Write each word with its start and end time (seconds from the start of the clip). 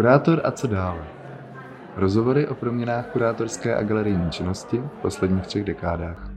Kurátor 0.00 0.40
a 0.44 0.50
co 0.50 0.66
dále? 0.66 1.08
Rozhovory 1.96 2.48
o 2.48 2.54
proměnách 2.54 3.06
kurátorské 3.12 3.76
a 3.76 3.82
galerijní 3.82 4.30
činnosti 4.30 4.78
v 4.78 5.02
posledních 5.02 5.46
třech 5.46 5.64
dekádách. 5.64 6.32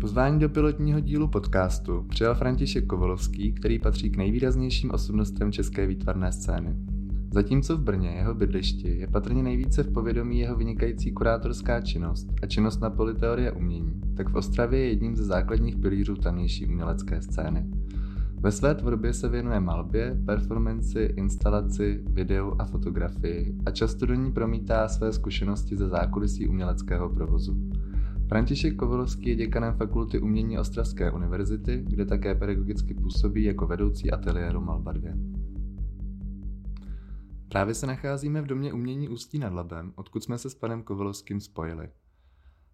Pozvání 0.00 0.40
do 0.40 0.48
pilotního 0.48 1.00
dílu 1.00 1.28
podcastu 1.28 2.06
přijal 2.08 2.34
František 2.34 2.86
Kovolovský, 2.86 3.52
který 3.52 3.78
patří 3.78 4.10
k 4.10 4.16
nejvýraznějším 4.16 4.90
osobnostem 4.90 5.52
české 5.52 5.86
výtvarné 5.86 6.32
scény. 6.32 6.76
Zatímco 7.32 7.76
v 7.76 7.80
Brně, 7.80 8.08
jeho 8.08 8.34
bydlišti, 8.34 8.98
je 8.98 9.06
patrně 9.06 9.42
nejvíce 9.42 9.82
v 9.82 9.92
povědomí 9.92 10.38
jeho 10.38 10.56
vynikající 10.56 11.12
kurátorská 11.12 11.80
činnost 11.80 12.28
a 12.42 12.46
činnost 12.46 12.80
na 12.80 12.90
politeorie 12.90 13.52
umění, 13.52 14.00
tak 14.16 14.28
v 14.28 14.36
Ostravě 14.36 14.80
je 14.80 14.88
jedním 14.88 15.16
ze 15.16 15.24
základních 15.24 15.76
pilířů 15.76 16.16
tamnější 16.16 16.66
umělecké 16.66 17.22
scény. 17.22 17.66
Ve 18.46 18.52
své 18.52 18.74
tvorbě 18.74 19.12
se 19.12 19.28
věnuje 19.28 19.60
malbě, 19.60 20.18
performanci, 20.26 21.00
instalaci, 21.00 22.02
videu 22.04 22.56
a 22.58 22.64
fotografii 22.64 23.56
a 23.66 23.70
často 23.70 24.06
do 24.06 24.14
ní 24.14 24.32
promítá 24.32 24.88
své 24.88 25.12
zkušenosti 25.12 25.76
ze 25.76 25.88
zákulisí 25.88 26.48
uměleckého 26.48 27.08
provozu. 27.08 27.70
František 28.28 28.76
Kovalovský 28.76 29.28
je 29.28 29.34
děkanem 29.34 29.74
Fakulty 29.74 30.20
umění 30.20 30.58
Ostravské 30.58 31.10
univerzity, 31.12 31.84
kde 31.86 32.04
také 32.04 32.34
pedagogicky 32.34 32.94
působí 32.94 33.44
jako 33.44 33.66
vedoucí 33.66 34.10
ateliéru 34.10 34.60
Malba 34.60 34.92
2. 34.92 35.10
Právě 37.48 37.74
se 37.74 37.86
nacházíme 37.86 38.42
v 38.42 38.46
domě 38.46 38.72
umění 38.72 39.08
Ústí 39.08 39.38
nad 39.38 39.52
Labem, 39.52 39.92
odkud 39.94 40.24
jsme 40.24 40.38
se 40.38 40.50
s 40.50 40.54
panem 40.54 40.82
Kovalovským 40.82 41.40
spojili. 41.40 41.88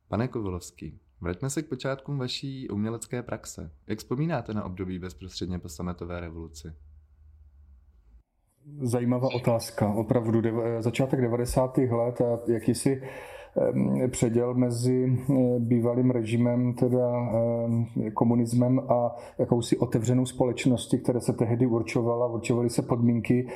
Pane 0.08 0.28
Kovalovský, 0.28 0.98
vraťme 1.22 1.50
se 1.50 1.62
k 1.62 1.68
počátkům 1.68 2.18
vaší 2.18 2.68
umělecké 2.68 3.22
praxe. 3.22 3.70
Jak 3.86 3.98
vzpomínáte 3.98 4.54
na 4.54 4.64
období 4.64 4.98
bezprostředně 4.98 5.58
po 5.58 5.68
sametové 5.68 6.20
revoluci? 6.20 6.72
Zajímavá 8.82 9.28
otázka. 9.34 9.92
Opravdu 9.92 10.40
dev- 10.40 10.80
začátek 10.80 11.20
90. 11.20 11.78
let 11.78 12.20
a 12.20 12.52
jakýsi 12.52 13.02
předěl 14.08 14.54
mezi 14.54 15.18
eh, 15.30 15.34
bývalým 15.58 16.10
režimem, 16.10 16.74
teda 16.74 17.10
komunismem 18.14 18.80
a 18.80 19.16
jakousi 19.38 19.78
otevřenou 19.78 20.26
společnosti, 20.26 20.98
které 20.98 21.20
se 21.20 21.32
tehdy 21.32 21.66
určovala, 21.66 22.26
určovaly 22.26 22.70
se 22.70 22.82
podmínky 22.82 23.48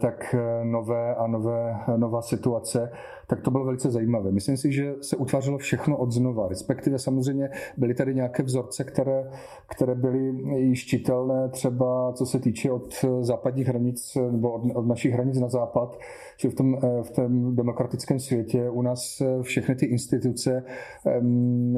tak 0.00 0.34
eh, 0.34 0.64
nové 0.64 1.14
a 1.14 1.26
nové, 1.26 1.76
nová 1.96 2.22
situace, 2.22 2.92
tak 3.26 3.40
to 3.40 3.50
bylo 3.50 3.64
velice 3.64 3.90
zajímavé. 3.90 4.32
Myslím 4.32 4.56
si, 4.56 4.72
že 4.72 4.94
se 5.00 5.16
utvářelo 5.16 5.58
všechno 5.58 5.96
od 5.96 6.12
znova, 6.12 6.48
respektive 6.48 6.98
samozřejmě 6.98 7.50
byly 7.76 7.94
tady 7.94 8.14
nějaké 8.14 8.42
vzorce, 8.42 8.84
které, 8.84 9.30
které 9.68 9.94
byly 9.94 10.34
již 10.58 10.86
čitelné 10.86 11.48
třeba 11.48 12.12
co 12.12 12.26
se 12.26 12.40
týče 12.40 12.70
od 12.70 13.04
západních 13.20 13.66
hranic 13.66 14.18
nebo 14.30 14.52
od, 14.52 14.62
od 14.74 14.86
našich 14.86 15.12
hranic 15.12 15.40
na 15.40 15.48
západ, 15.48 15.98
že 16.36 16.48
v 16.50 16.54
tom, 16.54 16.74
eh, 16.74 17.02
v 17.02 17.10
tom 17.10 17.56
demokratickém 17.56 18.20
světě 18.20 18.70
u 18.70 18.82
nás 18.82 19.20
eh, 19.20 19.42
všechny 19.42 19.74
ty 19.74 19.86
instituce 19.86 20.64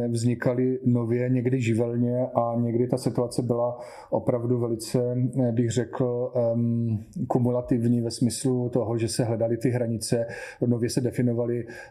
vznikaly 0.09 0.79
nově, 0.85 1.29
někdy 1.29 1.61
živelně 1.61 2.27
a 2.35 2.55
někdy 2.57 2.87
ta 2.87 2.97
situace 2.97 3.43
byla 3.43 3.79
opravdu 4.11 4.59
velice, 4.59 5.17
bych 5.53 5.71
řekl, 5.71 6.33
kumulativní 7.29 8.01
ve 8.01 8.11
smyslu 8.11 8.69
toho, 8.69 8.99
že 8.99 9.09
se 9.09 9.25
hledaly 9.25 9.57
ty 9.57 9.71
hranice, 9.71 10.27
nově 10.67 10.91
se 10.91 11.01
definovaly 11.01 11.38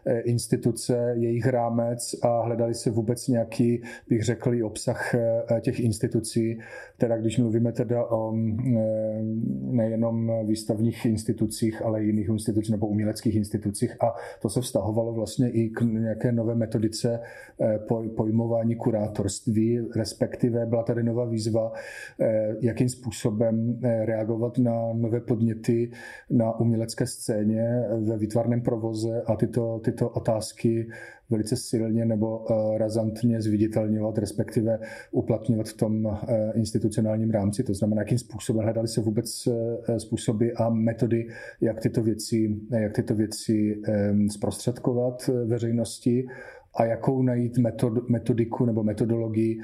eh, 0.06 0.20
instituce, 0.20 1.14
jejich 1.17 1.45
rámec 1.45 2.16
a 2.22 2.42
hledali 2.42 2.73
se 2.73 2.92
vůbec 2.92 3.28
nějaký, 3.28 3.81
bych 4.09 4.23
řekl, 4.23 4.54
i 4.54 4.64
obsah 4.64 5.16
eh, 5.16 5.62
těch 5.62 5.80
institucí. 5.80 6.59
Teda 6.98 7.17
když 7.17 7.38
mluvíme 7.38 7.72
teda 7.72 8.06
o 8.06 8.34
eh, 8.36 8.80
nejenom 9.62 10.31
výstavních 10.48 11.06
institucích, 11.06 11.81
ale 11.81 12.04
i 12.04 12.06
jiných 12.06 12.30
institucích 12.30 12.72
nebo 12.72 12.88
uměleckých 12.88 13.36
institucích 13.36 14.04
a 14.04 14.16
to 14.42 14.50
se 14.50 14.62
vztahovalo 14.62 15.14
vlastně 15.14 15.50
i 15.50 15.70
k 15.70 15.82
nějaké 15.82 16.32
nové 16.32 16.55
metodice 16.55 17.20
pojmování 18.16 18.76
kurátorství, 18.76 19.80
respektive 19.95 20.66
byla 20.66 20.83
tady 20.83 21.04
nová 21.04 21.26
výzva, 21.26 21.71
jakým 22.61 22.89
způsobem 22.89 23.80
reagovat 24.05 24.58
na 24.58 24.94
nové 24.94 25.17
nové 25.17 25.26
podněty 25.26 25.92
na 26.30 26.60
umělecké 26.60 27.08
scéně 27.08 27.83
ve 28.05 28.17
výtvarném 28.17 28.61
provoze 28.61 29.21
a 29.21 29.36
tyto, 29.37 29.80
tyto 29.83 30.09
otázky 30.09 30.87
velice 31.30 31.55
silně 31.55 32.05
nebo 32.05 32.45
eh, 32.52 32.77
razantně 32.77 33.42
zviditelňovat, 33.42 34.17
respektive 34.17 34.80
uplatňovat 35.11 35.67
v 35.67 35.77
tom 35.77 36.08
eh, 36.08 36.52
institucionálním 36.55 37.31
rámci. 37.31 37.64
To 37.64 37.73
znamená, 37.73 38.02
jakým 38.02 38.17
způsobem 38.17 38.64
hledali 38.64 38.87
se 38.87 39.02
vůbec 39.02 39.47
eh, 39.47 39.99
způsoby 39.99 40.49
a 40.55 40.70
metody, 40.70 41.27
jak 41.61 41.80
tyto 41.80 42.03
věci, 42.03 42.55
jak 42.71 42.93
tyto 42.93 43.15
věci 43.15 43.81
zprostředkovat 44.30 45.30
veřejnosti 45.45 46.27
a 46.76 46.86
jakou 46.86 47.21
najít 47.21 47.58
metod, 47.58 48.09
metodiku 48.09 48.65
nebo 48.65 48.83
metodologii 48.83 49.59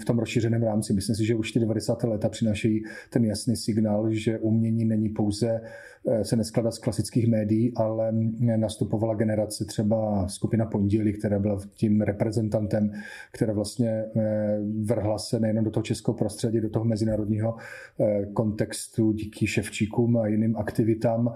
v 0.00 0.04
tom 0.04 0.18
rozšířeném 0.18 0.62
rámci. 0.62 0.92
Myslím 0.92 1.16
si, 1.16 1.26
že 1.26 1.34
už 1.34 1.52
ty 1.52 1.60
90. 1.60 2.02
léta 2.02 2.28
přinášejí 2.28 2.82
ten 3.10 3.24
jasný 3.24 3.56
signál, 3.56 4.10
že 4.10 4.38
umění 4.38 4.84
není 4.84 5.08
pouze 5.08 5.60
Eh, 6.08 6.24
se 6.24 6.36
neskládá 6.36 6.70
z 6.70 6.78
klasických 6.78 7.28
médií, 7.28 7.72
ale 7.76 8.12
nastupovala 8.56 9.14
generace 9.14 9.64
třeba 9.64 10.28
skupina 10.28 10.66
Pondělí, 10.66 11.12
která 11.12 11.38
byla 11.38 11.58
tím 11.74 12.00
reprezentantem, 12.00 12.92
která 13.32 13.52
vlastně 13.52 13.88
eh, 13.88 14.58
vrhla 14.84 15.18
se 15.18 15.40
nejen 15.40 15.64
do 15.64 15.70
toho 15.70 15.82
českého 15.82 16.14
prostředí, 16.14 16.60
do 16.60 16.70
toho 16.70 16.84
mezinárodního 16.84 17.56
eh, 18.00 18.26
kontextu 18.26 19.12
díky 19.12 19.46
Ševčíkům 19.46 20.16
a 20.16 20.26
jiným 20.26 20.56
aktivitám 20.56 21.34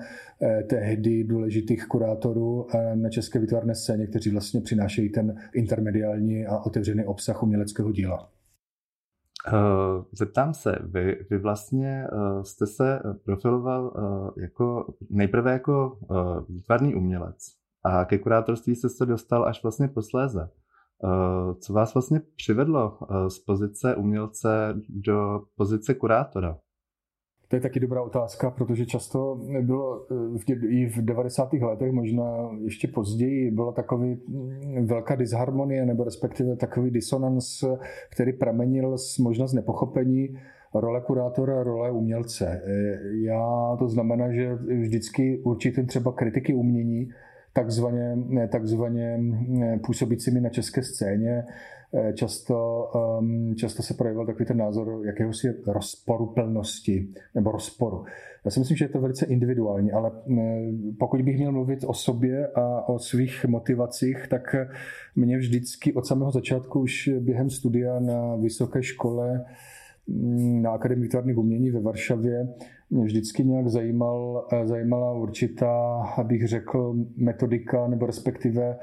tehdy 0.66 1.24
důležitých 1.24 1.86
kurátorů 1.86 2.66
na 2.94 3.08
české 3.08 3.38
výtvarné 3.38 3.74
scéně, 3.74 4.06
kteří 4.06 4.30
vlastně 4.30 4.60
přinášejí 4.60 5.08
ten 5.08 5.36
intermediální 5.54 6.46
a 6.46 6.58
otevřený 6.58 7.04
obsah 7.04 7.42
uměleckého 7.44 7.92
díla. 7.92 8.28
Uh, 9.52 10.04
zeptám 10.12 10.54
se, 10.54 10.78
vy, 10.82 11.26
vy 11.30 11.38
vlastně 11.38 12.06
uh, 12.12 12.42
jste 12.42 12.66
se 12.66 13.02
profiloval 13.24 13.84
uh, 13.84 14.42
jako 14.42 14.94
nejprve 15.10 15.52
jako 15.52 15.98
výtvarný 16.48 16.94
umělec 16.94 17.36
a 17.84 18.04
ke 18.04 18.18
kurátorství 18.18 18.76
jste 18.76 18.88
se 18.88 19.06
dostal 19.06 19.44
až 19.44 19.62
vlastně 19.62 19.88
posléze. 19.88 20.50
Co 21.60 21.72
vás 21.72 21.94
vlastně 21.94 22.20
přivedlo 22.36 22.98
z 23.28 23.38
pozice 23.38 23.96
umělce 23.96 24.74
do 24.88 25.42
pozice 25.56 25.94
kurátora? 25.94 26.58
To 27.48 27.56
je 27.56 27.60
taky 27.60 27.80
dobrá 27.80 28.02
otázka, 28.02 28.50
protože 28.50 28.86
často 28.86 29.40
bylo 29.60 30.06
v 30.38 30.44
tě, 30.44 30.56
i 30.68 30.86
v 30.86 31.04
90. 31.04 31.52
letech, 31.52 31.92
možná 31.92 32.50
ještě 32.64 32.88
později, 32.88 33.50
byla 33.50 33.72
takový 33.72 34.16
mm, 34.28 34.86
velká 34.86 35.14
disharmonie 35.14 35.86
nebo 35.86 36.04
respektive 36.04 36.56
takový 36.56 36.90
disonans, 36.90 37.64
který 38.10 38.32
pramenil 38.32 38.98
z 38.98 39.18
možná 39.18 39.46
z 39.46 39.54
nepochopení 39.54 40.38
role 40.74 41.00
kurátora, 41.00 41.62
role 41.62 41.90
umělce. 41.90 42.62
Já 43.24 43.76
to 43.78 43.88
znamená, 43.88 44.32
že 44.32 44.54
vždycky 44.54 45.38
určitě 45.44 45.82
třeba 45.82 46.12
kritiky 46.12 46.54
umění, 46.54 47.08
takzvaně, 47.52 48.16
takzvaně 48.52 49.16
mm, 49.18 49.78
působícími 49.78 50.40
na 50.40 50.48
české 50.48 50.82
scéně, 50.82 51.44
Eh, 51.44 51.83
často, 52.14 52.88
um, 53.20 53.54
často 53.56 53.82
se 53.82 53.94
projevil 53.94 54.26
takový 54.26 54.44
ten 54.44 54.56
názor 54.56 55.00
jakéhosi 55.06 55.54
rozporuplnosti 55.66 57.08
nebo 57.34 57.52
rozporu. 57.52 58.04
Já 58.44 58.50
si 58.50 58.60
myslím, 58.60 58.76
že 58.76 58.84
je 58.84 58.88
to 58.88 59.00
velice 59.00 59.26
individuální, 59.26 59.92
ale 59.92 60.10
eh, 60.38 60.72
pokud 60.98 61.22
bych 61.22 61.36
měl 61.36 61.52
mluvit 61.52 61.84
o 61.86 61.94
sobě 61.94 62.46
a 62.46 62.88
o 62.88 62.98
svých 62.98 63.44
motivacích, 63.44 64.26
tak 64.30 64.56
mě 65.16 65.38
vždycky 65.38 65.92
od 65.92 66.06
samého 66.06 66.30
začátku 66.30 66.80
už 66.80 67.10
během 67.20 67.50
studia 67.50 67.98
na 68.00 68.36
vysoké 68.36 68.82
škole 68.82 69.44
mm, 70.06 70.62
na 70.62 70.70
Akademii 70.70 71.02
výtvarných 71.02 71.38
umění 71.38 71.70
ve 71.70 71.80
Varšavě 71.80 72.48
mě 72.90 73.04
vždycky 73.04 73.44
nějak 73.44 73.68
zajímal, 73.68 74.48
eh, 74.52 74.66
zajímala 74.66 75.12
určitá, 75.12 76.02
abych 76.16 76.48
řekl, 76.48 76.94
metodika 77.16 77.88
nebo 77.88 78.06
respektive 78.06 78.78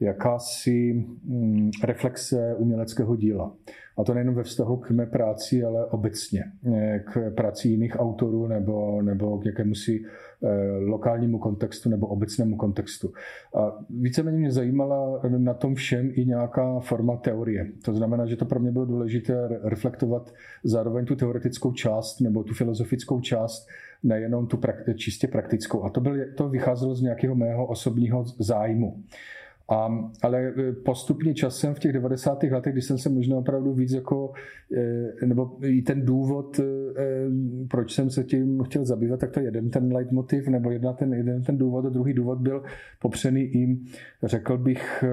jakási 0.00 1.06
mm, 1.24 1.70
reflexe 1.84 2.54
uměleckého 2.54 3.16
díla. 3.16 3.52
A 3.98 4.04
to 4.04 4.14
nejen 4.14 4.34
ve 4.34 4.42
vztahu 4.42 4.76
k 4.76 4.90
mé 4.90 5.06
práci, 5.06 5.64
ale 5.64 5.86
obecně 5.86 6.44
eh, 6.74 6.98
k 6.98 7.30
práci 7.30 7.68
jiných 7.68 8.00
autorů 8.00 8.46
nebo, 8.46 9.02
nebo 9.02 9.38
k 9.38 9.46
jakémusi 9.46 10.02
eh, 10.04 10.48
lokálnímu 10.78 11.38
kontextu 11.38 11.88
nebo 11.88 12.06
obecnému 12.06 12.56
kontextu. 12.56 13.12
A 13.54 13.84
víceméně 13.90 14.38
mě 14.38 14.52
zajímala 14.52 15.20
na 15.38 15.54
tom 15.54 15.74
všem 15.74 16.10
i 16.14 16.24
nějaká 16.24 16.80
forma 16.80 17.16
teorie. 17.16 17.66
To 17.84 17.94
znamená, 17.94 18.26
že 18.26 18.36
to 18.36 18.44
pro 18.44 18.60
mě 18.60 18.70
bylo 18.70 18.84
důležité 18.84 19.48
reflektovat 19.62 20.34
zároveň 20.64 21.04
tu 21.04 21.16
teoretickou 21.16 21.72
část 21.72 22.20
nebo 22.20 22.42
tu 22.42 22.54
filozofickou 22.54 23.20
část, 23.20 23.68
nejenom 24.02 24.46
tu 24.46 24.60
čistě 24.96 25.28
praktickou. 25.28 25.84
A 25.84 25.90
to, 25.90 26.00
byl, 26.00 26.14
to 26.36 26.48
vycházelo 26.48 26.94
z 26.94 27.02
nějakého 27.02 27.34
mého 27.34 27.66
osobního 27.66 28.24
zájmu. 28.38 29.02
A, 29.68 30.08
ale 30.22 30.52
postupně 30.84 31.34
časem 31.34 31.74
v 31.74 31.78
těch 31.78 31.92
90. 31.92 32.42
letech, 32.42 32.72
když 32.72 32.84
jsem 32.84 32.98
se 32.98 33.08
možná 33.08 33.36
opravdu 33.36 33.72
víc 33.72 33.92
jako, 33.92 34.32
nebo 35.26 35.58
i 35.64 35.82
ten 35.82 36.04
důvod, 36.04 36.60
proč 37.70 37.94
jsem 37.94 38.10
se 38.10 38.24
tím 38.24 38.62
chtěl 38.62 38.84
zabývat, 38.84 39.20
tak 39.20 39.30
to 39.30 39.40
je 39.40 39.46
jeden 39.46 39.70
ten 39.70 39.92
leitmotiv, 39.92 40.48
nebo 40.48 40.70
jedna 40.70 40.92
ten, 40.92 41.14
jeden 41.14 41.42
ten 41.42 41.58
důvod, 41.58 41.86
a 41.86 41.88
druhý 41.88 42.12
důvod 42.12 42.38
byl 42.38 42.62
popřený 43.00 43.42
i, 43.42 43.78
řekl 44.22 44.58
bych, 44.58 45.04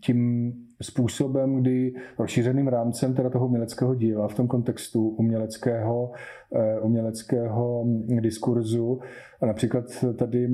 tím 0.00 0.52
způsobem, 0.82 1.56
kdy 1.56 1.94
rozšířeným 2.18 2.68
rámcem 2.68 3.14
teda 3.14 3.30
toho 3.30 3.46
uměleckého 3.46 3.94
díla 3.94 4.28
v 4.28 4.34
tom 4.34 4.48
kontextu 4.48 5.08
uměleckého, 5.08 6.12
eh, 6.54 6.80
uměleckého 6.80 7.86
diskurzu. 8.20 9.00
A 9.40 9.46
například 9.46 9.84
tady, 10.16 10.48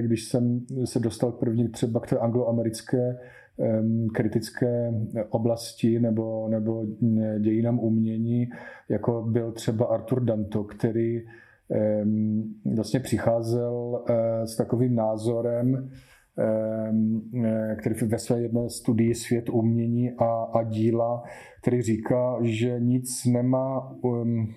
když 0.00 0.24
jsem 0.24 0.60
se 0.84 0.98
dostal 0.98 1.32
první 1.32 1.68
třeba 1.68 2.00
k 2.00 2.06
té 2.06 2.18
angloamerické 2.18 3.18
kritické 4.14 4.92
oblasti 5.30 6.00
nebo, 6.00 6.48
nebo 6.48 6.86
dějinám 7.38 7.78
umění, 7.78 8.48
jako 8.88 9.22
byl 9.22 9.52
třeba 9.52 9.86
Arthur 9.86 10.24
Danto, 10.24 10.64
který 10.64 11.22
vlastně 12.74 13.00
přicházel 13.00 14.04
eh, 14.08 14.46
s 14.46 14.56
takovým 14.56 14.94
názorem, 14.94 15.76
eh, 15.76 16.11
který 17.78 17.94
ve 18.06 18.18
své 18.18 18.42
jedné 18.42 18.70
studii 18.70 19.14
Svět 19.14 19.48
umění 19.48 20.10
a, 20.10 20.42
a 20.42 20.62
díla, 20.62 21.22
který 21.60 21.82
říká, 21.82 22.36
že 22.40 22.80
nic 22.80 23.24
nemá 23.24 23.96
um, 24.02 24.54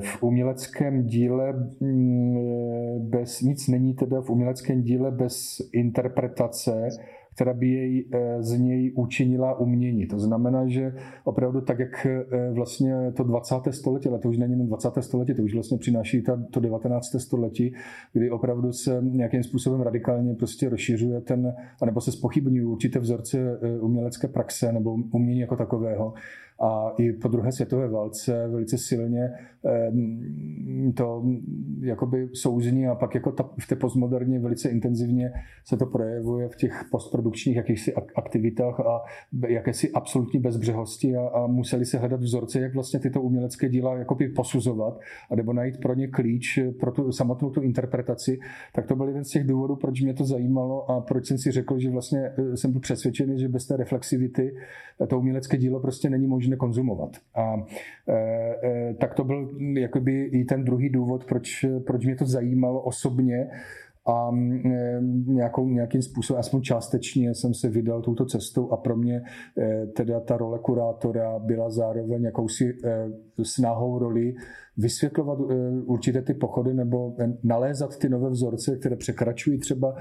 v 0.00 0.22
uměleckém 0.22 1.06
díle 1.06 1.52
mm, 1.80 2.36
eh, 2.36 2.98
bez, 2.98 3.40
nic 3.40 3.68
není 3.68 3.94
teda 3.94 4.20
v 4.20 4.30
uměleckém 4.30 4.82
díle 4.82 5.10
bez 5.10 5.56
interpretace, 5.72 6.88
která 7.34 7.52
by 7.52 7.68
jej 7.68 8.04
eh, 8.12 8.42
z 8.42 8.58
něj 8.58 8.92
učinila 8.96 9.58
umění. 9.58 10.06
To 10.06 10.18
znamená, 10.18 10.68
že 10.68 10.94
opravdu 11.24 11.60
tak, 11.60 11.78
jak 11.78 12.06
eh, 12.06 12.50
vlastně 12.52 13.12
to 13.16 13.24
20. 13.24 13.54
století, 13.70 14.08
ale 14.08 14.18
to 14.18 14.28
už 14.28 14.38
není 14.38 14.52
jenom 14.52 14.66
20. 14.66 14.88
století, 15.00 15.34
to 15.34 15.42
už 15.42 15.54
vlastně 15.54 15.78
přináší 15.78 16.22
to 16.50 16.60
19. 16.60 17.06
století, 17.18 17.74
kdy 18.12 18.30
opravdu 18.30 18.72
se 18.72 19.00
nějakým 19.02 19.42
způsobem 19.42 19.80
radikálně 19.80 20.34
prostě 20.34 20.68
rozšiřuje 20.68 21.20
ten, 21.20 21.54
anebo 21.82 22.00
se 22.00 22.12
spochybňují 22.12 22.64
určité 22.64 22.98
vzorce 22.98 23.38
eh, 23.38 23.80
umělecké 23.80 24.28
praxe 24.28 24.72
nebo 24.72 24.96
umění 25.12 25.40
jako 25.40 25.56
takového 25.56 26.14
a 26.60 26.94
i 26.98 27.12
po 27.12 27.28
druhé 27.28 27.52
světové 27.52 27.88
válce 27.88 28.48
velice 28.48 28.78
silně 28.78 29.30
to 30.94 31.22
jakoby 31.80 32.28
souzní 32.32 32.86
a 32.86 32.94
pak 32.94 33.14
jako 33.14 33.32
ta, 33.32 33.50
v 33.60 33.66
té 33.66 33.76
postmoderně 33.76 34.38
velice 34.38 34.68
intenzivně 34.68 35.32
se 35.64 35.76
to 35.76 35.86
projevuje 35.86 36.48
v 36.48 36.56
těch 36.56 36.84
postprodukčních 36.90 37.56
jakýchsi 37.56 37.94
aktivitách 37.94 38.80
a 38.80 39.00
jakési 39.48 39.90
absolutní 39.92 40.40
bezbřehosti 40.40 41.16
a, 41.16 41.28
a 41.28 41.46
museli 41.46 41.84
se 41.84 41.98
hledat 41.98 42.20
vzorce, 42.20 42.60
jak 42.60 42.74
vlastně 42.74 43.00
tyto 43.00 43.22
umělecké 43.22 43.68
díla 43.68 43.98
jakoby 43.98 44.28
posuzovat 44.28 45.00
a 45.30 45.36
nebo 45.36 45.52
najít 45.52 45.80
pro 45.80 45.94
ně 45.94 46.08
klíč 46.08 46.58
pro 46.80 46.92
tu 46.92 47.12
samotnou 47.12 47.50
tu 47.50 47.60
interpretaci, 47.60 48.38
tak 48.74 48.86
to 48.86 48.96
byl 48.96 49.08
jeden 49.08 49.24
z 49.24 49.28
těch 49.28 49.46
důvodů, 49.46 49.76
proč 49.76 50.02
mě 50.02 50.14
to 50.14 50.24
zajímalo 50.24 50.90
a 50.90 51.00
proč 51.00 51.26
jsem 51.26 51.38
si 51.38 51.50
řekl, 51.50 51.78
že 51.78 51.90
vlastně 51.90 52.20
e, 52.20 52.56
jsem 52.56 52.72
byl 52.72 52.80
přesvědčený, 52.80 53.40
že 53.40 53.48
bez 53.48 53.66
té 53.66 53.76
reflexivity 53.76 54.54
to 55.08 55.18
umělecké 55.18 55.56
dílo 55.56 55.80
prostě 55.80 56.10
není 56.10 56.26
možné 56.26 56.41
konzumovat. 56.56 57.16
A 57.34 57.54
e, 58.08 58.14
e, 58.64 58.94
tak 58.94 59.14
to 59.14 59.24
byl 59.24 59.50
jakoby 59.76 60.24
i 60.24 60.44
ten 60.44 60.64
druhý 60.64 60.88
důvod, 60.88 61.24
proč, 61.24 61.64
proč 61.86 62.04
mě 62.04 62.16
to 62.16 62.26
zajímalo 62.26 62.80
osobně 62.82 63.50
a 64.06 64.30
e, 64.64 65.00
nějakou, 65.26 65.68
nějakým 65.68 66.02
způsobem, 66.02 66.40
aspoň 66.40 66.62
částečně 66.62 67.34
jsem 67.34 67.54
se 67.54 67.68
vydal 67.68 68.02
touto 68.02 68.24
cestou 68.24 68.70
a 68.70 68.76
pro 68.76 68.96
mě 68.96 69.22
e, 69.58 69.86
teda 69.86 70.20
ta 70.20 70.36
role 70.36 70.58
kurátora 70.58 71.38
byla 71.38 71.70
zároveň 71.70 72.22
jakousi 72.22 72.76
snahou 73.42 73.98
roli 73.98 74.34
vysvětlovat 74.76 75.38
určité 75.84 76.22
ty 76.22 76.34
pochody 76.34 76.74
nebo 76.74 77.16
nalézat 77.42 77.98
ty 77.98 78.08
nové 78.08 78.30
vzorce, 78.30 78.76
které 78.76 78.96
překračují 78.96 79.58
třeba, 79.58 79.96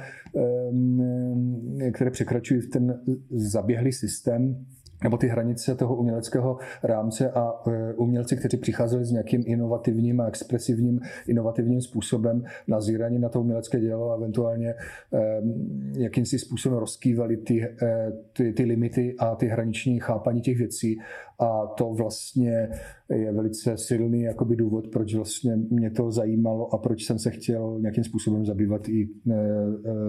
které 1.94 2.12
překračují 2.12 2.62
ten 2.70 3.02
zaběhlý 3.32 3.92
systém 3.92 4.66
nebo 5.04 5.18
ty 5.18 5.28
hranice 5.28 5.76
toho 5.76 5.96
uměleckého 5.96 6.58
rámce 6.84 7.32
a 7.32 7.54
e, 7.68 7.94
umělci, 7.94 8.38
kteří 8.38 8.58
přicházeli 8.58 9.06
s 9.06 9.12
nějakým 9.12 9.44
inovativním 9.46 10.22
a 10.22 10.28
expresivním, 10.28 11.00
inovativním 11.28 11.82
způsobem 11.82 12.44
nazírání 12.68 13.20
na 13.20 13.30
to 13.30 13.42
umělecké 13.42 13.80
dělo 13.80 14.12
a 14.12 14.16
eventuálně 14.16 14.70
e, 14.70 14.76
jakýmsi 15.98 16.40
způsobem 16.40 16.78
rozkývali 16.78 17.38
ty, 17.38 17.64
e, 17.64 18.12
ty, 18.34 18.54
ty 18.54 18.64
limity 18.64 19.16
a 19.20 19.36
ty 19.36 19.48
hraniční 19.48 20.00
chápaní 20.00 20.42
těch 20.42 20.58
věcí. 20.58 21.00
A 21.40 21.68
to 21.68 21.94
vlastně 21.94 22.70
je 23.10 23.32
velice 23.32 23.78
silný 23.78 24.22
jakoby 24.22 24.56
důvod, 24.56 24.88
proč 24.88 25.16
vlastně 25.16 25.56
mě 25.56 25.92
to 25.92 26.12
zajímalo 26.12 26.74
a 26.74 26.78
proč 26.78 27.06
jsem 27.06 27.20
se 27.20 27.32
chtěl 27.32 27.80
nějakým 27.80 28.04
způsobem 28.04 28.46
zabývat 28.46 28.90
i 28.90 29.10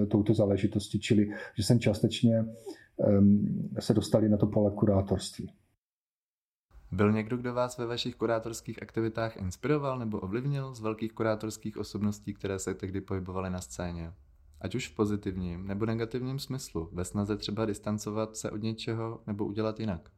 touto 0.08 0.34
záležitostí, 0.34 1.00
čili 1.00 1.28
že 1.56 1.62
jsem 1.62 1.78
částečně 1.78 2.44
se 3.80 3.94
dostali 3.94 4.28
na 4.28 4.36
to 4.36 4.46
pole 4.46 4.70
kurátorství. 4.70 5.52
Byl 6.92 7.12
někdo, 7.12 7.36
kdo 7.36 7.54
vás 7.54 7.78
ve 7.78 7.86
vašich 7.86 8.16
kurátorských 8.16 8.82
aktivitách 8.82 9.36
inspiroval 9.36 9.98
nebo 9.98 10.20
ovlivnil 10.20 10.74
z 10.74 10.80
velkých 10.80 11.12
kurátorských 11.12 11.76
osobností, 11.76 12.34
které 12.34 12.58
se 12.58 12.74
tehdy 12.74 13.00
pohybovaly 13.00 13.50
na 13.50 13.60
scéně? 13.60 14.12
Ať 14.60 14.74
už 14.74 14.88
v 14.88 14.94
pozitivním 14.94 15.66
nebo 15.66 15.86
negativním 15.86 16.38
smyslu, 16.38 16.88
ve 16.92 17.04
snaze 17.04 17.36
třeba 17.36 17.64
distancovat 17.64 18.36
se 18.36 18.50
od 18.50 18.62
něčeho 18.62 19.22
nebo 19.26 19.44
udělat 19.44 19.80
jinak? 19.80 20.10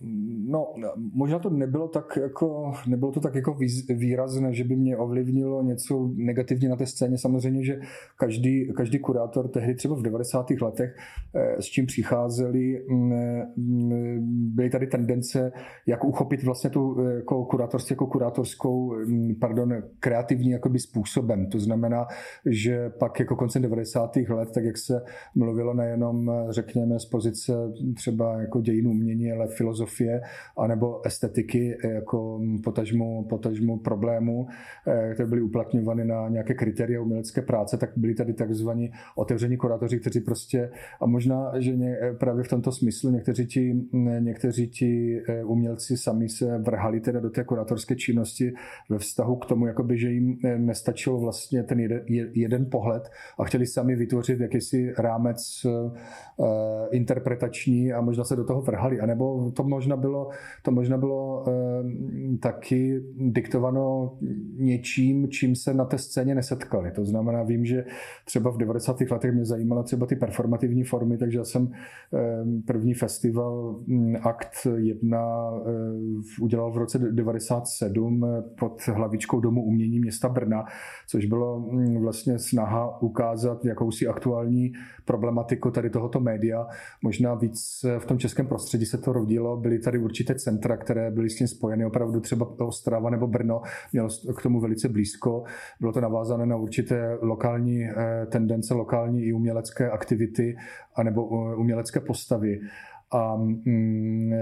No, 0.00 0.74
možná 1.14 1.38
to 1.38 1.50
nebylo 1.50 1.88
tak 1.88 2.18
jako, 2.22 2.72
nebylo 2.86 3.12
to 3.12 3.20
tak 3.20 3.34
jako 3.34 3.56
výrazné, 3.88 4.54
že 4.54 4.64
by 4.64 4.76
mě 4.76 4.96
ovlivnilo 4.96 5.62
něco 5.62 6.10
negativně 6.14 6.68
na 6.68 6.76
té 6.76 6.86
scéně. 6.86 7.18
Samozřejmě, 7.18 7.64
že 7.64 7.80
každý, 8.16 8.72
každý 8.76 8.98
kurátor 8.98 9.48
tehdy 9.48 9.74
třeba 9.74 9.96
v 9.96 10.02
90. 10.02 10.46
letech, 10.60 10.96
eh, 11.34 11.62
s 11.62 11.64
čím 11.64 11.86
přicházeli, 11.86 12.84
mm, 12.90 13.12
mm, 13.56 14.54
byly 14.54 14.70
tady 14.70 14.86
tendence, 14.86 15.52
jak 15.86 16.04
uchopit 16.04 16.42
vlastně 16.42 16.70
tu 16.70 17.00
eh, 17.00 17.14
jako 17.14 17.44
kurátorství 17.44 17.92
jako 17.92 18.06
kurátorskou, 18.06 18.94
mm, 18.94 19.34
pardon, 19.40 19.74
kreativní 20.00 20.50
jakoby 20.50 20.78
způsobem. 20.78 21.46
To 21.46 21.58
znamená, 21.58 22.06
že 22.46 22.90
pak 22.90 23.20
jako 23.20 23.36
koncem 23.36 23.62
90. 23.62 24.16
let, 24.28 24.48
tak 24.54 24.64
jak 24.64 24.78
se 24.78 25.02
mluvilo 25.34 25.74
nejenom, 25.74 26.30
řekněme, 26.50 26.98
z 27.00 27.06
pozice 27.06 27.52
třeba 27.96 28.40
jako 28.40 28.60
dějin 28.60 28.86
umění, 28.86 29.32
ale 29.32 29.48
filozofie, 29.48 29.87
filozofie 29.88 30.20
anebo 30.56 31.06
estetiky 31.06 31.76
jako 31.84 32.40
potažmu, 32.64 33.24
potažmu 33.24 33.78
problémů, 33.78 34.46
eh, 34.86 35.14
které 35.14 35.28
byly 35.28 35.42
uplatňovány 35.42 36.04
na 36.04 36.28
nějaké 36.28 36.54
kritéria 36.54 37.00
umělecké 37.00 37.42
práce, 37.42 37.76
tak 37.76 37.90
byli 37.96 38.14
tady 38.14 38.32
takzvaní 38.32 38.90
otevření 39.16 39.56
kurátoři, 39.56 40.00
kteří 40.00 40.20
prostě, 40.20 40.70
a 41.00 41.06
možná, 41.06 41.52
že 41.58 41.76
ně, 41.76 41.96
eh, 42.02 42.14
právě 42.14 42.44
v 42.44 42.48
tomto 42.48 42.72
smyslu 42.72 43.10
někteří 43.10 43.46
ti, 43.46 43.74
někteří 44.18 44.68
ti 44.68 45.22
eh, 45.28 45.44
umělci 45.44 45.96
sami 45.96 46.28
se 46.28 46.58
vrhali 46.58 47.00
teda 47.00 47.20
do 47.20 47.30
té 47.30 47.44
kurátorské 47.44 47.96
činnosti 47.96 48.52
ve 48.88 48.98
vztahu 48.98 49.36
k 49.36 49.46
tomu, 49.46 49.66
jakoby, 49.66 49.98
že 49.98 50.10
jim 50.10 50.38
nestačil 50.56 51.18
vlastně 51.18 51.62
ten 51.62 51.80
jeden, 51.80 52.02
jeden 52.34 52.66
pohled 52.70 53.10
a 53.38 53.44
chtěli 53.44 53.66
sami 53.66 53.96
vytvořit 53.96 54.40
jakýsi 54.40 54.92
rámec 54.98 55.66
interpretační 56.90 57.92
a 57.92 58.00
možná 58.00 58.24
se 58.24 58.36
do 58.36 58.44
toho 58.44 58.62
vrhali. 58.62 59.00
A 59.00 59.06
nebo 59.06 59.50
to 59.50 59.64
možná 59.78 59.96
bylo, 59.96 60.28
to 60.62 60.70
možná 60.70 60.98
bylo 60.98 61.44
e, 61.48 61.52
taky 62.38 63.02
diktováno 63.16 64.16
něčím, 64.58 65.28
čím 65.28 65.56
se 65.56 65.74
na 65.74 65.84
té 65.84 65.98
scéně 65.98 66.34
nesetkali. 66.34 66.90
To 66.90 67.04
znamená, 67.04 67.42
vím, 67.42 67.64
že 67.64 67.84
třeba 68.24 68.50
v 68.50 68.58
90. 68.58 69.00
letech 69.00 69.34
mě 69.34 69.44
zajímala 69.44 69.82
třeba 69.82 70.06
ty 70.06 70.16
performativní 70.16 70.84
formy, 70.84 71.18
takže 71.18 71.38
já 71.38 71.44
jsem 71.44 71.70
e, 71.70 71.72
první 72.66 72.94
festival 72.94 73.80
hm, 73.86 74.16
Akt 74.22 74.66
1 74.76 75.18
e, 75.18 75.72
udělal 76.40 76.72
v 76.72 76.76
roce 76.76 76.98
97 76.98 78.26
pod 78.58 78.82
hlavičkou 78.86 79.40
Domu 79.40 79.64
umění 79.64 80.00
města 80.00 80.28
Brna, 80.28 80.64
což 81.08 81.26
bylo 81.26 81.60
hm, 81.60 81.98
vlastně 82.00 82.38
snaha 82.38 83.02
ukázat 83.02 83.64
jakousi 83.64 84.06
aktuální 84.06 84.72
problematiku 85.04 85.70
tady 85.70 85.90
tohoto 85.90 86.20
média. 86.20 86.66
Možná 87.02 87.34
víc 87.34 87.86
v 87.98 88.06
tom 88.06 88.18
českém 88.18 88.46
prostředí 88.46 88.86
se 88.86 88.98
to 88.98 89.12
rodilo, 89.12 89.56
byly 89.68 89.80
tady 89.80 89.98
určité 89.98 90.34
centra, 90.34 90.76
které 90.76 91.10
byly 91.10 91.30
s 91.30 91.36
tím 91.36 91.48
spojeny, 91.48 91.84
opravdu 91.84 92.20
třeba 92.20 92.46
Ostrava 92.58 93.10
nebo 93.10 93.26
Brno 93.26 93.62
mělo 93.92 94.08
k 94.38 94.42
tomu 94.42 94.60
velice 94.60 94.88
blízko. 94.88 95.44
Bylo 95.80 95.92
to 95.92 96.00
navázané 96.00 96.46
na 96.46 96.56
určité 96.56 97.18
lokální 97.20 97.84
eh, 97.84 98.26
tendence, 98.26 98.74
lokální 98.74 99.24
i 99.24 99.32
umělecké 99.32 99.90
aktivity 99.90 100.56
anebo 100.94 101.22
eh, 101.22 101.56
umělecké 101.56 102.00
postavy. 102.00 102.60
A 103.10 103.36
mm, 103.36 104.32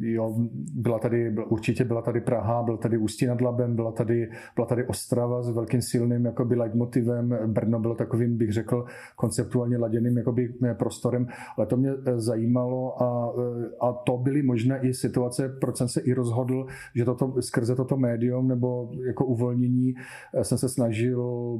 jo, 0.00 0.34
byla 0.74 0.98
tady, 0.98 1.34
určitě 1.48 1.84
byla 1.84 2.02
tady 2.02 2.20
Praha, 2.20 2.62
byl 2.62 2.76
tady 2.76 2.98
Ústí 2.98 3.26
nad 3.26 3.40
Labem, 3.40 3.76
byla 3.76 3.92
tady, 3.92 4.30
byla 4.54 4.66
tady 4.66 4.86
Ostrava 4.86 5.42
s 5.42 5.50
velkým 5.50 5.82
silným 5.82 6.24
jakoby 6.24 6.54
leitmotivem, 6.54 7.38
Brno 7.46 7.80
bylo 7.80 7.94
takovým, 7.94 8.36
bych 8.36 8.52
řekl, 8.52 8.84
konceptuálně 9.16 9.78
laděným 9.78 10.18
jakoby 10.18 10.54
prostorem, 10.78 11.26
ale 11.56 11.66
to 11.66 11.76
mě 11.76 11.90
zajímalo 12.16 13.02
a, 13.02 13.32
a 13.80 13.92
to 13.92 14.16
byly 14.16 14.42
možné 14.42 14.80
i 14.82 14.94
situace, 14.94 15.48
proč 15.60 15.76
jsem 15.76 15.88
se 15.88 16.00
i 16.00 16.12
rozhodl, 16.12 16.66
že 16.94 17.04
toto, 17.04 17.42
skrze 17.42 17.76
toto 17.76 17.96
médium 17.96 18.48
nebo 18.48 18.90
jako 19.06 19.24
uvolnění 19.24 19.94
jsem 20.42 20.58
se 20.58 20.68
snažil 20.68 21.58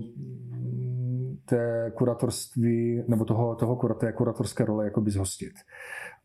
té 1.45 1.93
kuratorství 1.95 3.03
nebo 3.09 3.25
toho, 3.25 3.55
toho 3.55 3.95
té 3.95 4.13
kuratorské 4.13 4.65
role 4.65 4.85
jakoby 4.85 5.11
zhostit. 5.11 5.53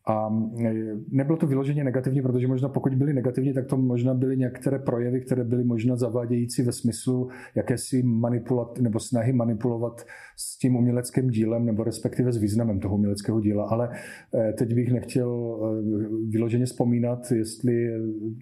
A 0.10 0.30
e, 0.66 0.74
nebylo 1.12 1.38
to 1.38 1.48
vyloženě 1.48 1.84
negativní, 1.84 2.22
protože 2.22 2.48
možná 2.48 2.70
pokud 2.70 2.96
byly 2.96 3.14
negativní, 3.14 3.54
tak 3.54 3.66
to 3.66 3.78
možná 3.78 4.14
byly 4.14 4.38
některé 4.38 4.80
projevy, 4.80 5.22
které 5.22 5.44
byly 5.44 5.64
možná 5.64 5.96
zavádějící 5.96 6.62
ve 6.62 6.72
smyslu 6.72 7.30
jakési 7.56 8.04
manipulat 8.04 8.80
nebo 8.80 9.00
snahy 9.00 9.34
manipulovat 9.34 10.06
s 10.36 10.58
tím 10.58 10.76
uměleckým 10.76 11.30
dílem 11.30 11.66
nebo 11.66 11.84
respektive 11.84 12.32
s 12.32 12.38
významem 12.38 12.80
toho 12.80 12.96
uměleckého 12.96 13.42
díla. 13.42 13.68
Ale 13.70 13.90
e, 14.34 14.54
teď 14.54 14.74
bych 14.74 14.92
nechtěl 14.92 15.60
e, 15.62 15.84
vyloženě 16.30 16.66
vzpomínat, 16.66 17.32
jestli 17.32 17.90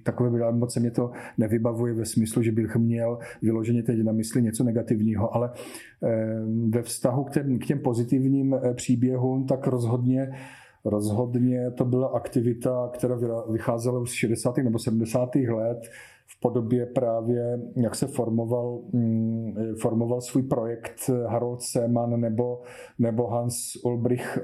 takové 0.03 0.51
moc 0.51 0.73
se 0.73 0.79
mě 0.79 0.91
to 0.91 1.11
nevybavuje 1.37 1.93
ve 1.93 2.05
smyslu, 2.05 2.43
že 2.43 2.51
bych 2.51 2.75
měl 2.75 3.17
vyloženě 3.41 3.83
teď 3.83 4.03
na 4.03 4.11
mysli 4.11 4.41
něco 4.41 4.63
negativního, 4.63 5.35
ale 5.35 5.49
ve 6.69 6.81
vztahu 6.81 7.23
k 7.23 7.31
těm, 7.31 7.59
k 7.59 7.65
těm 7.65 7.79
pozitivním 7.79 8.55
příběhům, 8.75 9.45
tak 9.45 9.67
rozhodně 9.67 10.29
Rozhodně 10.89 11.71
to 11.71 11.85
byla 11.85 12.07
aktivita, 12.07 12.89
která 12.93 13.15
vycházela 13.51 13.99
už 13.99 14.09
z 14.09 14.13
60. 14.13 14.57
nebo 14.57 14.79
70. 14.79 15.35
let 15.35 15.79
v 16.27 16.39
podobě 16.39 16.85
právě, 16.85 17.59
jak 17.75 17.95
se 17.95 18.07
formoval, 18.07 18.79
mm, 18.93 19.55
formoval 19.81 20.21
svůj 20.21 20.43
projekt 20.43 21.09
Harold 21.27 21.61
Seemann 21.61 22.21
nebo, 22.21 22.61
nebo 22.99 23.27
Hans 23.27 23.55
Ulbrich 23.83 24.39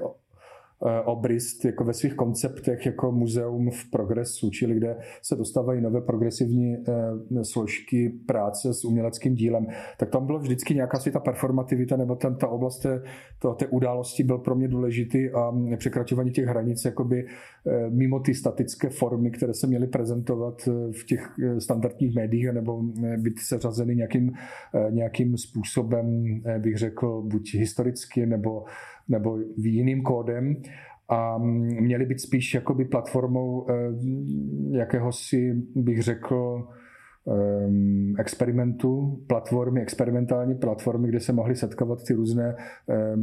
Eh, 0.86 1.00
obrist 1.00 1.64
jako 1.64 1.84
ve 1.84 1.92
svých 1.92 2.14
konceptech 2.14 2.86
jako 2.86 3.12
muzeum 3.12 3.70
v 3.70 3.90
progresu, 3.90 4.50
čili 4.50 4.74
kde 4.74 4.96
se 5.22 5.36
dostávají 5.36 5.80
nové 5.80 6.00
progresivní 6.00 6.76
eh, 6.76 7.44
složky 7.44 8.12
práce 8.26 8.74
s 8.74 8.84
uměleckým 8.84 9.34
dílem, 9.34 9.66
tak 9.98 10.10
tam 10.10 10.26
bylo 10.26 10.38
vždycky 10.38 10.74
nějaká 10.74 10.98
si 10.98 11.10
ta 11.10 11.20
performativita 11.20 11.96
nebo 11.96 12.16
ten, 12.16 12.36
ta 12.36 12.48
oblast 12.48 12.78
té, 12.78 13.02
to, 13.38 13.54
té 13.54 13.66
události 13.66 14.24
byl 14.24 14.38
pro 14.38 14.54
mě 14.54 14.68
důležitý 14.68 15.30
a 15.30 15.52
překračování 15.76 16.30
těch 16.30 16.46
hranic 16.46 16.84
jakoby 16.84 17.26
eh, 17.26 17.90
mimo 17.90 18.20
ty 18.20 18.34
statické 18.34 18.88
formy, 18.88 19.30
které 19.30 19.54
se 19.54 19.66
měly 19.66 19.86
prezentovat 19.86 20.68
v 21.00 21.06
těch 21.06 21.28
standardních 21.58 22.14
médiích 22.14 22.52
nebo 22.52 22.82
být 23.16 23.38
seřazeny 23.38 23.96
nějakým, 23.96 24.32
nějakým 24.90 25.36
způsobem, 25.36 26.24
bych 26.58 26.78
řekl, 26.78 27.22
buď 27.22 27.54
historicky 27.54 28.26
nebo 28.26 28.64
nebo 29.08 29.38
jiným 29.56 30.02
kódem 30.02 30.56
a 31.08 31.38
měly 31.38 32.06
být 32.06 32.20
spíš 32.20 32.54
jakoby 32.54 32.84
platformou 32.84 33.66
eh, 33.70 33.74
jakéhosi, 34.78 35.54
bych 35.74 36.02
řekl, 36.02 36.68
eh, 37.28 38.20
experimentu, 38.20 39.24
platformy, 39.26 39.82
experimentální 39.82 40.54
platformy, 40.54 41.08
kde 41.08 41.20
se 41.20 41.32
mohly 41.32 41.56
setkávat 41.56 42.04
ty 42.04 42.14
různé 42.14 42.56
eh, 42.88 43.16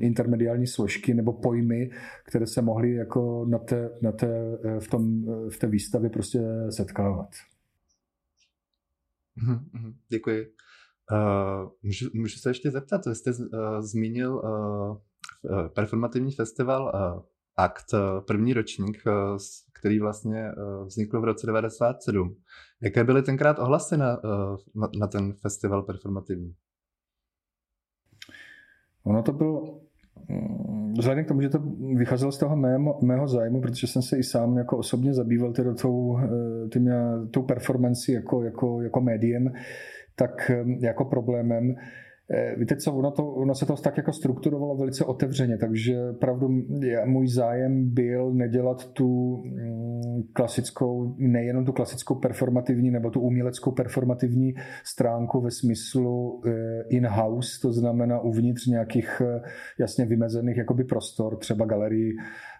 intermediální 0.00 0.66
složky 0.66 1.14
nebo 1.14 1.32
pojmy, 1.32 1.90
které 2.26 2.46
se 2.46 2.62
mohly 2.62 2.94
jako 2.94 3.46
na 3.48 3.58
té, 3.58 3.90
na 4.02 4.12
té, 4.12 4.58
v, 4.78 4.88
tom, 4.88 5.24
v 5.50 5.58
té 5.58 5.66
výstavě 5.66 6.10
prostě 6.10 6.40
setkávat. 6.70 7.28
Mhm, 9.36 9.58
mhm, 9.72 9.94
děkuji. 10.08 10.46
Uh, 11.12 11.70
můžu, 11.82 12.08
můžu 12.14 12.38
se 12.38 12.50
ještě 12.50 12.70
zeptat, 12.70 13.06
vy 13.06 13.14
jste 13.14 13.30
uh, 13.30 13.80
zmínil 13.80 14.34
uh, 14.34 15.68
performativní 15.68 16.32
festival 16.32 16.92
uh, 16.94 17.22
Akt, 17.56 17.92
uh, 17.92 18.24
první 18.26 18.52
ročník, 18.52 19.02
uh, 19.06 19.38
který 19.80 19.98
vlastně 19.98 20.52
uh, 20.56 20.86
vznikl 20.86 21.20
v 21.20 21.24
roce 21.24 21.46
97. 21.46 22.36
Jaké 22.82 23.04
byly 23.04 23.22
tenkrát 23.22 23.58
ohlasy 23.58 23.96
na, 23.96 24.24
uh, 24.24 24.56
na, 24.74 24.88
na 24.98 25.06
ten 25.06 25.32
festival 25.32 25.82
performativní? 25.82 26.54
Ono 29.04 29.22
to 29.22 29.32
bylo 29.32 29.80
mm, 30.28 30.74
Vzhledem 30.98 31.24
k 31.24 31.28
tomu, 31.28 31.40
že 31.40 31.48
to 31.48 31.58
vycházelo 31.96 32.32
z 32.32 32.38
toho 32.38 32.56
mého, 32.56 32.98
mého 33.02 33.28
zájmu, 33.28 33.60
protože 33.60 33.86
jsem 33.86 34.02
se 34.02 34.18
i 34.18 34.22
sám 34.22 34.56
jako 34.58 34.78
osobně 34.78 35.14
zabýval 35.14 35.52
tou, 35.52 36.18
tím, 36.72 36.90
tou 37.30 37.42
performancí 37.42 38.12
jako, 38.12 38.42
jako, 38.42 38.82
jako 38.82 39.00
médiem, 39.00 39.52
tak 40.16 40.50
jako 40.80 41.04
problémem. 41.04 41.74
Eh, 42.30 42.54
víte 42.58 42.76
co, 42.76 42.94
ono, 42.94 43.10
to, 43.10 43.26
ono 43.26 43.54
se 43.54 43.66
to 43.66 43.76
tak 43.76 43.96
jako 43.96 44.12
strukturovalo 44.12 44.76
velice 44.76 45.04
otevřeně, 45.04 45.58
takže 45.58 46.12
pravdu 46.12 46.48
můj 47.04 47.28
zájem 47.28 47.94
byl 47.94 48.32
nedělat 48.32 48.92
tu 48.92 49.36
mm, 49.36 50.22
klasickou, 50.32 51.14
nejenom 51.18 51.64
tu 51.64 51.72
klasickou 51.72 52.14
performativní 52.14 52.90
nebo 52.90 53.10
tu 53.10 53.20
uměleckou 53.20 53.72
performativní 53.72 54.54
stránku 54.84 55.40
ve 55.40 55.50
smyslu 55.50 56.42
eh, 56.46 56.50
in-house, 56.88 57.60
to 57.62 57.72
znamená 57.72 58.20
uvnitř 58.20 58.66
nějakých 58.66 59.22
eh, 59.24 59.40
jasně 59.78 60.04
vymezených 60.04 60.56
jakoby 60.56 60.84
prostor, 60.84 61.36
třeba 61.36 61.64
galerii 61.66 62.12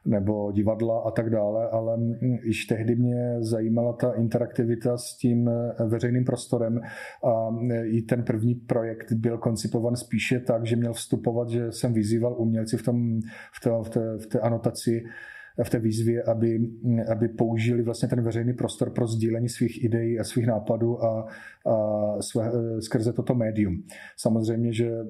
nebo 0.05 0.53
divadla 0.53 1.01
a 1.01 1.11
tak 1.11 1.31
dále, 1.31 1.69
ale 1.69 1.99
již 2.43 2.65
tehdy 2.65 2.97
mě 2.97 3.37
zajímala 3.41 3.93
ta 3.93 4.13
interaktivita 4.13 4.99
s 4.99 5.17
tím 5.17 5.49
eh, 5.49 5.85
veřejným 5.85 6.25
prostorem 6.25 6.81
a 7.25 7.49
eh, 7.71 7.87
i 7.87 8.03
ten 8.03 8.23
první 8.23 8.55
projekt 8.55 9.13
byl 9.13 9.39
koncipovan 9.39 9.97
spíše 9.97 10.41
tak, 10.41 10.67
že 10.67 10.77
měl 10.77 10.93
vstupovat, 10.93 11.49
že 11.49 11.73
jsem 11.73 11.93
vyzýval 11.93 12.35
umělci 12.39 12.77
v, 12.77 12.83
tom, 12.83 13.21
v, 13.53 13.61
té, 13.61 13.71
v, 13.85 13.89
té, 13.89 14.19
v 14.19 14.27
té 14.27 14.41
anotaci 14.41 15.05
v 15.63 15.71
té 15.71 15.79
výzvě, 15.79 16.23
aby, 16.23 16.71
aby 17.13 17.29
použili 17.29 17.83
vlastně 17.83 18.09
ten 18.09 18.23
veřejný 18.23 18.53
prostor 18.53 18.91
pro 18.91 19.07
sdílení 19.07 19.49
svých 19.49 19.85
ideí 19.85 20.21
a 20.21 20.25
svých 20.25 20.47
nápadů 20.47 21.05
a, 21.05 21.27
a 21.67 21.77
své, 22.23 22.53
skrze 22.81 23.13
toto 23.13 23.35
médium. 23.35 23.83
Samozřejmě, 24.17 24.73
že 24.73 24.87
e, 24.87 25.03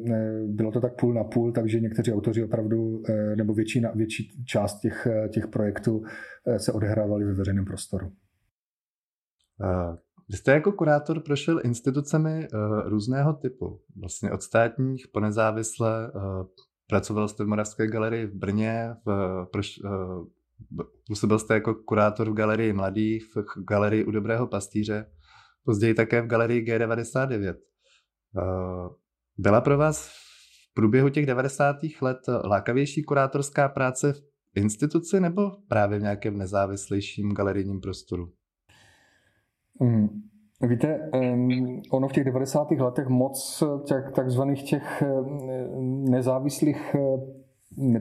bylo 0.46 0.72
to 0.72 0.80
tak 0.80 1.00
půl 1.00 1.14
na 1.14 1.24
půl, 1.24 1.52
takže 1.52 1.80
někteří 1.80 2.12
autoři 2.12 2.44
opravdu, 2.44 3.02
e, 3.08 3.36
nebo 3.36 3.54
větší, 3.54 3.82
větší 3.94 4.44
část 4.44 4.80
těch, 4.80 5.08
těch 5.30 5.46
projektů 5.48 6.02
se 6.56 6.72
odehrávali 6.72 7.24
ve 7.24 7.34
veřejném 7.34 7.64
prostoru. 7.64 8.12
Vy 10.30 10.36
jste 10.36 10.52
jako 10.52 10.72
kurátor 10.72 11.20
prošel 11.20 11.60
institucemi 11.64 12.48
různého 12.84 13.32
typu, 13.32 13.80
vlastně 13.96 14.30
od 14.30 14.42
státních 14.42 15.06
po 15.12 15.20
nezávislé, 15.20 16.12
Pracoval 16.86 17.28
jste 17.28 17.44
v 17.44 17.46
Moravské 17.46 17.86
galerii 17.86 18.26
v 18.26 18.34
Brně, 18.34 18.96
v, 19.06 19.46
proš, 19.52 19.80
uh, 19.84 20.26
působil 21.06 21.38
jste 21.38 21.54
jako 21.54 21.74
kurátor 21.74 22.30
v 22.30 22.34
galerii 22.34 22.72
mladých, 22.72 23.24
v 23.36 23.64
galerii 23.68 24.04
u 24.04 24.10
Dobrého 24.10 24.46
pastýře, 24.46 25.06
později 25.64 25.94
také 25.94 26.22
v 26.22 26.26
galerii 26.26 26.64
G99. 26.64 27.54
Uh, 28.36 28.88
byla 29.38 29.60
pro 29.60 29.78
vás 29.78 30.08
v 30.08 30.74
průběhu 30.74 31.08
těch 31.08 31.26
90. 31.26 31.76
let 32.02 32.18
lákavější 32.44 33.02
kurátorská 33.02 33.68
práce 33.68 34.12
v 34.12 34.22
instituci 34.54 35.20
nebo 35.20 35.50
právě 35.68 35.98
v 35.98 36.02
nějakém 36.02 36.38
nezávislejším 36.38 37.32
galerijním 37.32 37.80
prostoru? 37.80 38.32
Mm. 39.80 40.08
Víte, 40.68 41.10
ono 41.90 42.08
v 42.08 42.12
těch 42.12 42.24
90. 42.24 42.70
letech 42.70 43.06
moc 43.08 43.62
těch 43.86 44.12
takzvaných 44.14 44.62
těch 44.62 45.02
nezávislých 46.10 46.96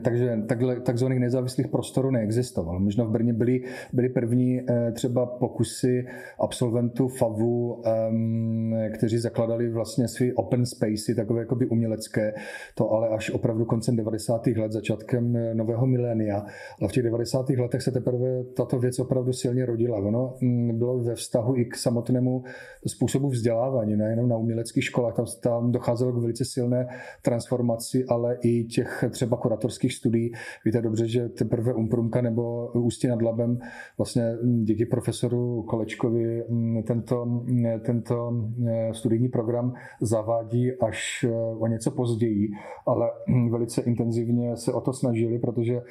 takže 0.02 0.38
takhle, 0.48 0.80
takzvaných 0.80 1.20
nezávislých 1.20 1.68
prostorů 1.68 2.10
neexistovalo. 2.10 2.80
Možná 2.80 3.04
v 3.04 3.10
Brně 3.10 3.32
byly, 3.32 3.62
byly 3.92 4.08
první 4.08 4.60
eh, 4.60 4.92
třeba 4.92 5.26
pokusy 5.26 6.06
absolventů 6.38 7.08
FAVu, 7.08 7.82
kteří 8.94 9.18
zakladali 9.18 9.70
vlastně 9.70 10.08
svý 10.08 10.32
open 10.32 10.66
spacey, 10.66 11.14
takové 11.16 11.40
jakoby 11.40 11.66
umělecké, 11.66 12.34
to 12.74 12.90
ale 12.90 13.08
až 13.08 13.30
opravdu 13.30 13.64
koncem 13.64 13.96
90. 13.96 14.46
let, 14.46 14.72
začátkem 14.72 15.36
eh, 15.36 15.54
nového 15.54 15.86
milénia. 15.86 16.46
Ale 16.80 16.88
v 16.88 16.92
těch 16.92 17.02
90. 17.02 17.50
letech 17.50 17.82
se 17.82 17.90
teprve 17.90 18.44
tato 18.44 18.78
věc 18.78 18.98
opravdu 18.98 19.32
silně 19.32 19.66
rodila. 19.66 19.98
Ono 19.98 20.36
mm, 20.40 20.78
bylo 20.78 20.98
ve 20.98 21.14
vztahu 21.14 21.56
i 21.56 21.64
k 21.64 21.76
samotnému 21.76 22.44
způsobu 22.86 23.28
vzdělávání, 23.28 23.96
nejenom 23.96 24.28
na 24.28 24.36
uměleckých 24.36 24.84
školách, 24.84 25.14
tam, 25.14 25.26
tam 25.42 25.72
docházelo 25.72 26.12
k 26.12 26.18
velice 26.18 26.44
silné 26.44 26.86
transformaci, 27.22 28.04
ale 28.08 28.38
i 28.42 28.64
těch 28.64 29.04
třeba 29.10 29.36
kuratorů 29.36 29.63
kurátorských 29.64 29.92
studií. 29.94 30.32
Víte 30.64 30.82
dobře, 30.82 31.08
že 31.08 31.28
teprve 31.28 31.74
Umprumka 31.74 32.20
nebo 32.20 32.68
Ústí 32.72 33.06
nad 33.06 33.22
Labem 33.22 33.58
vlastně 33.98 34.36
díky 34.62 34.86
profesoru 34.86 35.62
Kolečkovi 35.62 36.44
tento, 36.86 37.44
tento 37.86 38.32
studijní 38.92 39.28
program 39.28 39.74
zavádí 40.00 40.72
až 40.72 41.24
o 41.58 41.66
něco 41.66 41.90
později, 41.90 42.48
ale 42.86 43.10
velice 43.50 43.82
intenzivně 43.82 44.56
se 44.56 44.72
o 44.72 44.80
to 44.80 44.92
snažili, 44.92 45.38
protože 45.38 45.82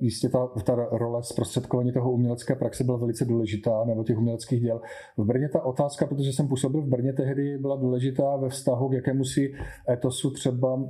jistě 0.00 0.28
ta, 0.28 0.46
ta 0.64 0.74
role 0.74 1.22
zprostředkování 1.22 1.92
toho 1.92 2.12
umělecké 2.12 2.54
praxe 2.54 2.84
byla 2.84 2.98
velice 2.98 3.24
důležitá, 3.24 3.84
nebo 3.84 4.04
těch 4.04 4.18
uměleckých 4.18 4.60
děl. 4.60 4.80
V 5.16 5.24
Brně 5.24 5.48
ta 5.48 5.64
otázka, 5.64 6.06
protože 6.06 6.32
jsem 6.32 6.48
působil 6.48 6.82
v 6.82 6.88
Brně 6.88 7.12
tehdy, 7.12 7.58
byla 7.58 7.76
důležitá 7.76 8.36
ve 8.36 8.48
vztahu 8.48 8.88
k 8.88 8.92
jakému 8.92 9.24
si 9.24 9.52
etosu 9.88 10.30
třeba 10.30 10.84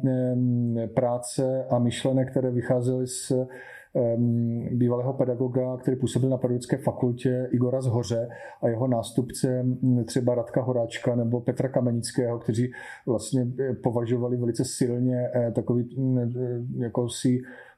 práce 0.94 1.64
a 1.70 1.78
myšlenek, 2.12 2.30
které 2.30 2.50
vycházely 2.50 3.06
z 3.06 3.32
bývalého 4.70 5.12
pedagoga, 5.12 5.76
který 5.76 5.96
působil 5.96 6.30
na 6.30 6.36
pedagogické 6.36 6.76
fakultě 6.76 7.48
Igora 7.52 7.80
Zhoře 7.80 8.28
a 8.62 8.68
jeho 8.68 8.88
nástupce 8.88 9.64
třeba 10.04 10.34
Radka 10.34 10.62
Horáčka 10.62 11.14
nebo 11.14 11.40
Petra 11.40 11.68
Kamenického, 11.68 12.38
kteří 12.38 12.72
vlastně 13.06 13.46
eh, 13.60 13.74
považovali 13.74 14.36
velice 14.36 14.64
silně 14.64 15.30
eh, 15.34 15.52
takový 15.52 15.88
jako 16.78 17.08
si 17.08 17.40
Eh, 17.40 17.71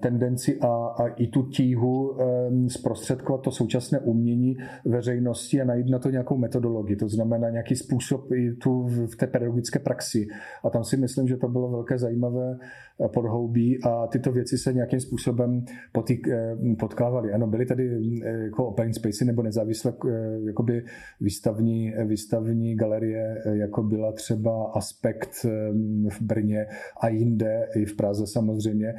tendenci 0.00 0.58
a, 0.60 0.86
a 0.86 1.06
i 1.06 1.26
tu 1.26 1.42
tíhu 1.42 2.20
eh, 2.20 2.24
zprostředkovat 2.68 3.42
to 3.42 3.50
současné 3.50 4.00
umění 4.00 4.56
veřejnosti 4.84 5.60
a 5.60 5.64
najít 5.64 5.90
na 5.90 5.98
to 5.98 6.10
nějakou 6.10 6.36
metodologii, 6.36 6.96
to 6.96 7.08
znamená 7.08 7.50
nějaký 7.50 7.76
způsob 7.76 8.32
i 8.32 8.52
tu 8.52 8.86
v 8.86 9.16
té 9.16 9.26
pedagogické 9.26 9.78
praxi. 9.78 10.26
A 10.64 10.70
tam 10.70 10.84
si 10.84 10.96
myslím, 10.96 11.28
že 11.28 11.36
to 11.36 11.48
bylo 11.48 11.70
velké 11.70 11.98
zajímavé 11.98 12.58
eh, 12.60 13.08
podhoubí 13.08 13.84
a 13.84 14.06
tyto 14.06 14.32
věci 14.32 14.58
se 14.58 14.72
nějakým 14.72 15.00
způsobem 15.00 15.64
potýk, 15.92 16.28
potkávaly. 16.78 17.32
Ano, 17.32 17.46
byly 17.46 17.66
tady 17.66 17.90
jako 18.44 18.66
open 18.66 18.94
spacey 18.94 19.26
nebo 19.26 19.42
nezávislé 19.42 19.92
jakoby 20.46 20.84
výstavní, 21.20 21.94
výstavní 22.04 22.76
galerie, 22.76 23.42
jako 23.52 23.82
byla 23.82 24.12
třeba 24.12 24.72
Aspekt 24.74 25.46
v 26.08 26.22
Brně 26.22 26.66
a 27.00 27.08
jinde, 27.08 27.68
i 27.76 27.84
v 27.84 27.96
Praze 27.96 28.26
samozřejmě 28.26 28.94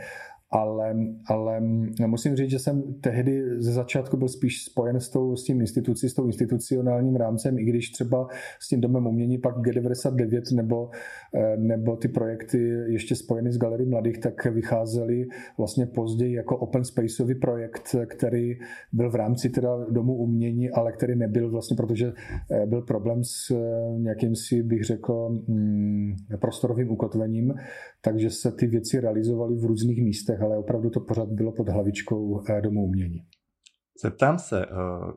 ale, 0.52 0.96
ale 1.26 1.62
musím 2.06 2.36
říct, 2.36 2.50
že 2.50 2.60
jsem 2.60 2.94
tehdy 3.02 3.44
ze 3.58 3.72
začátku 3.74 4.18
byl 4.18 4.28
spíš 4.28 4.64
spojen 4.64 5.00
s, 5.00 5.10
tou, 5.10 5.36
s 5.36 5.44
tím 5.44 5.62
institucí, 5.62 6.10
s 6.10 6.14
tou 6.14 6.26
institucionálním 6.26 7.16
rámcem, 7.16 7.60
i 7.60 7.64
když 7.64 7.90
třeba 7.90 8.28
s 8.60 8.68
tím 8.68 8.82
domem 8.82 9.08
umění 9.08 9.38
pak 9.38 9.58
G99 9.58 10.56
nebo, 10.56 10.90
eh, 11.36 11.58
nebo 11.58 11.96
ty 11.96 12.08
projekty 12.08 12.58
ještě 12.88 13.16
spojeny 13.16 13.52
s 13.52 13.58
Galerií 13.58 13.90
mladých, 13.90 14.18
tak 14.18 14.46
vycházely 14.46 15.28
vlastně 15.58 15.86
později 15.86 16.34
jako 16.34 16.58
open 16.58 16.84
spaceový 16.84 17.36
projekt, 17.36 17.96
který 18.06 18.58
byl 18.94 19.12
v 19.12 19.16
rámci 19.16 19.50
teda 19.50 19.86
domu 19.90 20.16
umění, 20.16 20.70
ale 20.70 20.92
který 20.92 21.16
nebyl 21.16 21.52
vlastně, 21.52 21.76
protože 21.76 22.14
eh, 22.52 22.66
byl 22.66 22.82
problém 22.82 23.24
s 23.24 23.52
eh, 23.52 24.00
nějakým 24.00 24.36
si, 24.36 24.64
bych 24.64 24.84
řekl, 24.84 25.30
mm, 25.48 26.16
prostorovým 26.40 26.92
ukotvením, 26.92 27.54
takže 28.02 28.30
se 28.30 28.52
ty 28.52 28.68
věci 28.68 29.00
realizovaly 29.00 29.56
v 29.56 29.66
různých 29.66 30.04
místech, 30.04 30.42
ale 30.42 30.58
opravdu 30.58 30.90
to 30.90 31.00
pořád 31.00 31.30
bylo 31.30 31.52
pod 31.52 31.70
hlavičkou 31.70 32.44
eh, 32.50 32.62
Domu 32.62 32.84
umění. 32.84 33.26
Zeptám 34.04 34.40
se, 34.40 34.66
eh, 34.66 35.14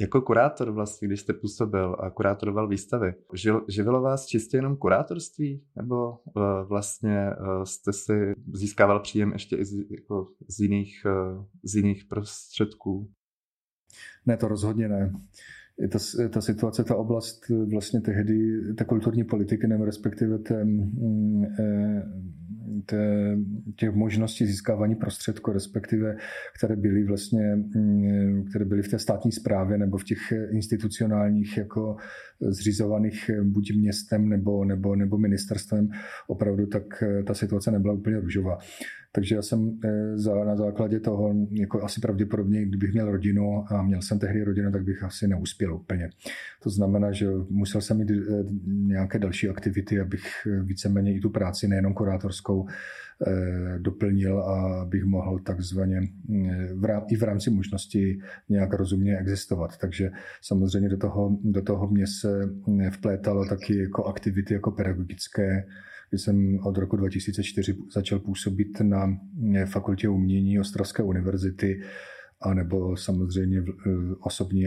jako 0.00 0.20
kurátor 0.20 0.70
vlastně, 0.70 1.08
když 1.08 1.20
jste 1.20 1.32
působil 1.32 1.96
a 2.00 2.10
kurátoroval 2.10 2.68
výstavy, 2.68 3.14
živilo 3.68 4.02
vás 4.02 4.26
čistě 4.26 4.56
jenom 4.56 4.76
kurátorství? 4.76 5.64
Nebo 5.76 6.12
eh, 6.12 6.40
vlastně 6.64 7.30
jste 7.64 7.92
si 7.92 8.34
získával 8.54 9.00
příjem 9.00 9.32
ještě 9.32 9.56
i 9.56 9.64
z, 9.64 9.90
jako 9.90 10.28
z, 10.48 10.60
jiných, 10.60 11.06
z 11.64 11.76
jiných 11.76 12.04
prostředků? 12.04 13.10
Ne, 14.26 14.36
to 14.36 14.48
rozhodně 14.48 14.88
ne 14.88 15.12
ta, 15.92 15.98
ta 16.28 16.40
situace, 16.40 16.84
ta 16.84 16.96
oblast 16.96 17.48
vlastně 17.72 18.00
tehdy, 18.00 18.60
ta 18.74 18.84
kulturní 18.84 19.24
politiky, 19.24 19.66
nebo 19.66 19.84
respektive 19.84 20.38
ten, 20.38 20.68
mm, 20.68 21.44
eh, 21.60 22.02
té, 22.86 23.36
těch 23.76 23.94
možností 23.94 24.46
získávání 24.46 24.94
prostředků, 24.94 25.52
respektive 25.52 26.16
které 26.58 26.76
byly 26.76 27.04
vlastně, 27.04 27.56
mm, 27.56 28.44
které 28.50 28.64
byly 28.64 28.82
v 28.82 28.88
té 28.88 28.98
státní 28.98 29.32
správě 29.32 29.78
nebo 29.78 29.98
v 29.98 30.04
těch 30.04 30.32
institucionálních 30.50 31.56
jako 31.56 31.96
zřizovaných 32.40 33.30
buď 33.42 33.76
městem 33.76 34.28
nebo, 34.28 34.64
nebo, 34.64 34.96
nebo 34.96 35.18
ministerstvem, 35.18 35.88
opravdu 36.26 36.66
tak 36.66 37.04
ta 37.26 37.34
situace 37.34 37.70
nebyla 37.70 37.94
úplně 37.94 38.20
růžová. 38.20 38.58
Takže 39.16 39.34
já 39.34 39.42
jsem 39.42 39.78
eh, 39.84 40.44
na 40.44 40.56
základě 40.56 41.00
toho, 41.00 41.34
jako 41.50 41.82
asi 41.82 42.00
pravděpodobně, 42.00 42.64
kdybych 42.64 42.92
měl 42.92 43.10
rodinu 43.10 43.64
a 43.68 43.82
měl 43.82 44.02
jsem 44.02 44.18
tehdy 44.18 44.44
rodinu, 44.44 44.72
tak 44.72 44.84
bych 44.84 45.02
asi 45.02 45.28
neuspěl 45.28 45.74
úplně. 45.74 46.10
To 46.62 46.70
znamená, 46.70 47.12
že 47.12 47.26
musel 47.50 47.80
jsem 47.80 47.98
mít 47.98 48.10
eh, 48.10 48.44
nějaké 48.66 49.18
další 49.18 49.48
aktivity, 49.48 50.00
abych 50.00 50.26
eh, 50.46 50.62
víceméně 50.62 51.14
i 51.14 51.20
tu 51.20 51.30
práci, 51.30 51.68
nejenom 51.68 51.94
kurátorskou, 51.94 52.66
doplnil 53.78 54.38
a 54.38 54.80
abych 54.82 55.04
mohl 55.04 55.38
takzvaně 55.38 56.00
v 56.74 56.84
rám, 56.84 57.02
i 57.08 57.16
v 57.16 57.22
rámci 57.22 57.50
možnosti 57.50 58.20
nějak 58.48 58.72
rozumně 58.72 59.18
existovat. 59.18 59.78
Takže 59.78 60.10
samozřejmě 60.42 60.88
do 60.88 60.96
toho, 60.96 61.38
do 61.42 61.62
toho 61.62 61.88
mě 61.88 62.06
se 62.06 62.50
vplétalo 62.90 63.44
taky 63.48 63.78
jako 63.78 64.04
aktivity 64.04 64.54
jako 64.54 64.70
pedagogické, 64.70 65.66
kdy 66.10 66.18
jsem 66.18 66.58
od 66.64 66.78
roku 66.78 66.96
2004 66.96 67.76
začal 67.94 68.18
působit 68.18 68.80
na 68.80 69.18
fakultě 69.66 70.08
umění 70.08 70.60
Ostravské 70.60 71.02
univerzity 71.02 71.82
a 72.40 72.54
nebo 72.54 72.96
samozřejmě 72.96 73.64
osobní 74.20 74.66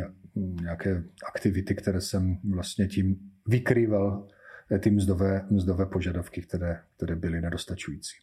nějaké 0.62 1.04
aktivity, 1.28 1.76
které 1.76 2.02
jsem 2.02 2.38
vlastně 2.54 2.88
tím 2.88 3.16
vykrýval 3.48 4.28
ty 4.80 4.92
mzdové, 4.92 5.48
mzdové 5.50 5.86
požadavky, 5.86 6.42
které, 6.42 6.82
které 6.98 7.16
byly 7.16 7.42
nedostačující. 7.42 8.16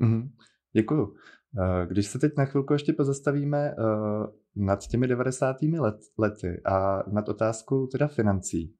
Mm-hmm. 0.00 0.30
Děkuju. 0.72 1.14
Eh, 1.58 1.86
když 1.86 2.06
se 2.06 2.18
teď 2.18 2.32
na 2.38 2.44
chvilku 2.44 2.72
ještě 2.72 2.92
pozastavíme 2.92 3.58
eh, 3.58 3.74
nad 4.56 4.86
těmi 4.86 5.08
90. 5.08 5.62
Let, 5.62 5.96
lety 6.18 6.60
a 6.64 7.02
nad 7.10 7.28
otázkou 7.28 7.86
teda 7.86 8.08
financí. 8.08 8.74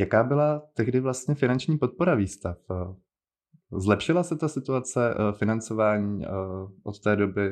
Eh, 0.00 0.02
Jaká 0.02 0.24
byla 0.24 0.62
tehdy 0.74 1.00
vlastně 1.00 1.34
finanční 1.34 1.78
podpora 1.78 2.14
výstav? 2.14 2.56
Zlepšila 3.72 4.22
se 4.22 4.36
ta 4.36 4.48
situace 4.48 5.14
eh, 5.14 5.32
financování 5.38 6.24
eh, 6.24 6.28
od 6.82 7.00
té 7.00 7.16
doby 7.16 7.50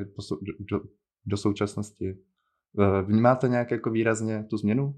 do, 0.71 0.81
do 1.27 1.37
současnosti? 1.37 2.19
Eh, 2.81 3.03
vnímáte 3.03 3.49
nějak 3.49 3.71
jako 3.71 3.91
výrazně 3.91 4.45
tu 4.45 4.57
změnu? 4.57 4.95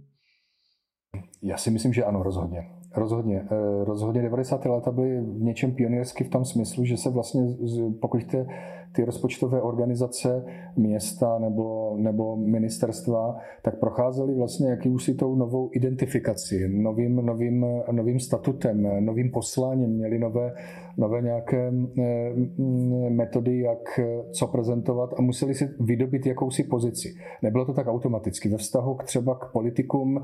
Já 1.43 1.57
si 1.57 1.71
myslím, 1.71 1.93
že 1.93 2.05
ano, 2.05 2.23
rozhodně. 2.23 2.71
Rozhodně. 2.97 3.49
Rozhodně 3.85 4.23
90. 4.23 4.65
léta 4.65 4.91
byly 4.91 5.21
v 5.21 5.43
něčem 5.43 5.75
pionýrsky 5.75 6.25
v 6.25 6.31
tom 6.31 6.45
smyslu, 6.45 6.85
že 6.85 6.97
se 6.97 7.11
vlastně, 7.11 7.43
pokud 8.01 8.25
ty, 8.25 8.47
ty 8.93 9.05
rozpočtové 9.05 9.63
organizace 9.63 10.45
města 10.77 11.39
nebo, 11.39 11.97
nebo 11.97 12.37
ministerstva, 12.37 13.37
tak 13.63 13.81
procházely 13.81 14.35
vlastně 14.35 14.71
jakýmsi 14.71 15.15
tou 15.15 15.35
novou 15.35 15.71
identifikaci, 15.73 16.69
novým, 16.69 17.17
novým, 17.17 17.67
novým 17.93 18.21
statutem, 18.21 19.05
novým 19.05 19.31
posláním, 19.31 19.91
měli 19.91 20.19
nové, 20.19 20.55
nové 20.99 21.23
nějaké 21.23 21.73
metody, 23.09 23.61
jak 23.61 24.01
co 24.33 24.47
prezentovat 24.47 25.11
a 25.19 25.23
museli 25.23 25.55
si 25.55 25.69
vydobit 25.81 26.27
jakousi 26.27 26.65
pozici. 26.65 27.09
Nebylo 27.43 27.65
to 27.65 27.73
tak 27.73 27.87
automaticky. 27.87 28.49
Ve 28.49 28.57
vztahu 28.57 28.95
k 28.95 29.05
třeba 29.05 29.35
k 29.35 29.53
politikům 29.53 30.23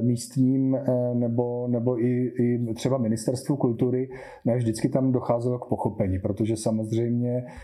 místním 0.00 0.78
nebo, 1.14 1.68
nebo 1.68 2.00
i, 2.00 2.32
i 2.40 2.74
třeba 2.74 2.98
ministerstvu 2.98 3.56
kultury, 3.56 4.08
ne 4.44 4.56
vždycky 4.56 4.88
tam 4.88 5.12
docházelo 5.12 5.58
k 5.58 5.68
pochopení, 5.68 6.18
protože 6.18 6.56
samozřejmě 6.56 7.44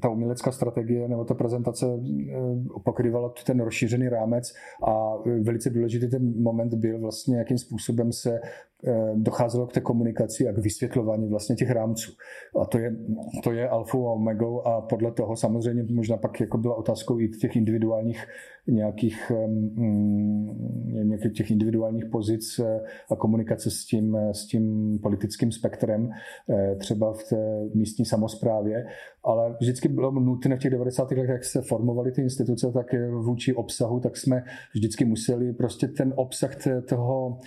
ta 0.00 0.08
umělecká 0.08 0.52
strategie 0.52 1.08
nebo 1.08 1.24
ta 1.24 1.34
prezentace 1.34 1.86
pokrývala 2.84 3.32
ten 3.46 3.60
rozšířený 3.60 4.08
rámec 4.08 4.54
a 4.86 5.12
velice 5.42 5.70
důležitý 5.70 6.08
ten 6.08 6.42
moment 6.42 6.74
byl 6.74 7.00
vlastně, 7.00 7.36
jakým 7.38 7.58
způsobem 7.58 8.12
se 8.12 8.40
docházelo 9.14 9.66
k 9.66 9.72
té 9.72 9.80
komunikaci 9.80 10.48
a 10.48 10.52
k 10.52 10.58
vysvětlování 10.58 11.28
vlastně 11.28 11.56
těch 11.56 11.70
rámců. 11.70 12.12
A 12.60 12.64
to 12.64 12.78
je, 12.78 12.96
to 13.44 13.52
je 13.52 13.68
alfa 13.68 13.98
a 13.98 14.00
omegou 14.00 14.66
a 14.66 14.80
podle 14.80 15.12
toho 15.12 15.36
samozřejmě 15.36 15.84
možná 15.90 16.16
pak 16.16 16.40
jako 16.40 16.58
byla 16.58 16.74
otázkou 16.74 17.20
i 17.20 17.28
těch 17.28 17.56
individuálních 17.56 18.26
nějakých, 18.66 19.32
mm, 19.76 21.08
nějakých 21.08 21.32
těch 21.32 21.50
individuálních 21.50 22.04
pozic 22.04 22.58
eh, 22.58 22.80
a 23.10 23.16
komunikace 23.16 23.70
s 23.70 23.84
tím, 23.84 24.16
s 24.32 24.46
tím 24.46 24.98
politickým 25.02 25.52
spektrem, 25.52 26.10
třeba 26.78 27.12
v 27.12 27.24
té 27.30 27.68
místní 27.74 28.04
samozprávě, 28.18 28.86
ale 29.24 29.56
vždycky 29.60 29.88
bylo 29.88 30.10
nutné 30.10 30.56
v 30.56 30.58
těch 30.58 30.70
90. 30.70 31.10
letech, 31.10 31.28
jak 31.28 31.44
se 31.44 31.62
formovaly 31.62 32.12
ty 32.12 32.22
instituce, 32.22 32.72
tak 32.72 32.86
vůči 33.10 33.54
obsahu, 33.54 34.00
tak 34.00 34.16
jsme 34.16 34.42
vždycky 34.74 35.04
museli 35.04 35.52
prostě 35.52 35.88
ten 35.88 36.12
obsah 36.16 36.50
toho 36.88 37.38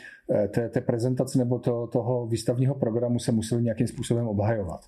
té, 0.48 0.70
té 0.70 0.82
prezentace 0.82 1.38
nebo 1.38 1.60
to, 1.60 1.88
toho 1.88 2.28
výstavního 2.28 2.76
programu 2.76 3.20
se 3.20 3.32
museli 3.32 3.63
nějakým 3.63 3.88
způsobem 3.88 4.28
obhajovat. 4.28 4.82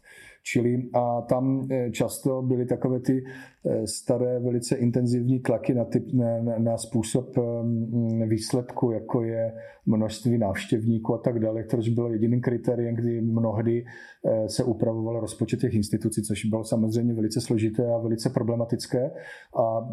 Čili 0.44 0.90
a 0.94 1.22
tam 1.22 1.68
eh, 1.72 1.92
často 1.92 2.42
byly 2.42 2.66
takové 2.66 3.00
ty 3.00 3.24
eh, 3.66 3.88
staré, 3.88 4.40
velice 4.40 4.76
intenzivní 4.76 5.40
tlaky 5.40 5.74
na, 5.74 5.86
typ, 5.86 6.14
na, 6.14 6.40
na 6.58 6.78
způsob 6.78 7.38
ehm, 7.38 8.30
výsledku, 8.30 8.92
jako 8.92 9.24
je 9.24 9.54
množství 9.86 10.38
návštěvníků 10.38 11.14
a 11.14 11.18
tak 11.18 11.40
dále, 11.40 11.64
které 11.64 11.84
bylo 11.92 12.12
jediným 12.12 12.42
kritériem, 12.42 12.96
kdy 12.96 13.22
mnohdy 13.22 13.86
eh, 14.26 14.50
se 14.50 14.64
upravoval 14.64 15.20
rozpočet 15.20 15.60
těch 15.60 15.74
institucí, 15.74 16.22
což 16.22 16.46
bylo 16.46 16.64
samozřejmě 16.64 17.14
velice 17.14 17.42
složité 17.42 17.94
a 17.94 17.98
velice 17.98 18.30
problematické 18.30 19.12
a 19.56 19.90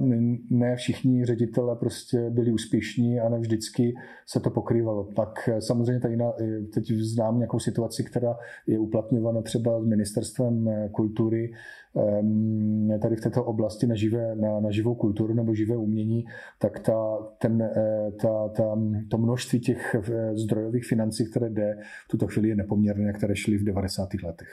ne 0.51 0.77
všichni 0.77 1.25
ředitele 1.25 1.77
prostě 1.77 2.31
byli 2.31 2.53
úspěšní 2.53 3.21
a 3.21 3.29
ne 3.29 3.39
vždycky 3.39 3.95
se 4.27 4.41
to 4.41 4.51
pokrývalo. 4.51 5.05
Tak 5.05 5.39
samozřejmě 5.59 6.00
tady 6.00 6.16
na, 6.16 6.33
teď 6.74 6.90
znám 6.90 7.38
nějakou 7.38 7.59
situaci, 7.59 8.05
která 8.05 8.37
je 8.66 8.79
uplatňována 8.79 9.42
třeba 9.42 9.79
ministerstvem 9.79 10.68
eh, 10.68 10.88
kultury 10.88 11.53
ehm, 11.96 12.88
tady 13.03 13.16
v 13.16 13.20
této 13.20 13.44
oblasti 13.44 13.87
na, 13.87 13.94
živé, 13.94 14.37
na, 14.37 14.61
na 14.61 14.70
živou 14.70 14.94
kulturu 14.94 15.35
nebo 15.35 15.55
živé 15.55 15.76
umění, 15.76 16.24
tak 16.59 16.81
ta, 16.81 17.18
ten, 17.38 17.62
eh, 17.62 18.11
ta, 18.22 18.48
ta, 18.48 18.79
to 19.11 19.18
množství 19.18 19.61
těch 19.61 19.94
eh, 19.94 20.37
zdrojových 20.37 20.85
financí, 20.85 21.31
které 21.31 21.50
jde, 21.50 21.79
v 22.05 22.11
tuto 22.11 22.26
chvíli 22.26 22.48
je 22.48 22.57
nepoměrné, 22.57 23.12
které 23.12 23.37
šly 23.37 23.59
v 23.59 23.64
90. 23.64 24.09
letech. 24.24 24.48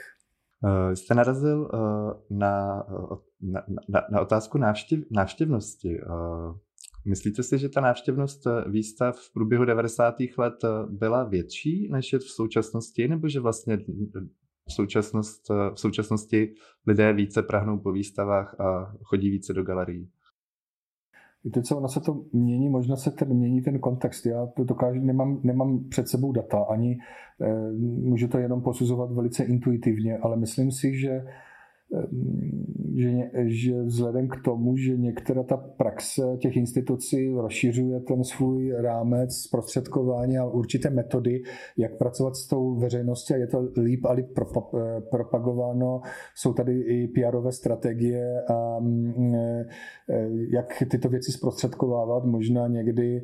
Jste 0.94 1.14
narazil 1.14 1.70
na, 2.30 2.86
na, 3.40 3.62
na, 3.88 4.00
na 4.10 4.20
otázku 4.20 4.58
návštěv, 4.58 5.00
návštěvnosti. 5.10 6.00
Myslíte 7.08 7.42
si, 7.42 7.58
že 7.58 7.68
ta 7.68 7.80
návštěvnost 7.80 8.46
výstav 8.66 9.16
v 9.16 9.32
průběhu 9.32 9.64
90. 9.64 10.14
let 10.38 10.54
byla 10.90 11.24
větší 11.24 11.88
než 11.90 12.12
je 12.12 12.18
v 12.18 12.22
současnosti, 12.22 13.08
nebo 13.08 13.28
že 13.28 13.40
vlastně 13.40 13.76
v, 13.76 14.72
současnost, 14.72 15.48
v 15.48 15.80
současnosti 15.80 16.52
lidé 16.86 17.12
více 17.12 17.42
prahnou 17.42 17.78
po 17.78 17.92
výstavách 17.92 18.60
a 18.60 18.94
chodí 19.02 19.30
více 19.30 19.52
do 19.52 19.62
galerií. 19.62 20.08
Víte 21.44 21.62
co, 21.62 21.76
ono 21.76 21.88
se 21.88 22.00
to 22.00 22.24
mění, 22.32 22.68
možná 22.68 22.96
se 22.96 23.10
ten 23.10 23.34
mění 23.34 23.62
ten 23.62 23.78
kontext. 23.78 24.26
Já 24.26 24.46
to 24.46 24.64
dokážu, 24.64 25.00
nemám, 25.00 25.40
nemám 25.42 25.88
před 25.88 26.08
sebou 26.08 26.32
data, 26.32 26.58
ani 26.58 26.98
můžu 27.80 28.28
to 28.28 28.38
jenom 28.38 28.62
posuzovat 28.62 29.12
velice 29.12 29.44
intuitivně, 29.44 30.18
ale 30.18 30.36
myslím 30.36 30.72
si, 30.72 30.98
že 30.98 31.24
že, 32.96 33.30
že 33.44 33.82
vzhledem 33.82 34.28
k 34.28 34.42
tomu, 34.44 34.76
že 34.76 34.96
některá 34.96 35.42
ta 35.42 35.56
praxe 35.56 36.22
těch 36.40 36.56
institucí 36.56 37.28
rozšiřuje 37.34 38.00
ten 38.00 38.24
svůj 38.24 38.72
rámec 38.72 39.34
zprostředkování 39.34 40.38
a 40.38 40.44
určité 40.44 40.90
metody, 40.90 41.42
jak 41.76 41.98
pracovat 41.98 42.36
s 42.36 42.48
tou 42.48 42.74
veřejností 42.74 43.34
a 43.34 43.36
je 43.36 43.46
to 43.46 43.68
líp 43.82 44.04
a 44.04 44.12
líp 44.12 44.26
propagováno. 45.10 46.00
Jsou 46.34 46.52
tady 46.52 46.80
i 46.80 47.08
pr 47.08 47.50
strategie 47.50 48.42
a 48.42 48.80
mm, 48.80 49.34
e, 49.34 49.66
jak 50.50 50.82
tyto 50.90 51.08
věci 51.08 51.32
zprostředkovávat. 51.32 52.24
Možná 52.24 52.68
někdy 52.68 53.22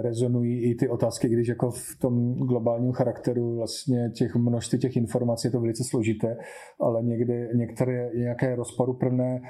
rezonují 0.00 0.70
i 0.70 0.74
ty 0.74 0.88
otázky, 0.88 1.28
když 1.28 1.48
jako 1.48 1.70
v 1.70 1.96
tom 2.00 2.34
globálním 2.34 2.92
charakteru 2.92 3.56
vlastně 3.56 4.10
těch 4.14 4.36
množství 4.36 4.78
těch 4.78 4.96
informací 4.96 5.46
je 5.46 5.52
to 5.52 5.60
velice 5.60 5.84
složité, 5.84 6.36
ale 6.80 7.02
někdy 7.02 7.48
některé 7.54 7.97
nějaké 8.14 8.56
rozporuplné 8.56 9.40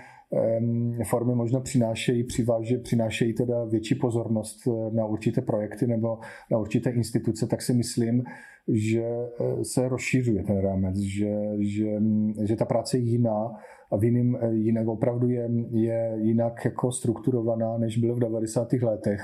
formy 1.04 1.34
možná 1.34 1.60
přinášejí, 1.60 2.24
přiváže, 2.24 2.78
přinášejí 2.78 3.34
teda 3.34 3.64
větší 3.64 3.94
pozornost 3.94 4.66
eh, 4.66 4.70
na 4.96 5.06
určité 5.06 5.40
projekty 5.40 5.86
nebo 5.86 6.18
na 6.50 6.58
určité 6.58 6.90
instituce, 6.90 7.46
tak 7.46 7.62
si 7.62 7.74
myslím, 7.74 8.24
že 8.68 9.02
eh, 9.04 9.64
se 9.64 9.88
rozšířuje 9.88 10.42
ten 10.42 10.58
rámec, 10.58 10.96
že, 10.96 11.34
že, 11.58 12.02
že 12.44 12.56
ta 12.56 12.64
práce 12.64 12.98
je 12.98 13.02
jiná 13.02 13.52
a 13.92 13.96
v 13.96 14.04
jiným, 14.04 14.38
eh, 14.40 14.54
jinak 14.54 14.88
opravdu 14.88 15.28
je, 15.28 15.48
je 15.70 16.16
jinak 16.16 16.64
jako 16.64 16.92
strukturovaná, 16.92 17.78
než 17.78 17.98
bylo 17.98 18.14
v 18.14 18.20
90. 18.20 18.72
letech 18.72 19.20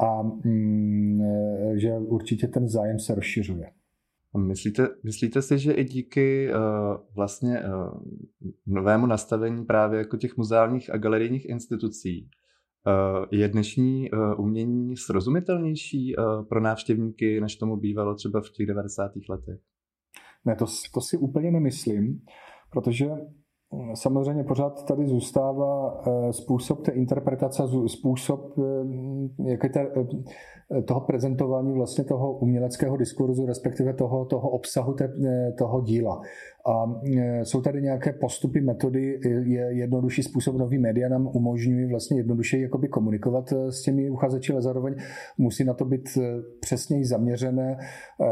a 0.00 0.22
mm, 0.22 1.22
že 1.74 1.98
určitě 1.98 2.48
ten 2.48 2.68
zájem 2.68 2.98
se 2.98 3.14
rozšiřuje. 3.14 3.70
Myslíte, 4.38 4.88
myslíte 5.04 5.42
si, 5.42 5.58
že 5.58 5.72
i 5.72 5.84
díky 5.84 6.48
uh, 6.54 6.60
vlastně 7.16 7.62
uh, 7.62 8.00
novému 8.66 9.06
nastavení 9.06 9.64
právě 9.64 9.98
jako 9.98 10.16
těch 10.16 10.36
muzeálních 10.36 10.94
a 10.94 10.96
galerijních 10.96 11.48
institucí 11.48 12.28
uh, 12.86 13.24
je 13.30 13.48
dnešní 13.48 14.10
uh, 14.10 14.40
umění 14.40 14.96
srozumitelnější 14.96 16.16
uh, 16.16 16.48
pro 16.48 16.60
návštěvníky, 16.60 17.40
než 17.40 17.56
tomu 17.56 17.76
bývalo 17.76 18.14
třeba 18.14 18.40
v 18.40 18.50
těch 18.50 18.66
90. 18.66 19.10
letech? 19.28 19.60
Ne, 20.44 20.56
to, 20.56 20.64
to 20.94 21.00
si 21.00 21.16
úplně 21.16 21.50
nemyslím, 21.50 22.20
protože 22.70 23.06
Samozřejmě 23.94 24.44
pořád 24.44 24.84
tady 24.84 25.06
zůstává 25.06 26.02
způsob 26.30 26.82
té 26.82 26.92
interpretace, 26.92 27.62
způsob 27.86 28.54
jak 29.44 29.64
je 29.64 29.70
ta, 29.70 29.80
toho 30.84 31.00
prezentování 31.00 31.72
vlastně 31.72 32.04
toho 32.04 32.32
uměleckého 32.32 32.96
diskurzu, 32.96 33.46
respektive 33.46 33.94
toho, 33.94 34.24
toho 34.24 34.50
obsahu 34.50 34.92
té, 34.92 35.12
toho 35.58 35.80
díla. 35.80 36.20
A 36.66 37.00
e, 37.16 37.44
jsou 37.44 37.60
tady 37.60 37.82
nějaké 37.82 38.12
postupy, 38.12 38.60
metody, 38.60 39.20
je 39.44 39.68
jednodušší 39.70 40.22
způsob, 40.22 40.56
nový 40.56 40.78
média 40.78 41.08
nám 41.08 41.30
umožňují 41.34 41.86
vlastně 41.86 42.18
jednodušeji 42.18 42.62
jakoby 42.62 42.88
komunikovat 42.88 43.52
e, 43.52 43.72
s 43.72 43.82
těmi 43.82 44.10
uchazeči, 44.10 44.52
ale 44.52 44.62
zároveň 44.62 44.94
musí 45.38 45.64
na 45.64 45.74
to 45.74 45.84
být 45.84 46.08
e, 46.16 46.20
přesněji 46.60 47.04
zaměřené, 47.04 47.76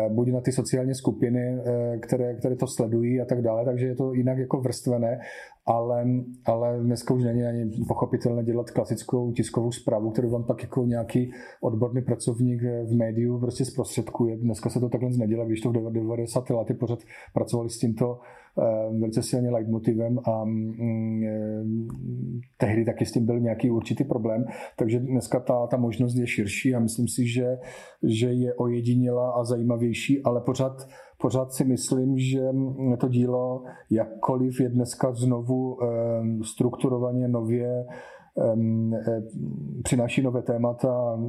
buď 0.09 0.33
na 0.33 0.41
ty 0.41 0.53
sociální 0.53 0.95
skupiny, 0.95 1.59
které, 2.01 2.35
které 2.35 2.57
to 2.57 2.67
sledují 2.67 3.21
a 3.21 3.25
tak 3.25 3.43
dále, 3.43 3.65
takže 3.65 3.87
je 3.87 3.95
to 3.95 4.13
jinak 4.13 4.39
jako 4.39 4.61
vrstvené 4.61 5.21
ale, 5.67 6.05
ale 6.45 6.81
dneska 6.81 7.15
už 7.15 7.25
není 7.25 7.43
ani 7.43 7.71
pochopitelné 7.89 8.45
dělat 8.45 8.71
klasickou 8.71 9.33
tiskovou 9.33 9.73
zprávu, 9.73 10.11
kterou 10.11 10.31
vám 10.31 10.45
pak 10.45 10.63
jako 10.63 10.87
nějaký 10.87 11.33
odborný 11.61 12.03
pracovník 12.03 12.63
v 12.63 12.97
médiu 12.97 13.39
prostě 13.41 13.65
zprostředkuje. 13.65 14.37
Dneska 14.37 14.71
se 14.71 14.81
to 14.81 14.89
takhle 14.89 15.11
nedělá, 15.19 15.45
když 15.45 15.61
to 15.61 15.71
v 15.71 15.93
90. 15.93 16.51
lety 16.51 16.75
pořád 16.75 16.99
pracovali 17.35 17.71
s 17.71 17.79
tímto 17.79 18.19
eh, 18.59 18.99
velice 18.99 19.23
silně 19.23 19.51
leitmotivem 19.51 20.19
a 20.25 20.45
mm, 20.45 21.25
eh, 21.25 21.65
tehdy 22.59 22.85
taky 22.85 23.07
s 23.07 23.13
tím 23.13 23.27
byl 23.27 23.41
nějaký 23.41 23.71
určitý 23.71 24.05
problém, 24.05 24.45
takže 24.77 25.01
dneska 25.01 25.41
ta, 25.41 25.67
ta 25.67 25.77
možnost 25.77 26.15
je 26.15 26.27
širší 26.27 26.75
a 26.75 26.81
myslím 26.81 27.09
si, 27.09 27.27
že, 27.27 27.59
že 28.03 28.33
je 28.33 28.55
ojedinělá 28.55 29.31
a 29.31 29.45
zajímavější, 29.45 30.23
ale 30.23 30.41
pořád 30.41 30.89
pořád 31.19 31.53
si 31.53 31.65
myslím, 31.65 32.19
že 32.19 32.41
to 32.99 33.09
dílo, 33.09 33.63
jakkoliv 33.91 34.61
je 34.61 34.69
dneska 34.69 35.13
znovu 35.13 35.79
strukturovaně 36.43 37.29
nově 37.29 37.87
přináší 39.83 40.23
nové 40.23 40.43
témata, 40.43 41.21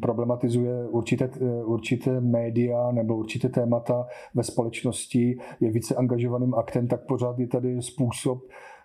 problematizuje 0.00 0.88
určité, 0.88 1.30
určité 1.64 2.20
média 2.20 2.92
nebo 2.92 3.16
určité 3.16 3.48
témata 3.48 4.06
ve 4.34 4.42
společnosti, 4.42 5.36
je 5.60 5.70
více 5.70 5.94
angažovaným 5.94 6.54
aktem, 6.54 6.88
tak 6.88 7.06
pořád 7.06 7.38
je 7.38 7.46
tady 7.46 7.82
způsob, 7.82 8.38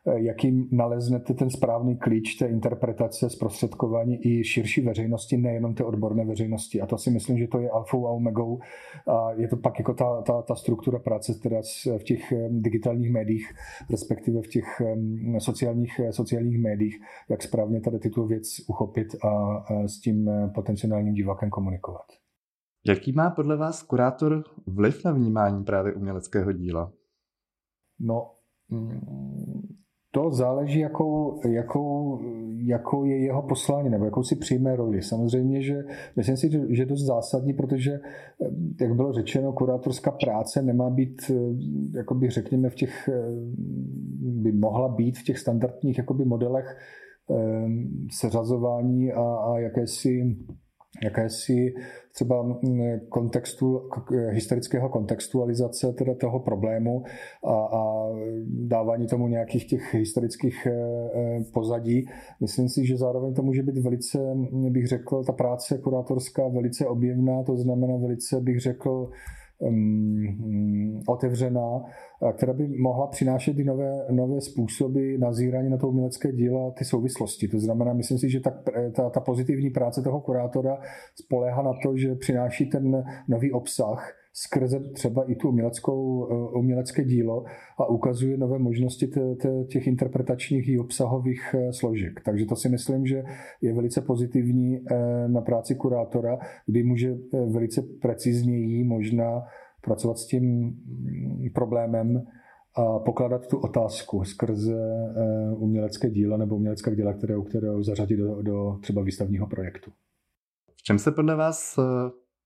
jakým 0.06 0.68
naleznete 0.72 1.34
ten 1.34 1.50
správný 1.50 1.98
klíč 1.98 2.36
té 2.36 2.46
interpretace, 2.46 3.30
zprostředkování 3.30 4.28
i 4.28 4.44
širší 4.44 4.82
veřejnosti, 4.82 5.38
nejenom 5.38 5.76
té 5.76 5.84
odborné 5.84 6.26
veřejnosti. 6.26 6.82
A 6.82 6.86
to 6.86 6.98
si 6.98 7.12
myslím, 7.12 7.38
že 7.38 7.48
to 7.48 7.60
je 7.60 7.70
alfou 7.70 8.08
a 8.08 8.12
omegou. 8.12 8.60
A 9.08 9.32
je 9.32 9.48
to 9.48 9.58
pak 9.58 9.80
jako 9.80 9.94
ta, 9.94 10.22
ta, 10.22 10.42
ta 10.42 10.56
struktura 10.56 11.00
práce 11.00 11.34
teda 11.34 11.58
v 11.98 12.04
těch 12.04 12.32
eh, 12.32 12.48
digitálních 12.50 13.12
médiích, 13.12 13.54
respektive 13.92 14.42
v 14.42 14.48
těch 14.48 14.82
eh, 14.82 15.40
sociálních, 15.40 16.02
sociálních 16.12 16.60
médiích, 16.60 16.96
jak 17.30 17.44
správně 17.44 17.82
tady 17.82 18.00
tyto 18.00 18.26
věc 18.26 18.44
uchopit 18.68 19.08
a 19.24 19.64
s 19.88 20.00
tím 20.00 20.30
potenciálním 20.56 21.14
divákem 21.14 21.50
komunikovat. 21.50 22.06
Jaký 22.88 23.12
má 23.12 23.30
podle 23.30 23.58
vás 23.58 23.84
kurátor 23.84 24.44
vliv 24.68 25.06
na 25.06 25.12
vnímání 25.12 25.64
právě 25.64 25.94
uměleckého 25.94 26.52
díla? 26.52 26.94
No, 28.00 28.32
mm, 28.70 29.00
to 30.12 30.32
záleží, 30.32 30.80
jakou, 30.80 31.41
jakou, 31.48 32.19
jakou 32.58 33.06
je 33.06 33.17
jeho 33.17 33.41
poslání, 33.41 33.89
nebo 33.89 34.06
jakou 34.06 34.24
si 34.24 34.36
přijme 34.36 34.76
roli. 34.76 35.02
Samozřejmě, 35.02 35.62
že 35.62 35.84
myslím 36.15 36.38
si, 36.38 36.50
že 36.52 36.82
je 36.82 36.86
dost 36.86 37.06
zásadní, 37.06 37.54
protože, 37.54 38.00
jak 38.82 38.95
bylo 38.95 39.13
řečeno, 39.13 39.54
kurátorská 39.54 40.12
práce 40.12 40.62
nemá 40.62 40.89
být, 40.89 41.32
jakoby 41.95 42.30
řekněme, 42.30 42.69
v 42.69 42.76
těch, 42.76 43.10
by 44.22 44.52
mohla 44.52 44.89
být 44.89 45.17
v 45.17 45.24
těch 45.24 45.39
standardních 45.39 45.98
jakoby 45.98 46.26
modelech 46.26 46.78
seřazování 48.12 49.12
a, 49.12 49.22
a 49.22 49.60
jakési 49.60 50.38
jakési 51.04 51.73
třeba 52.13 52.43
mm, 52.43 52.99
kontextu, 53.10 53.89
historického 54.30 54.89
kontextualizace 54.89 55.93
teda 55.93 56.13
toho 56.13 56.39
problému 56.39 57.04
a, 57.45 57.54
a 57.54 58.10
dávání 58.47 59.08
tomu 59.08 59.28
nějakých 59.28 59.67
těch 59.67 59.93
historických 59.93 60.65
eh, 60.65 60.71
eh, 60.71 61.39
pozadí. 61.54 62.06
Myslím 62.41 62.69
si, 62.69 62.86
že 62.86 62.97
zároveň 62.97 63.34
to 63.34 63.41
může 63.41 63.63
být 63.63 63.78
velice, 63.78 64.19
bych 64.69 64.88
řekl, 64.88 65.23
ta 65.23 65.34
práce 65.34 65.78
kurátorská 65.78 66.47
velice 66.47 66.86
objevná, 66.86 67.43
to 67.43 67.58
znamená 67.58 67.97
velice, 67.97 68.41
bych 68.41 68.60
řekl, 68.60 69.10
um, 69.60 71.02
otevřená, 71.08 71.82
která 72.34 72.54
by 72.54 72.67
mohla 72.67 73.08
přinášet 73.08 73.60
i 73.60 73.63
nové, 73.63 74.06
nové 74.12 74.41
způsoby 74.41 75.17
nazírání 75.17 75.69
na 75.69 75.78
to 75.78 75.88
umělecké 75.88 76.32
dílo 76.32 76.74
ty 76.78 76.86
souvislosti. 76.86 77.48
To 77.48 77.60
znamená, 77.60 77.93
myslím 77.93 78.17
si, 78.17 78.30
že 78.30 78.39
ta, 78.39 78.63
ta, 78.95 79.10
ta 79.10 79.19
pozitivní 79.19 79.69
práce 79.69 80.02
toho 80.02 80.22
kurátora 80.22 80.78
spoléhá 81.15 81.62
na 81.62 81.72
to, 81.84 81.98
že 81.98 82.15
přináší 82.15 82.69
ten 82.69 83.04
nový 83.28 83.52
obsah, 83.52 84.13
skrze 84.41 84.80
třeba 84.80 85.32
i 85.32 85.36
tu 85.36 85.49
uměleckou, 85.49 86.28
eh, 86.32 86.58
umělecké 86.58 87.04
dílo 87.04 87.43
a 87.78 87.89
ukazuje 87.89 88.38
nové 88.38 88.60
možnosti 88.60 89.10
těch 89.67 89.88
interpretačních 89.88 90.69
i 90.69 90.80
obsahových 90.80 91.56
eh, 91.58 91.73
složek. 91.73 92.21
Takže 92.25 92.45
to 92.45 92.56
si 92.56 92.69
myslím, 92.69 93.06
že 93.06 93.23
je 93.62 93.73
velice 93.73 94.02
pozitivní 94.02 94.78
eh, 94.78 95.28
na 95.28 95.41
práci 95.41 95.75
kurátora, 95.75 96.38
kdy 96.65 96.84
může 96.84 97.15
velice 97.54 97.82
precizněji 98.02 98.84
možná 98.84 99.41
pracovat 99.82 100.17
s 100.17 100.28
tím 100.28 100.43
mm, 100.43 101.49
problémem 101.54 102.23
a 102.75 102.99
pokládat 102.99 103.47
tu 103.47 103.58
otázku 103.58 104.23
skrze 104.23 104.78
umělecké 105.58 106.10
díla 106.10 106.38
nebo 106.38 106.56
umělecká 106.56 106.95
díla, 106.95 107.13
které, 107.13 107.36
které 107.49 107.67
zařadit 107.82 108.17
do, 108.17 108.41
do 108.41 108.78
třeba 108.82 109.04
výstavního 109.04 109.47
projektu. 109.47 109.91
V 110.75 110.84
čem 110.84 110.99
se 110.99 111.12
podle 111.12 111.36
vás 111.36 111.80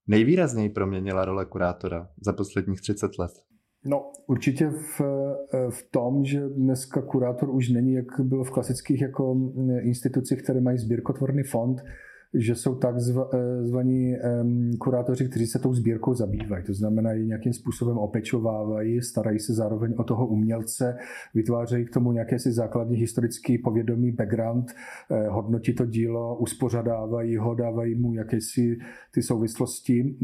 nejvýrazněji 0.06 0.68
proměnila 0.68 1.24
role 1.24 1.44
kurátora 1.44 2.08
za 2.20 2.32
posledních 2.32 2.80
30 2.80 3.18
let? 3.18 3.32
No, 3.86 4.12
určitě 4.26 4.70
v, 4.70 5.00
v 5.70 5.90
tom, 5.90 6.24
že 6.24 6.48
dneska 6.48 7.02
kurátor 7.02 7.50
už 7.50 7.68
není, 7.68 7.92
jak 7.92 8.20
bylo 8.20 8.44
v 8.44 8.50
klasických 8.50 9.00
jako 9.00 9.52
institucích, 9.80 10.42
které 10.42 10.60
mají 10.60 10.78
sbírkotvorný 10.78 11.42
fond, 11.42 11.82
že 12.34 12.54
jsou 12.54 12.74
tak 12.74 12.94
eh, 14.14 14.44
kurátoři, 14.78 15.28
kteří 15.28 15.46
se 15.46 15.58
tou 15.58 15.74
sbírkou 15.74 16.14
zabývají. 16.14 16.64
To 16.64 16.74
znamená, 16.74 17.12
ji 17.12 17.26
nějakým 17.26 17.52
způsobem 17.52 17.98
opečovávají, 17.98 19.02
starají 19.02 19.38
se 19.38 19.54
zároveň 19.54 19.94
o 19.96 20.04
toho 20.04 20.26
umělce, 20.26 20.96
vytvářejí 21.34 21.84
k 21.84 21.90
tomu 21.90 22.12
nějaké 22.12 22.38
si 22.38 22.52
základní 22.52 22.96
historický 22.96 23.58
povědomý 23.58 24.12
background, 24.12 24.72
eh, 25.10 25.28
hodnotí 25.28 25.74
to 25.74 25.86
dílo, 25.86 26.36
uspořadávají 26.36 27.36
ho, 27.36 27.54
dávají 27.54 27.94
mu 27.94 28.14
jakési 28.14 28.78
ty 29.14 29.22
souvislosti 29.22 30.16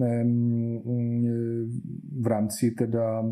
v 2.21 2.27
rámci 2.27 2.71
teda 2.71 3.25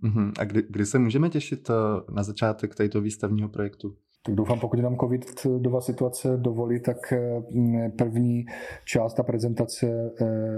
Mhm. 0.00 0.32
A 0.38 0.44
kdy, 0.44 0.62
kdy 0.70 0.86
se 0.86 0.98
můžeme 0.98 1.30
těšit 1.30 1.70
na 2.14 2.22
začátek 2.22 2.74
tohoto 2.74 3.00
výstavního 3.00 3.48
projektu? 3.48 3.96
Tak 4.26 4.34
doufám, 4.34 4.60
pokud 4.60 4.80
nám 4.80 4.96
COVID-dová 4.96 5.80
situace 5.80 6.36
dovolí, 6.36 6.80
tak 6.80 7.12
hm, 7.12 7.90
první 7.98 8.46
část 8.84 9.20
a 9.20 9.22
prezentace 9.22 10.12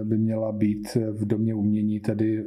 by 0.04 0.18
měla 0.18 0.52
být 0.52 0.94
v 0.94 1.26
Domě 1.26 1.54
umění, 1.54 2.00
tedy 2.00 2.44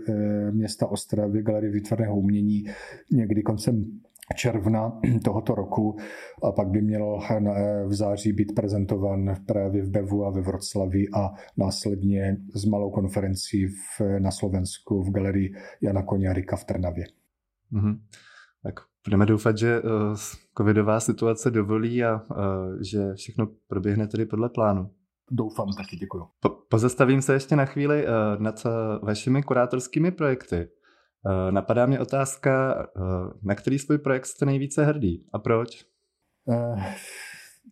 města 0.51 0.87
Ostravy, 0.87 1.43
Galerie 1.43 1.71
výtvarného 1.71 2.15
umění, 2.17 2.63
někdy 3.11 3.43
koncem 3.43 3.99
června 4.35 4.99
tohoto 5.23 5.55
roku 5.55 5.97
a 6.43 6.51
pak 6.51 6.67
by 6.67 6.81
měl 6.81 7.19
v 7.87 7.93
září 7.93 8.33
být 8.33 8.55
prezentovan 8.55 9.35
právě 9.45 9.83
v 9.83 9.89
Bevu 9.89 10.25
a 10.25 10.29
ve 10.29 10.41
Vroclavi 10.41 11.05
a 11.13 11.33
následně 11.57 12.37
s 12.53 12.65
malou 12.65 12.91
konferencí 12.91 13.67
v, 13.67 14.01
na 14.19 14.31
Slovensku 14.31 15.03
v 15.03 15.11
galerii 15.11 15.53
Jana 15.81 16.03
Koňarika 16.03 16.55
v 16.55 16.65
Trnavě. 16.65 17.05
Mm-hmm. 17.73 17.99
Budeme 19.05 19.25
doufat, 19.25 19.57
že 19.57 19.81
uh, 19.81 19.89
covidová 20.57 20.99
situace 20.99 21.51
dovolí 21.51 22.03
a 22.03 22.15
uh, 22.15 22.37
že 22.91 23.13
všechno 23.13 23.47
proběhne 23.67 24.07
tedy 24.07 24.25
podle 24.25 24.49
plánu. 24.49 24.89
Doufám 25.31 25.67
taky, 25.77 25.95
děkuji. 25.95 26.23
Po, 26.39 26.49
pozastavím 26.49 27.21
se 27.21 27.33
ještě 27.33 27.55
na 27.55 27.65
chvíli 27.65 28.05
uh, 28.07 28.41
nad 28.41 28.63
vašimi 29.01 29.43
kurátorskými 29.43 30.11
projekty. 30.11 30.69
Napadá 31.51 31.85
mě 31.85 31.99
otázka, 31.99 32.85
na 33.43 33.55
který 33.55 33.79
svůj 33.79 33.97
projekt 33.97 34.25
jste 34.25 34.45
nejvíce 34.45 34.85
hrdý 34.85 35.25
a 35.33 35.39
proč? 35.39 35.85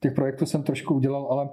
Těch 0.02 0.14
projektů 0.14 0.46
jsem 0.46 0.64
trošku 0.64 0.94
udělal, 0.94 1.28
ale 1.32 1.50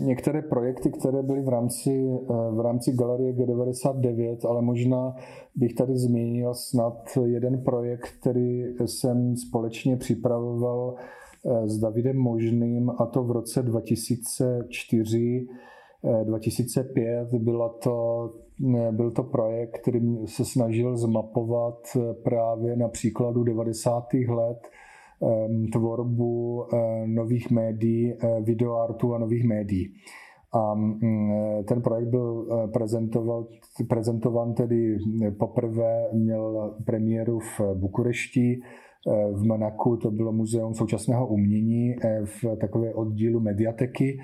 některé 0.00 0.42
projekty, 0.42 0.90
které 0.90 1.22
byly 1.22 1.42
v 1.42 1.48
rámci, 1.48 2.08
v 2.28 2.60
rámci 2.62 2.92
Galerie 2.92 3.32
G99, 3.32 4.36
ale 4.48 4.62
možná 4.62 5.14
bych 5.56 5.74
tady 5.74 5.96
zmínil 5.96 6.54
snad 6.54 7.18
jeden 7.24 7.62
projekt, 7.62 8.08
který 8.20 8.64
jsem 8.86 9.36
společně 9.36 9.96
připravoval 9.96 10.94
s 11.64 11.78
Davidem 11.78 12.16
Možným 12.16 12.90
a 12.90 13.06
to 13.06 13.24
v 13.24 13.30
roce 13.30 13.62
2004 13.62 15.46
2005 16.24 17.34
byla 17.34 17.68
to 17.68 18.30
byl 18.90 19.10
to 19.10 19.22
projekt, 19.22 19.78
který 19.78 20.00
se 20.26 20.44
snažil 20.44 20.96
zmapovat 20.96 21.78
eh, 21.96 22.14
právě 22.14 22.76
na 22.76 22.88
příkladu 22.88 23.44
90. 23.44 24.14
let 24.28 24.68
tvorbu 25.72 26.62
eh, 26.62 27.06
nových 27.06 27.50
médií, 27.50 28.12
eh, 28.12 28.40
videoartu 28.40 29.14
a 29.14 29.18
nových 29.18 29.44
médií. 29.44 29.94
A 30.52 30.74
mm, 30.74 31.64
ten 31.64 31.82
projekt 31.82 32.08
byl 32.08 32.46
prezentovan 33.88 34.54
tedy 34.54 34.98
poprvé, 35.38 36.08
měl 36.12 36.74
premiéru 36.84 37.38
v 37.38 37.60
Bukurešti 37.74 38.60
v 39.32 39.44
Manaku 39.44 39.96
to 39.96 40.10
bylo 40.10 40.32
muzeum 40.32 40.74
současného 40.74 41.26
umění 41.26 41.94
v 42.24 42.56
takové 42.60 42.94
oddílu 42.94 43.40
mediateky 43.40 44.18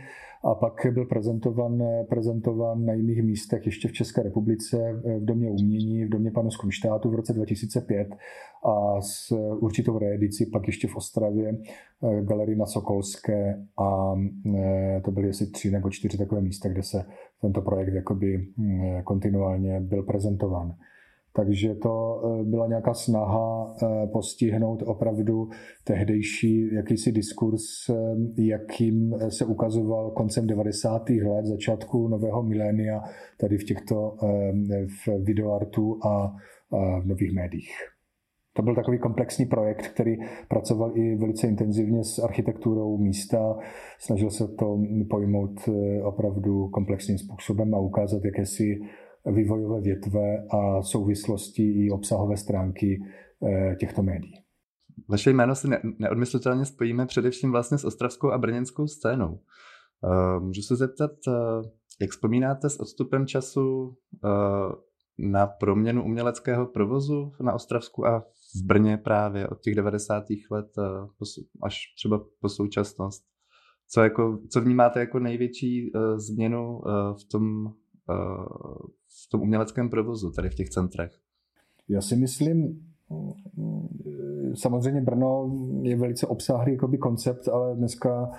a 0.45 0.55
pak 0.55 0.87
byl 0.91 1.05
prezentovan, 1.05 1.83
prezentovan 2.09 2.85
na 2.85 2.93
jiných 2.93 3.23
místech 3.23 3.67
ještě 3.67 3.88
v 3.88 3.93
České 3.93 4.23
republice 4.23 5.01
v 5.19 5.25
Domě 5.25 5.51
umění, 5.51 6.05
v 6.05 6.09
Domě 6.09 6.31
panu 6.31 6.51
Skrumštátu 6.51 7.11
v 7.11 7.14
roce 7.14 7.33
2005 7.33 8.09
a 8.64 9.01
s 9.01 9.33
určitou 9.61 9.99
reedicí 9.99 10.47
pak 10.47 10.67
ještě 10.67 10.88
v 10.88 10.97
Ostravě 10.97 11.49
eh, 11.49 12.23
galerii 12.23 12.57
na 12.57 12.67
Sokolské 12.67 13.64
a 13.79 14.14
eh, 14.55 15.01
to 15.05 15.11
byly 15.11 15.29
asi 15.29 15.51
tři 15.51 15.71
nebo 15.71 15.91
čtyři 15.91 16.19
takové 16.19 16.41
místa, 16.41 16.69
kde 16.69 16.83
se 16.83 17.05
tento 17.41 17.62
projekt 17.62 17.95
jakoby 17.95 18.47
hm, 18.59 19.03
kontinuálně 19.05 19.81
byl 19.81 20.03
prezentován. 20.03 20.75
Takže 21.38 21.74
to 21.74 22.22
eh, 22.24 22.44
byla 22.44 22.66
nějaká 22.66 22.94
snaha 22.94 23.74
eh, 23.83 24.07
postihnout 24.07 24.83
opravdu 24.87 25.48
tehdejší 25.85 26.74
jakýsi 26.74 27.12
diskurs, 27.12 27.62
eh, 27.90 27.94
jakým 28.42 29.14
se 29.29 29.44
ukazoval 29.44 30.11
koncem 30.11 30.46
90. 30.46 31.11
let, 31.11 31.46
začátku 31.46 32.09
nového 32.09 32.42
milénia, 32.42 33.01
tady 33.40 33.59
v 33.59 33.64
těchto 33.64 34.16
v 34.87 35.24
videoartu 35.24 35.98
a 36.07 36.37
v 37.01 37.07
nových 37.07 37.33
médiích. 37.33 37.70
To 38.53 38.62
byl 38.62 38.74
takový 38.74 38.98
komplexní 38.98 39.46
projekt, 39.46 39.88
který 39.88 40.16
pracoval 40.48 40.92
i 40.94 41.16
velice 41.16 41.46
intenzivně 41.46 42.05
s 42.05 42.18
architekturou 42.18 42.98
místa. 42.98 43.57
Snažil 43.98 44.31
se 44.31 44.48
to 44.48 44.79
pojmout 45.11 45.68
opravdu 46.03 46.68
komplexním 46.68 47.18
způsobem 47.18 47.74
a 47.74 47.79
ukázat 47.79 48.24
jakési 48.24 48.81
vývojové 49.31 49.81
větve 49.81 50.47
a 50.51 50.83
souvislosti 50.83 51.62
i 51.62 51.91
obsahové 51.91 52.37
stránky 52.37 53.03
eh, 53.47 53.77
těchto 53.81 54.03
médií. 54.03 54.33
Vaše 55.09 55.31
jméno 55.31 55.55
si 55.55 55.69
neodmyslitelně 55.99 56.64
spojíme 56.64 57.07
především 57.07 57.51
vlastně 57.51 57.79
s 57.79 57.85
ostravskou 57.85 58.31
a 58.31 58.38
brněnskou 58.38 58.87
scénou. 58.87 59.41
Eh, 60.05 60.41
můžu 60.41 60.62
se 60.62 60.77
zeptat, 60.77 61.11
eh, 61.29 61.33
jak 62.01 62.11
vzpomínáte 62.11 62.71
s 62.71 62.81
odstupem 62.81 63.27
času 63.27 63.97
na 65.19 65.47
proměnu 65.47 66.05
uměleckého 66.05 66.67
provozu 66.67 67.33
na 67.41 67.53
Ostravsku 67.53 68.07
a 68.07 68.21
v 68.57 68.67
Brně 68.67 68.97
právě 68.97 69.49
od 69.49 69.61
těch 69.61 69.75
90. 69.75 70.25
let 70.51 70.67
až 71.62 71.79
třeba 71.97 72.25
po 72.41 72.49
současnost? 72.49 73.25
Co, 73.88 74.01
jako, 74.01 74.38
co 74.51 74.61
vnímáte 74.61 75.01
jako 75.01 75.19
největší 75.19 75.93
změnu 76.17 76.81
v 77.12 77.25
tom 77.31 77.73
v 78.09 79.31
tom 79.31 79.40
uměleckém 79.42 79.90
provozu, 79.90 80.31
tady 80.31 80.51
v 80.51 80.55
těch 80.55 80.68
centrech? 80.68 81.12
Já 81.88 82.01
si 82.01 82.16
myslím, 82.16 82.81
samozřejmě 84.55 85.01
Brno 85.01 85.51
je 85.83 85.97
velice 85.97 86.27
obsáhlý 86.27 86.73
jakoby 86.73 86.99
koncept, 86.99 87.49
ale 87.49 87.77
dneska 87.77 88.31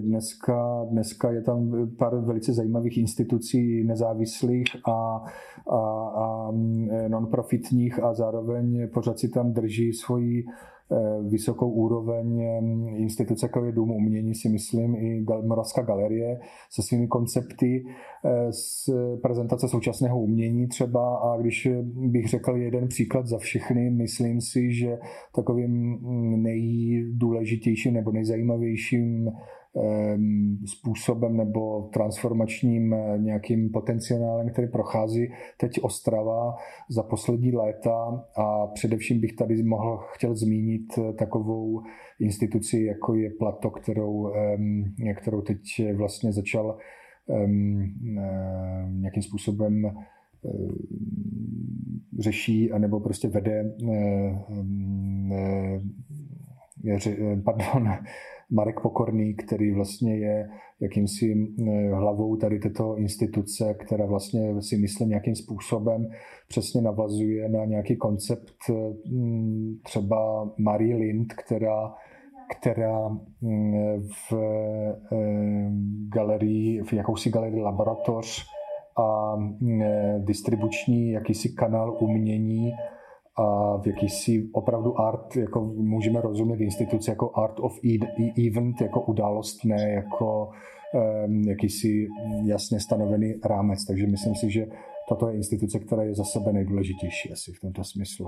Dneska, 0.00 0.84
dneska 0.90 1.30
je 1.30 1.42
tam 1.42 1.88
pár 1.98 2.16
velice 2.16 2.52
zajímavých 2.52 2.98
institucí 2.98 3.84
nezávislých 3.84 4.66
a, 4.88 5.24
a, 5.70 5.78
a 6.08 6.52
non-profitních 7.08 8.02
a 8.02 8.14
zároveň 8.14 8.88
pořád 8.94 9.18
si 9.18 9.28
tam 9.28 9.52
drží 9.52 9.92
svoji 9.92 10.44
vysokou 11.28 11.70
úroveň 11.70 12.40
instituce, 12.96 13.46
jako 13.46 13.64
je 13.64 13.72
Dům 13.72 13.90
umění, 13.90 14.34
si 14.34 14.48
myslím, 14.48 14.94
i 14.94 15.24
Moravská 15.42 15.82
galerie 15.82 16.40
se 16.70 16.82
svými 16.82 17.06
koncepty 17.08 17.84
eh, 18.24 18.52
z 18.52 18.90
prezentace 19.22 19.68
současného 19.68 20.20
umění 20.20 20.68
třeba. 20.68 21.16
A 21.16 21.36
když 21.40 21.68
bych 21.84 22.28
řekl 22.28 22.56
jeden 22.56 22.88
příklad 22.88 23.26
za 23.26 23.38
všechny, 23.38 23.90
myslím 23.90 24.40
si, 24.40 24.72
že 24.72 24.98
takovým 25.34 25.98
nejdůležitějším 26.42 27.94
nebo 27.94 28.12
nejzajímavějším 28.12 29.30
způsobem 30.66 31.36
nebo 31.36 31.82
transformačním 31.92 32.94
eh, 32.94 33.18
nějakým 33.18 33.70
potenciálem, 33.70 34.50
který 34.50 34.68
prochází 34.68 35.28
teď 35.60 35.70
Ostrava 35.82 36.54
za 36.90 37.02
poslední 37.02 37.52
léta. 37.52 38.24
A 38.36 38.66
především 38.66 39.20
bych 39.20 39.32
tady 39.32 39.62
mohl 39.62 39.96
chtěl 39.96 40.34
zmínit 40.34 40.86
eh, 40.98 41.12
takovou 41.12 41.82
instituci, 42.20 42.82
jako 42.82 43.14
je 43.14 43.30
Plato, 43.38 43.70
kterou, 43.70 44.32
ehm, 44.34 44.94
kterou 45.16 45.40
teď 45.40 45.60
vlastně 45.96 46.32
začal 46.32 46.78
ehm, 47.28 47.94
eh, 48.18 48.90
nějakým 48.90 49.22
způsobem 49.22 49.82
řeší 52.18 52.72
anebo 52.72 53.00
prostě 53.00 53.28
vede 53.28 53.74
pardon, 57.44 57.88
Marek 58.50 58.80
Pokorný, 58.80 59.34
který 59.34 59.72
vlastně 59.74 60.16
je 60.16 60.48
jakýmsi 60.80 61.34
eh, 61.68 61.94
hlavou 61.94 62.36
tady 62.36 62.58
této 62.58 62.96
instituce, 62.96 63.74
která 63.74 64.06
vlastně 64.06 64.62
si 64.62 64.76
myslím 64.76 65.08
nějakým 65.08 65.34
způsobem 65.34 66.06
přesně 66.48 66.82
navazuje 66.82 67.48
na 67.48 67.64
nějaký 67.64 67.96
koncept 67.96 68.56
mm, 69.10 69.74
třeba 69.84 70.50
Marie 70.58 70.96
Lind, 70.96 71.32
která 71.32 71.94
která 72.50 73.08
v 74.00 74.32
eh, 75.12 75.70
galerii, 76.14 76.82
v 76.82 76.92
jakousi 76.92 77.30
galerii 77.30 77.60
laboratoř 77.60 78.46
a 78.98 79.36
eh, 79.82 80.18
distribuční 80.18 81.10
jakýsi 81.10 81.48
kanál 81.48 81.98
umění 82.00 82.72
a 83.36 83.76
v 83.76 83.86
jakýsi 83.86 84.48
opravdu 84.52 85.00
art, 85.00 85.36
jako 85.36 85.64
můžeme 85.64 86.20
rozumět 86.20 86.60
instituce 86.60 87.10
jako 87.10 87.30
art 87.36 87.60
of 87.60 87.72
e- 87.84 88.46
event, 88.48 88.80
jako 88.80 89.00
událost, 89.02 89.64
ne 89.64 89.90
jako 89.90 90.48
um, 90.94 91.42
jakýsi 91.42 92.06
jasně 92.44 92.80
stanovený 92.80 93.34
rámec. 93.44 93.84
Takže 93.84 94.06
myslím 94.06 94.34
si, 94.34 94.50
že 94.50 94.66
tato 95.08 95.28
je 95.28 95.36
instituce, 95.36 95.78
která 95.78 96.02
je 96.02 96.14
za 96.14 96.24
sebe 96.24 96.52
nejdůležitější 96.52 97.32
asi 97.32 97.52
v 97.52 97.60
tomto 97.60 97.84
smyslu. 97.84 98.26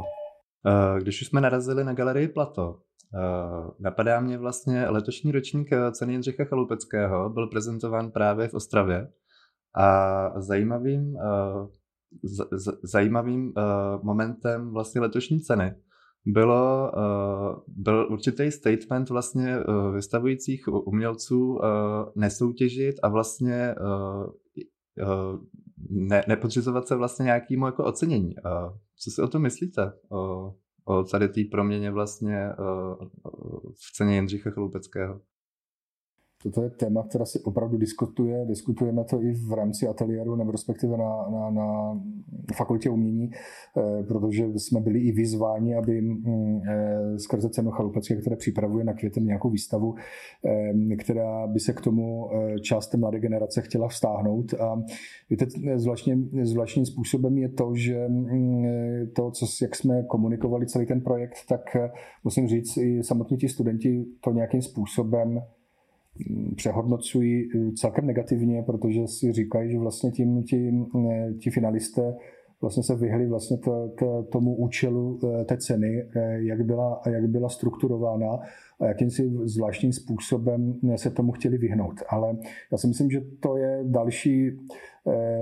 Eh, 0.67 1.01
když 1.01 1.23
už 1.23 1.29
jsme 1.29 1.41
narazili 1.41 1.85
na 1.85 1.93
galerii 1.93 2.29
Plato, 2.29 2.79
eh, 3.15 3.71
napadá 3.81 4.21
mě 4.21 4.39
vlastně 4.39 4.89
letošní 4.89 5.33
ročník 5.33 5.73
eh, 5.73 5.93
ceny 5.93 6.13
Jindřicha 6.13 6.45
Chalupeckého, 6.45 7.31
byl 7.31 7.47
prezentován 7.47 8.11
právě 8.11 8.49
v 8.49 8.55
Ostravě 8.55 9.09
a 9.77 10.41
zajímavým 10.41 11.17
z, 12.23 12.47
zajímavým 12.83 13.47
uh, 13.47 13.53
momentem 14.03 14.71
vlastně 14.71 15.01
letošní 15.01 15.41
ceny 15.41 15.75
bylo, 16.27 16.93
uh, 16.97 17.63
byl 17.67 18.09
určitý 18.11 18.51
statement 18.51 19.11
vlastně 19.11 19.59
uh, 19.59 19.95
vystavujících 19.95 20.69
umělců 20.69 21.55
uh, 21.55 21.61
nesoutěžit 22.17 22.97
a 23.03 23.09
vlastně 23.09 23.75
uh, 23.81 24.27
uh, 25.09 25.41
ne, 25.91 26.25
nepodřizovat 26.29 26.89
se 26.89 26.97
vlastně 26.97 27.25
nějakému 27.25 27.67
jako 27.67 27.85
ocenění. 27.85 28.35
Uh, 28.37 28.77
co 28.97 29.11
si 29.11 29.23
o 29.23 29.29
tom 29.29 29.43
myslíte? 29.43 29.93
O, 30.11 30.55
o 30.85 31.05
tady 31.05 31.29
té 31.29 31.41
proměně 31.51 31.91
vlastně 31.91 32.51
uh, 32.59 33.09
v 33.75 33.93
ceně 33.97 34.15
Jindřicha 34.15 34.51
Chloupeckého? 34.51 35.21
Toto 36.43 36.63
je 36.63 36.71
téma, 36.71 37.03
která 37.03 37.25
se 37.25 37.39
opravdu 37.45 37.79
diskutuje. 37.79 38.45
Diskutujeme 38.47 39.05
to 39.05 39.23
i 39.23 39.33
v 39.33 39.53
rámci 39.53 39.87
ateliéru, 39.89 40.37
nebo 40.37 40.51
respektive 40.51 40.97
na, 40.97 41.29
na, 41.31 41.51
na 41.51 42.01
fakultě 42.55 42.91
umění, 42.91 43.31
eh, 43.31 44.03
protože 44.03 44.47
jsme 44.57 44.81
byli 44.81 45.01
i 45.01 45.13
vyzváni, 45.13 45.75
aby 45.75 46.01
mm, 46.01 46.61
eh, 46.69 47.19
skrze 47.19 47.51
cenu 47.51 47.71
Chalupecké, 47.71 48.17
které 48.17 48.37
připravuje 48.37 48.85
na 48.85 48.93
květem 48.93 49.27
nějakou 49.27 49.51
výstavu, 49.51 49.95
eh, 50.45 50.97
která 50.97 51.47
by 51.47 51.61
se 51.61 51.73
k 51.73 51.81
tomu 51.81 52.31
část 52.63 52.95
mladé 52.95 53.21
generace 53.21 53.63
chtěla 53.63 53.89
vstáhnout. 53.89 54.55
A 54.55 54.83
víte, 55.31 55.47
zvláštně, 55.77 56.19
zvláštním 56.43 56.87
způsobem 56.87 57.39
je 57.39 57.49
to, 57.49 57.75
že 57.75 58.09
mm, 58.09 58.65
to, 59.17 59.31
co, 59.31 59.47
jak 59.63 59.77
jsme 59.77 60.03
komunikovali 60.03 60.67
celý 60.67 60.87
ten 60.87 61.01
projekt, 61.01 61.37
tak 61.49 61.77
musím 62.25 62.49
říct, 62.49 62.77
i 62.77 63.03
samotní 63.03 63.37
ti 63.37 63.49
studenti 63.49 64.05
to 64.21 64.33
nějakým 64.33 64.63
způsobem 64.63 65.41
přehodnocují 66.57 67.49
eh, 67.55 67.73
celkem 67.73 68.07
negativně, 68.07 68.63
protože 68.63 69.07
si 69.07 69.33
říkají, 69.33 69.73
že 69.73 69.79
vlastně 69.79 70.11
tím, 70.11 70.43
tím 70.43 70.87
eh, 71.11 71.33
ti 71.35 71.51
finalisté 71.51 72.17
vlastně 72.61 72.83
se 72.83 72.95
vyhli 72.95 73.27
vlastně 73.27 73.59
to, 73.59 73.89
to, 73.99 74.23
tomu 74.23 74.57
účelu 74.57 75.19
eh, 75.25 75.45
té 75.45 75.57
ceny, 75.57 76.09
jak 76.37 76.65
byla, 76.65 77.01
jak 77.11 77.29
byla 77.29 77.49
strukturována 77.49 78.39
a 78.81 78.87
jakýmsi 78.87 79.31
zvláštním 79.45 79.93
způsobem 79.93 80.75
se 80.97 81.11
tomu 81.11 81.33
chtěli 81.33 81.59
vyhnout. 81.59 81.95
Ale 82.09 82.37
já 82.73 82.79
si 82.79 82.87
myslím, 82.87 83.11
že 83.11 83.21
to 83.41 83.57
je 83.57 83.81
další, 83.85 84.51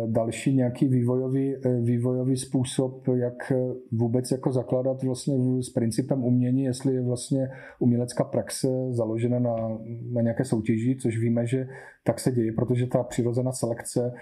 další 0.07 0.55
nějaký 0.55 0.88
vývojový, 0.88 1.55
vývojový 1.83 2.37
způsob, 2.37 3.09
jak 3.14 3.53
vůbec 3.92 4.31
jako 4.31 4.53
zakládat 4.53 5.03
vlastně 5.03 5.35
s 5.62 5.70
principem 5.70 6.24
umění, 6.24 6.64
jestli 6.64 6.94
je 6.94 7.03
vlastně 7.03 7.48
umělecká 7.79 8.24
praxe 8.24 8.68
založena 8.90 9.38
na, 9.38 9.79
na 10.12 10.22
nějaké 10.22 10.44
soutěži, 10.44 10.96
což 11.00 11.18
víme, 11.18 11.46
že 11.46 11.68
tak 12.05 12.20
se 12.20 12.33
děje, 12.33 12.53
protože 12.53 12.87
ta 12.87 13.03
přirozená 13.03 13.53
selekce 13.53 14.12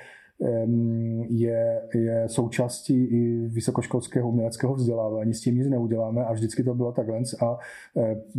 je, 1.29 1.83
je 1.95 2.25
součástí 2.27 3.05
i 3.05 3.49
vysokoškolského 3.49 4.29
uměleckého 4.29 4.75
vzdělávání. 4.75 5.35
S 5.35 5.41
tím 5.41 5.55
nic 5.55 5.69
neuděláme 5.69 6.25
a 6.25 6.33
vždycky 6.33 6.65
to 6.65 6.75
bylo 6.75 6.93
takhle. 6.93 7.19
A 7.47 7.59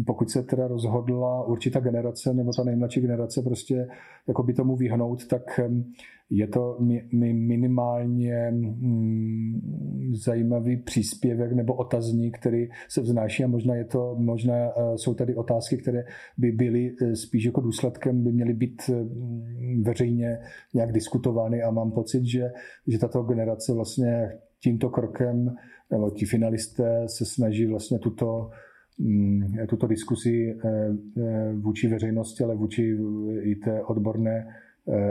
pokud 0.05 0.29
se 0.29 0.43
teda 0.43 0.67
rozhodla 0.67 1.47
určitá 1.47 1.79
generace 1.79 2.33
nebo 2.33 2.51
ta 2.57 2.63
nejmladší 2.63 3.01
generace 3.01 3.41
prostě 3.41 3.87
jako 4.27 4.43
by 4.43 4.53
tomu 4.53 4.75
vyhnout, 4.75 5.27
tak 5.27 5.59
je 6.35 6.47
to 6.47 6.77
minimálně 7.33 8.51
mm, 8.51 9.61
zajímavý 10.13 10.77
příspěvek 10.77 11.51
nebo 11.51 11.73
otazník, 11.73 12.37
který 12.37 12.67
se 12.89 13.01
vznáší 13.01 13.43
a 13.43 13.47
možná 13.47 13.75
je 13.75 13.85
to, 13.85 14.15
možná 14.17 14.55
eh, 14.55 14.97
jsou 14.97 15.13
tady 15.13 15.35
otázky, 15.35 15.77
které 15.77 16.03
by 16.37 16.51
byly 16.51 16.95
eh, 17.01 17.15
spíš 17.15 17.45
jako 17.45 17.61
důsledkem, 17.61 18.23
by 18.23 18.31
měly 18.31 18.53
být 18.53 18.81
mm, 18.89 19.83
veřejně 19.83 20.37
nějak 20.73 20.91
diskutovány 20.91 21.63
a 21.63 21.71
mám 21.71 21.91
pocit, 21.91 22.25
že, 22.25 22.51
že 22.87 22.99
tato 22.99 23.23
generace 23.23 23.73
vlastně 23.73 24.29
tímto 24.59 24.89
krokem 24.89 25.55
nebo 25.91 26.09
ti 26.09 26.25
finalisté 26.25 27.03
se 27.07 27.25
snaží 27.25 27.65
vlastně 27.65 27.99
tuto 27.99 28.49
mm, 28.99 29.41
tuto 29.69 29.87
diskusi 29.87 30.57
eh, 30.65 31.53
vůči 31.53 31.87
veřejnosti, 31.87 32.43
ale 32.43 32.55
vůči 32.55 32.97
i 33.41 33.55
té 33.55 33.83
odborné 33.83 34.45
Eh, 34.45 34.62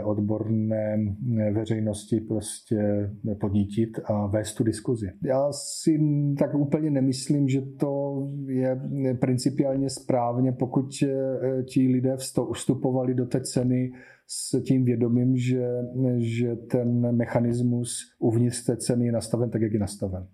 odborné 0.05 0.97
eh, 1.39 1.53
veřejnosti 1.53 2.21
prostě 2.21 3.11
podnítit 3.41 4.01
a 4.05 4.27
vést 4.27 4.55
tu 4.55 4.65
diskuzi. 4.65 5.07
Já 5.25 5.53
si 5.53 6.01
tak 6.39 6.55
úplně 6.55 6.91
nemyslím, 6.91 7.49
že 7.49 7.61
to 7.61 8.23
je 8.47 8.81
principiálně 9.21 9.91
správně, 9.91 10.53
pokud 10.53 10.87
eh, 11.03 11.63
ti 11.63 11.89
lidé 11.89 12.17
vstupovali 12.53 13.15
do 13.15 13.27
té 13.27 13.41
ceny 13.41 13.93
s 14.27 14.63
tím 14.63 14.85
vědomím, 14.85 15.37
že, 15.37 15.69
že 16.17 16.57
ten 16.57 17.17
mechanismus 17.17 17.97
uvnitř 18.19 18.65
té 18.65 18.77
ceny 18.77 19.07
je 19.07 19.13
nastaven 19.13 19.51
tak, 19.51 19.63
jak 19.63 19.73
je 19.73 19.79
nastaven. 19.79 20.27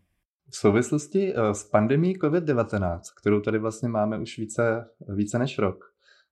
V 0.51 0.57
souvislosti 0.57 1.35
s 1.53 1.65
pandemí 1.65 2.17
COVID-19, 2.17 3.01
kterou 3.21 3.41
tady 3.41 3.59
vlastně 3.59 3.89
máme 3.89 4.19
už 4.19 4.39
více, 4.39 4.85
více 5.15 5.39
než 5.39 5.59
rok, 5.59 5.85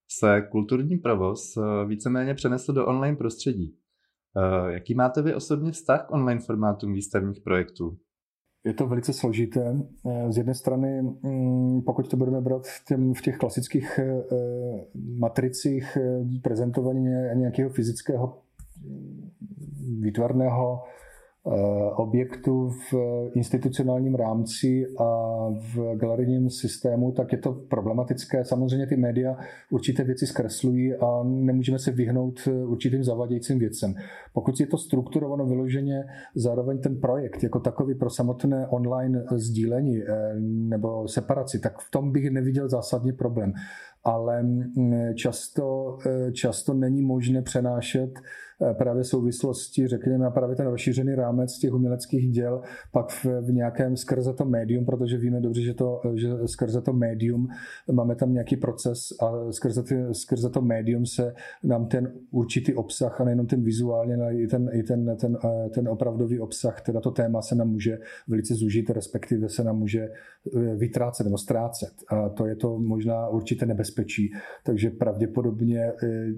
se 0.09 0.43
kulturní 0.51 0.97
provoz 0.97 1.57
eh, 1.57 1.87
víceméně 1.87 2.35
přenesl 2.35 2.73
do 2.73 2.87
online 2.87 3.17
prostředí. 3.17 3.77
Eh, 4.37 4.73
jaký 4.73 4.95
máte 4.95 5.23
vy 5.23 5.35
osobně 5.35 5.73
vztah 5.73 6.07
k 6.07 6.11
online 6.11 6.41
formátům 6.41 6.93
výstavních 6.93 7.41
projektů? 7.41 7.97
Je 8.65 8.75
to 8.75 8.87
velice 8.87 9.13
složité. 9.13 9.75
Eh, 10.07 10.33
z 10.33 10.37
jedné 10.37 10.55
strany, 10.55 11.03
mm, 11.03 11.83
pokud 11.83 12.09
to 12.09 12.17
budeme 12.17 12.41
brát 12.41 12.67
v, 13.15 13.23
těch 13.23 13.39
klasických 13.39 14.01
matricích 15.19 15.99
prezentování 16.43 17.05
nějakého 17.35 17.71
fyzického 17.71 18.43
mm, 18.83 19.31
výtvarného 20.01 20.83
Eh, 21.47 21.91
objektu 21.97 22.69
v 22.69 22.95
institucionálním 23.35 24.15
rámci 24.15 24.87
a 24.99 25.37
v 25.75 25.97
galerijním 25.97 26.51
systému, 26.51 27.13
tak 27.13 27.33
je 27.33 27.39
to 27.39 27.53
problematické. 27.53 28.45
Samozřejmě 28.45 28.87
ty 28.87 28.97
média 28.97 29.37
určité 29.71 30.05
věci 30.05 30.27
zkreslují 30.27 30.95
a 30.95 31.23
nemůžeme 31.25 31.79
se 31.79 31.91
vyhnout 31.91 32.49
určitým 32.67 33.05
zavadějícím 33.05 33.59
věcem. 33.59 33.95
Pokud 34.33 34.61
je 34.61 34.67
to 34.67 34.79
strukturováno 34.79 35.47
vyloženě 35.47 36.05
zároveň 36.35 36.79
ten 36.79 37.01
projekt 37.01 37.43
jako 37.43 37.61
takový 37.61 37.95
pro 37.95 38.11
samotné 38.11 38.67
online 38.67 39.25
sdílení 39.37 40.03
eh, 40.03 40.35
nebo 40.41 41.09
separaci, 41.09 41.59
tak 41.59 41.79
v 41.79 41.91
tom 41.91 42.13
bych 42.13 42.31
neviděl 42.31 42.69
zásadní 42.69 43.13
problém. 43.13 43.53
Ale 44.05 44.43
mm, 44.43 45.15
často, 45.15 45.99
eh, 46.07 46.33
často 46.33 46.75
není 46.75 47.03
možné 47.03 47.43
přenášet 47.43 48.11
Eh, 48.56 48.56
právě 48.79 49.05
souvislosti, 49.05 49.89
řekněme, 49.89 50.27
a 50.27 50.31
právě 50.31 50.57
ten 50.57 50.67
rozšířený 50.67 51.15
rámec 51.15 51.59
těch 51.59 51.73
uměleckých 51.73 52.31
děl 52.31 52.63
pak 52.93 53.11
v, 53.11 53.25
v 53.25 53.53
nějakém 53.53 53.97
skrze 53.97 54.33
to 54.33 54.45
médium, 54.45 54.85
protože 54.85 55.19
víme 55.19 55.41
dobře, 55.41 55.63
že, 55.63 55.75
to, 55.75 56.01
že 56.15 56.29
skrze 56.47 56.81
to 56.81 56.93
médium 56.93 57.49
máme 57.93 58.15
tam 58.15 58.33
nějaký 58.33 58.57
proces 58.57 58.99
a 59.21 59.53
skrze, 59.53 59.83
ty, 59.83 59.95
skrze 60.13 60.51
to 60.51 60.63
médium 60.63 61.07
se 61.07 61.35
nám 61.65 61.87
ten 61.87 62.13
určitý 62.31 62.75
obsah 62.75 63.21
a 63.21 63.25
nejenom 63.25 63.47
ten 63.47 63.63
vizuálně, 63.63 64.15
ale 64.15 64.35
i 64.35 64.47
ten, 64.47 64.71
i 64.73 64.83
ten, 64.83 65.17
ten, 65.21 65.39
eh, 65.45 65.69
ten 65.69 65.89
opravdový 65.89 66.41
obsah, 66.41 66.81
teda 66.81 67.01
to 67.01 67.11
téma 67.11 67.43
se 67.43 67.55
nám 67.55 67.69
může 67.69 67.99
velice 68.29 68.55
zužít, 68.55 68.91
respektive 68.91 69.49
se 69.49 69.65
nám 69.65 69.79
může 69.79 70.01
eh, 70.01 70.77
vytrácet 70.77 71.27
nebo 71.27 71.39
ztrácet. 71.39 71.93
A 72.09 72.29
to 72.29 72.47
je 72.47 72.57
to 72.57 72.79
možná 72.79 73.29
určité 73.29 73.67
nebezpečí. 73.67 74.33
Takže 74.65 74.91
pravděpodobně, 74.91 75.93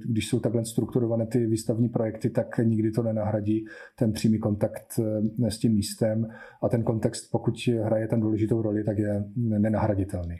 když 0.06 0.28
jsou 0.28 0.40
takhle 0.40 0.64
strukturované 0.64 1.26
ty 1.26 1.46
výstavní 1.46 1.88
projekty, 1.88 2.07
projekty, 2.08 2.30
tak 2.30 2.58
nikdy 2.58 2.90
to 2.90 3.02
nenahradí 3.02 3.64
ten 3.98 4.12
přímý 4.12 4.38
kontakt 4.38 5.00
eh, 5.44 5.50
s 5.50 5.58
tím 5.58 5.72
místem 5.72 6.28
a 6.62 6.68
ten 6.68 6.82
kontext, 6.82 7.30
pokud 7.30 7.54
hraje 7.82 8.08
ten 8.08 8.20
důležitou 8.20 8.62
roli, 8.62 8.84
tak 8.84 8.98
je 8.98 9.24
nenahraditelný. 9.36 10.36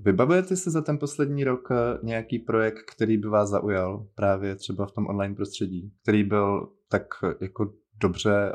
Vybavujete 0.00 0.56
si 0.56 0.70
za 0.70 0.82
ten 0.82 0.98
poslední 0.98 1.44
rok 1.44 1.68
eh, 1.70 1.98
nějaký 2.02 2.38
projekt, 2.38 2.82
který 2.94 3.18
by 3.18 3.28
vás 3.28 3.48
zaujal 3.48 4.06
právě 4.14 4.54
třeba 4.54 4.86
v 4.86 4.92
tom 4.92 5.06
online 5.06 5.34
prostředí, 5.34 5.92
který 6.02 6.24
byl 6.24 6.68
tak 6.88 7.02
eh, 7.24 7.34
jako 7.40 7.72
dobře 8.00 8.54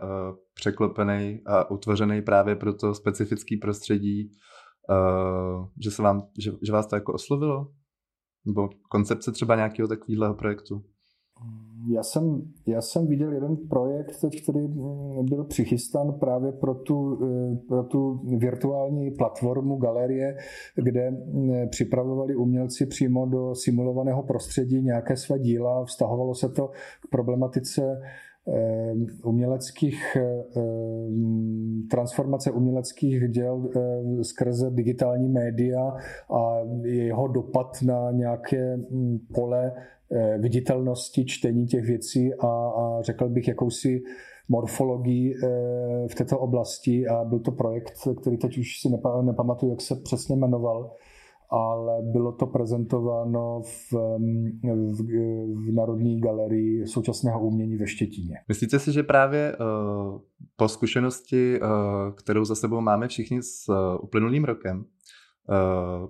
překlopený 0.54 1.42
a 1.46 1.72
utvořený 1.72 2.22
právě 2.22 2.56
pro 2.56 2.74
to 2.74 2.94
specifické 2.94 3.56
prostředí, 3.62 4.32
že, 5.84 5.92
se 5.92 6.02
vám, 6.02 6.28
že, 6.40 6.52
že 6.62 6.72
vás 6.72 6.88
to 6.88 6.96
jako 6.96 7.14
oslovilo? 7.14 7.72
Nebo 8.46 8.70
koncepce 8.90 9.32
třeba 9.32 9.56
nějakého 9.56 9.88
takového 9.88 10.34
projektu? 10.34 10.84
Já 11.88 12.04
jsem, 12.04 12.42
já 12.66 12.82
jsem 12.82 13.08
viděl 13.08 13.34
jeden 13.34 13.58
projekt, 13.58 14.12
který 14.44 14.60
mm, 14.60 15.26
byl 15.26 15.44
přichystan 15.44 16.14
právě 16.14 16.52
pro 16.52 16.76
tu, 16.76 17.20
eh, 17.24 17.58
pro 17.68 17.84
tu 17.84 18.22
virtuální 18.38 19.12
platformu 19.12 19.76
galerie, 19.76 20.38
kde 20.76 21.12
mm, 21.12 21.70
připravovali 21.70 22.36
umělci 22.36 22.86
přímo 22.86 23.26
do 23.26 23.56
simulovaného 23.56 24.24
prostředí 24.24 24.82
nějaké 24.82 25.18
své 25.18 25.40
díla. 25.40 25.86
Vztahovalo 25.86 26.36
se 26.36 26.50
to 26.50 26.68
k 27.02 27.10
problematice 27.10 28.02
eh, 28.48 28.94
uměleckých 29.24 30.16
eh, 30.16 30.44
transformace 31.92 32.52
uměleckých 32.52 33.30
děl 33.30 33.70
skrze 34.22 34.72
digitální 34.72 35.30
média 35.30 35.94
a 36.30 36.58
jeho 36.84 37.28
dopad 37.28 37.78
na 37.86 38.12
nějaké 38.12 38.78
mm, 38.78 39.20
pole 39.34 39.72
viditelnosti 40.40 41.26
čtení 41.26 41.66
těch 41.66 41.84
věcí 41.84 42.34
a, 42.34 42.48
a 42.48 43.02
řekl 43.02 43.30
bych 43.30 43.48
jakousi 43.48 44.02
morfologii 44.50 45.36
eh, 45.36 46.08
v 46.08 46.16
této 46.16 46.40
oblasti 46.40 47.08
a 47.08 47.24
byl 47.24 47.40
to 47.40 47.52
projekt, 47.52 47.94
který 48.22 48.38
teď 48.38 48.58
už 48.58 48.80
si 48.82 48.90
nepamatuju, 49.22 49.72
jak 49.72 49.82
se 49.82 49.96
přesně 49.96 50.36
jmenoval, 50.36 50.92
ale 51.50 52.02
bylo 52.02 52.32
to 52.32 52.48
prezentováno 52.48 53.62
v, 53.62 53.94
v, 54.92 55.02
v 55.68 55.74
Národní 55.76 56.22
galerii 56.22 56.88
současného 56.88 57.48
umění 57.48 57.78
ve 57.78 57.88
Štětíně. 57.88 58.36
Myslíte 58.48 58.80
si, 58.80 58.92
že 58.92 59.04
právě 59.04 59.56
uh, 59.60 60.22
po 60.56 60.68
zkušenosti, 60.68 61.60
kterou 62.16 62.46
za 62.46 62.56
sebou 62.56 62.82
máme 62.82 63.08
všichni 63.08 63.44
s 63.44 63.72
uplynulým 64.02 64.44
rokem, 64.44 64.86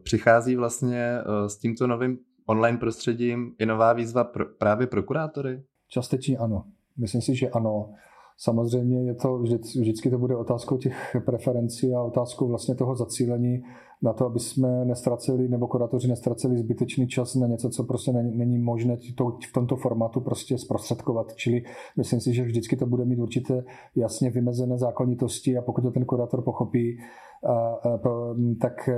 přichází 0.04 0.56
vlastně 0.56 1.18
s 1.48 1.58
tímto 1.58 1.88
novým 1.88 2.18
online 2.46 2.78
prostředím 2.78 3.56
je 3.60 3.66
nová 3.66 3.94
výzva 3.94 4.24
pro, 4.24 4.46
právě 4.46 4.88
pro 4.88 5.04
kurátory? 5.04 5.64
Částečně 5.88 6.38
ano. 6.38 6.64
Myslím 6.98 7.22
si, 7.22 7.36
že 7.36 7.50
ano. 7.50 7.94
Samozřejmě 8.38 9.04
je 9.04 9.16
to, 9.16 9.40
vždy, 9.40 9.58
vždycky 9.58 10.10
to 10.10 10.18
bude 10.18 10.36
otázkou 10.36 10.78
těch 10.78 11.18
preferencí 11.26 11.94
a 11.94 12.02
otázkou 12.02 12.48
vlastně 12.48 12.76
toho 12.76 12.96
zacílení 12.96 13.64
na 14.04 14.14
to, 14.14 14.26
aby 14.26 14.40
jsme 14.40 14.86
nestraceli 14.86 15.48
nebo 15.48 15.68
kurátoři 15.68 16.08
nestraceli 16.08 16.58
zbytečný 16.58 17.08
čas 17.08 17.36
na 17.36 17.48
něco, 17.48 17.70
co 17.70 17.84
prostě 17.84 18.14
není, 18.14 18.58
možné 18.58 18.98
to, 19.16 19.38
v 19.50 19.54
tomto 19.54 19.76
formátu 19.76 20.22
prostě 20.22 20.58
zprostředkovat. 20.58 21.36
Čili 21.36 21.64
myslím 21.98 22.20
si, 22.20 22.34
že 22.34 22.44
vždycky 22.44 22.76
to 22.76 22.86
bude 22.86 23.06
mít 23.06 23.20
určité 23.20 23.64
jasně 23.96 24.30
vymezené 24.30 24.78
zákonitosti 24.78 25.58
a 25.58 25.62
pokud 25.62 25.82
to 25.82 25.92
ten 25.92 26.06
kurátor 26.06 26.42
pochopí, 26.44 26.98
a, 27.46 27.54
a, 27.54 28.00
tak 28.62 28.90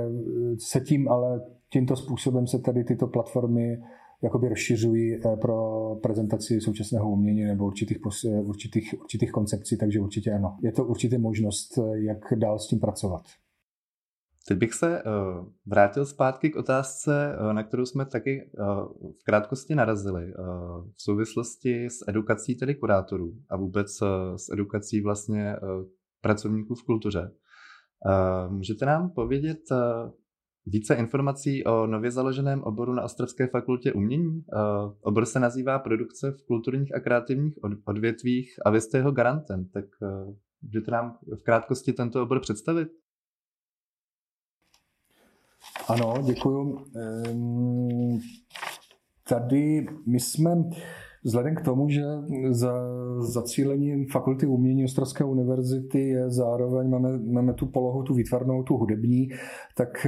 se 0.58 0.80
tím 0.80 1.08
ale 1.08 1.40
tímto 1.72 1.96
způsobem 1.96 2.46
se 2.46 2.58
tady 2.58 2.84
tyto 2.84 3.06
platformy 3.06 3.78
jakoby 4.22 4.48
rozšiřují 4.48 5.14
eh, 5.14 5.36
pro 5.36 5.96
prezentaci 6.02 6.60
současného 6.60 7.10
umění 7.10 7.44
nebo 7.44 7.66
určitých, 7.66 7.98
eh, 8.26 8.40
určitých, 8.40 8.94
určitých 9.00 9.32
koncepcí, 9.32 9.78
takže 9.78 10.00
určitě 10.00 10.32
ano. 10.32 10.56
Je 10.62 10.72
to 10.72 10.84
určitě 10.84 11.18
možnost, 11.18 11.78
jak 11.94 12.18
dál 12.36 12.58
s 12.58 12.68
tím 12.68 12.80
pracovat. 12.80 13.22
Teď 14.48 14.58
bych 14.58 14.74
se 14.74 15.02
vrátil 15.66 16.06
zpátky 16.06 16.50
k 16.50 16.56
otázce, 16.56 17.36
na 17.52 17.62
kterou 17.62 17.86
jsme 17.86 18.06
taky 18.06 18.50
v 19.20 19.24
krátkosti 19.24 19.74
narazili 19.74 20.32
v 20.96 21.02
souvislosti 21.02 21.86
s 21.86 22.08
edukací 22.08 22.56
tedy 22.56 22.74
kurátorů 22.74 23.32
a 23.50 23.56
vůbec 23.56 23.96
s 24.36 24.52
edukací 24.52 25.00
vlastně 25.00 25.56
pracovníků 26.20 26.74
v 26.74 26.82
kultuře. 26.82 27.32
Můžete 28.48 28.86
nám 28.86 29.10
povědět, 29.10 29.60
více 30.66 30.94
informací 30.94 31.64
o 31.64 31.86
nově 31.86 32.10
založeném 32.10 32.62
oboru 32.62 32.92
na 32.94 33.02
Ostravské 33.02 33.46
fakultě 33.46 33.92
umění. 33.92 34.44
Obor 35.00 35.26
se 35.26 35.40
nazývá 35.40 35.78
produkce 35.78 36.32
v 36.32 36.46
kulturních 36.46 36.94
a 36.94 37.00
kreativních 37.00 37.58
odvětvích 37.84 38.54
a 38.64 38.70
vy 38.70 38.80
jste 38.80 38.98
jeho 38.98 39.12
garantem, 39.12 39.68
tak 39.68 39.84
můžete 40.62 40.90
nám 40.90 41.18
v 41.38 41.42
krátkosti 41.42 41.92
tento 41.92 42.22
obor 42.22 42.40
představit? 42.40 42.88
Ano, 45.88 46.14
děkuju. 46.22 46.78
Tady 49.28 49.86
my 50.06 50.20
jsme 50.20 50.64
Vzhledem 51.26 51.54
k 51.54 51.62
tomu, 51.62 51.88
že 51.88 52.02
za 52.50 52.72
zacílením 53.18 54.06
Fakulty 54.06 54.46
umění 54.46 54.84
Ostravské 54.84 55.24
univerzity 55.24 56.08
je 56.08 56.30
zároveň, 56.30 56.90
máme, 56.90 57.18
máme 57.18 57.54
tu 57.54 57.66
polohu, 57.66 58.02
tu 58.02 58.14
výtvarnou, 58.14 58.62
tu 58.62 58.76
hudební, 58.76 59.28
tak 59.76 60.06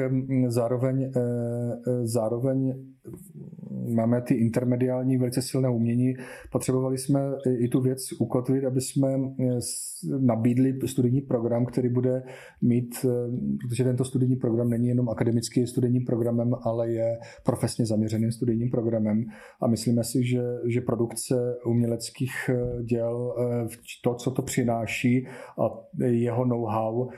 zároveň, 0.48 1.02
eh, 1.02 1.10
eh, 1.88 2.06
zároveň 2.06 2.84
máme 3.94 4.22
ty 4.22 4.34
intermediální 4.34 5.16
velice 5.16 5.42
silné 5.42 5.68
umění. 5.68 6.14
Potřebovali 6.52 6.98
jsme 6.98 7.20
i 7.58 7.68
tu 7.68 7.80
věc 7.80 8.12
ukotvit, 8.18 8.64
aby 8.64 8.80
jsme 8.80 9.08
eh, 9.40 9.58
nabídli 10.18 10.78
studijní 10.86 11.20
program, 11.20 11.66
který 11.66 11.88
bude 11.88 12.22
mít, 12.62 12.94
eh, 13.04 13.08
protože 13.62 13.84
tento 13.84 14.04
studijní 14.04 14.36
program 14.36 14.70
není 14.70 14.88
jenom 14.88 15.08
akademický 15.08 15.66
studijním 15.66 16.04
programem, 16.04 16.54
ale 16.62 16.90
je 16.90 17.18
profesně 17.44 17.86
zaměřeným 17.86 18.32
studijním 18.32 18.70
programem. 18.70 19.24
A 19.60 19.66
myslíme 19.66 20.04
si, 20.04 20.26
že, 20.26 20.42
že 20.66 20.80
produkce 20.80 21.56
uměleckých 21.66 22.32
eh, 22.48 22.82
děl, 22.82 23.34
to, 24.04 24.14
co 24.14 24.30
to 24.30 24.42
přináší 24.42 25.26
a 25.58 25.70
jeho 26.04 26.44
know-how, 26.44 27.08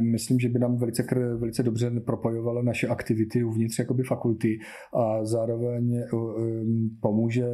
myslím, 0.00 0.40
že 0.40 0.48
by 0.48 0.58
nám 0.58 0.76
velice, 0.76 1.04
velice 1.36 1.62
dobře 1.62 1.90
propojovalo 2.00 2.62
naše 2.62 2.88
aktivity 2.88 3.44
uvnitř 3.44 3.78
jakoby 3.78 4.02
fakulty 4.02 4.58
a 4.94 5.24
zároveň 5.24 6.02
pomůže 7.00 7.44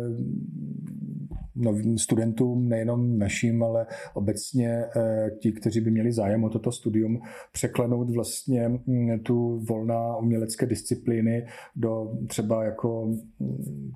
novým 1.60 1.98
studentům, 1.98 2.68
nejenom 2.68 3.18
našim, 3.18 3.62
ale 3.62 3.86
obecně 4.14 4.84
eh, 4.96 5.30
ti, 5.40 5.52
kteří 5.52 5.80
by 5.80 5.90
měli 5.90 6.12
zájem 6.12 6.44
o 6.44 6.48
toto 6.48 6.72
studium, 6.72 7.20
překlenout 7.52 8.10
vlastně 8.10 8.70
tu 9.22 9.60
volná 9.68 10.16
umělecké 10.16 10.66
disciplíny 10.66 11.46
do 11.76 12.12
třeba 12.26 12.64
jako 12.64 13.14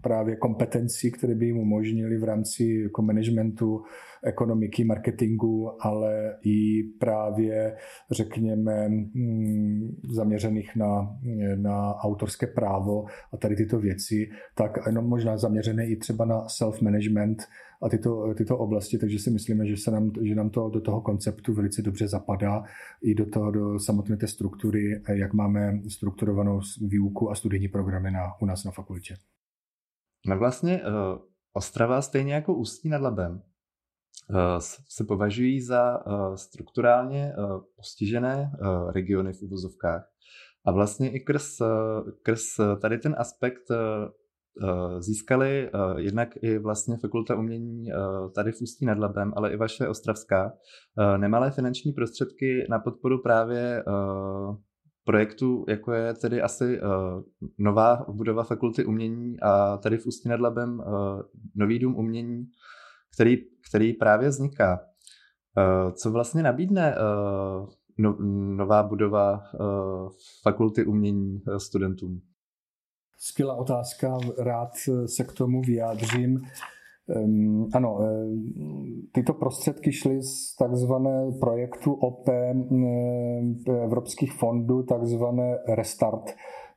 právě 0.03 0.37
kompetencí, 0.37 1.11
které 1.11 1.35
by 1.35 1.47
jim 1.47 1.59
umožnili 1.59 2.19
v 2.19 2.25
rámci 2.25 2.65
jako 2.65 3.03
managementu, 3.03 3.83
ekonomiky, 4.25 4.85
marketingu, 4.85 5.71
ale 5.81 6.37
i 6.45 6.83
právě, 6.83 7.77
řekněme, 8.11 8.89
mm, 8.89 9.89
zaměřených 10.15 10.77
na, 10.77 11.19
na 11.57 11.95
autorské 11.95 12.47
právo 12.47 13.05
a 13.33 13.37
tady 13.37 13.57
tyto 13.57 13.79
věci, 13.79 14.29
tak 14.55 14.79
jenom 14.87 15.09
možná 15.09 15.37
zaměřené 15.37 15.87
i 15.87 15.97
třeba 15.97 16.25
na 16.25 16.49
self-management 16.49 17.43
a 17.83 17.89
tyto, 17.89 18.35
tyto 18.35 18.59
oblasti, 18.59 18.99
takže 18.99 19.19
si 19.19 19.31
myslíme, 19.31 19.67
že, 19.67 19.77
se 19.77 19.91
nám, 19.91 20.13
že 20.23 20.35
nám 20.35 20.51
to 20.51 20.69
do 20.69 20.81
toho 20.81 21.01
konceptu 21.01 21.55
velice 21.55 21.83
dobře 21.83 22.09
zapadá 22.09 22.63
i 23.03 23.15
do 23.15 23.27
toho, 23.27 23.51
do 23.51 23.79
samotné 23.79 24.17
té 24.17 24.27
struktury, 24.27 25.03
jak 25.09 25.35
máme 25.35 25.81
strukturovanou 25.89 26.61
výuku 26.81 27.31
a 27.31 27.35
studijní 27.35 27.69
programy 27.69 28.11
na, 28.11 28.33
u 28.43 28.47
nás 28.47 28.65
na 28.65 28.71
fakultě. 28.71 29.17
No 30.27 30.39
vlastně 30.39 30.83
uh, 30.83 31.19
Ostrava 31.57 32.03
stejně 32.03 32.35
jako 32.35 32.55
Ústí 32.55 32.89
nad 32.89 33.03
Labem 33.03 33.43
se 34.89 35.05
považují 35.05 35.61
za 35.61 35.99
eh, 35.99 36.37
strukturálně 36.37 37.33
eh, 37.33 37.35
postižené 37.77 38.53
regiony 38.95 39.33
v 39.33 39.43
uvozovkách. 39.43 40.11
A 40.67 40.73
vlastně 40.73 41.11
i 41.11 41.21
krz, 41.21 41.59
krz 42.23 42.61
tady 42.81 42.99
ten 42.99 43.15
aspekt 43.19 43.63
získali 44.99 45.71
jednak 45.97 46.29
i 46.43 46.59
vlastně 46.59 46.97
Fakulta 46.97 47.37
umění 47.37 47.87
tady 48.35 48.53
v 48.53 48.61
Ústí 48.63 48.87
nad 48.87 48.99
Labem, 48.99 49.33
ale 49.37 49.53
i 49.53 49.57
vaše 49.57 49.89
Ostravská, 49.89 50.53
nemalé 51.17 51.51
finanční 51.51 51.93
prostředky 51.93 52.67
na 52.71 52.79
podporu 52.79 53.23
právě 53.23 53.85
projektu, 55.05 55.65
jako 55.69 55.93
je 55.93 56.15
tedy 56.15 56.43
asi 56.43 56.81
nová 57.59 58.07
budova 58.09 58.45
Fakulty 58.45 58.85
umění 58.85 59.41
a 59.41 59.77
tady 59.77 59.99
v 59.99 60.07
Ústí 60.07 60.29
nad 60.29 60.41
Labem 60.41 60.83
nový 61.55 61.79
dům 61.79 61.97
umění, 61.97 62.47
který, 63.15 63.37
který 63.69 63.93
právě 63.93 64.29
vzniká. 64.29 64.81
Eh, 65.59 65.93
co 65.93 66.11
vlastně 66.11 66.43
nabídne 66.43 66.95
eh, 66.95 67.67
no, 67.99 68.17
nová 68.57 68.83
budova 68.83 69.41
eh, 69.55 69.59
fakulty 70.43 70.85
umění 70.85 71.43
studentům? 71.59 72.21
Skvělá 73.19 73.55
otázka, 73.55 74.19
rád 74.39 74.71
se 75.07 75.25
k 75.25 75.33
tomu 75.33 75.63
vyjádřím. 75.63 76.41
Ehm, 77.17 77.69
ano, 77.75 77.99
tyto 79.13 79.35
prostředky 79.35 79.93
šly 79.93 80.23
z 80.23 80.57
takzvané 80.59 81.33
projektu 81.41 81.93
OP 81.93 82.29
evropských 83.85 84.33
fondů, 84.33 84.83
takzvané 84.83 85.59
Restart 85.69 86.31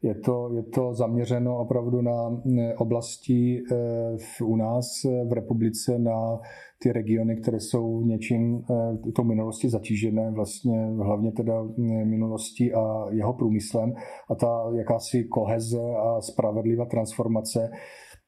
je 0.04 0.16
to, 0.16 0.50
je 0.54 0.64
to 0.64 0.94
zaměřeno 0.94 1.58
opravdu 1.58 2.02
na 2.02 2.42
oblasti 2.78 3.64
eh, 3.72 3.76
v, 4.18 4.42
u 4.42 4.56
nás 4.56 4.86
v 5.04 5.34
republice, 5.34 6.00
na 6.00 6.40
ty 6.82 6.92
regiony, 6.92 7.36
které 7.42 7.60
jsou 7.60 8.02
něčím 8.02 8.62
eh, 8.72 9.12
tou 9.12 9.24
minulostí 9.24 9.70
zatížené, 9.70 10.32
vlastně 10.32 10.86
hlavně 10.86 11.32
teda 11.32 11.64
minulostí 12.06 12.74
a 12.74 13.06
jeho 13.12 13.34
průmyslem. 13.34 13.94
A 14.30 14.36
ta 14.36 14.64
jakási 14.78 15.24
koheze 15.24 15.82
a 16.00 16.22
spravedlivá 16.22 16.86
transformace. 16.86 17.70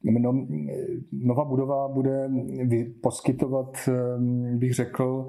No, 0.03 0.47
nová 1.11 1.45
budova 1.45 1.87
bude 1.87 2.29
poskytovat, 3.03 3.77
eh, 3.87 3.93
bych 4.57 4.73
řekl, 4.73 5.27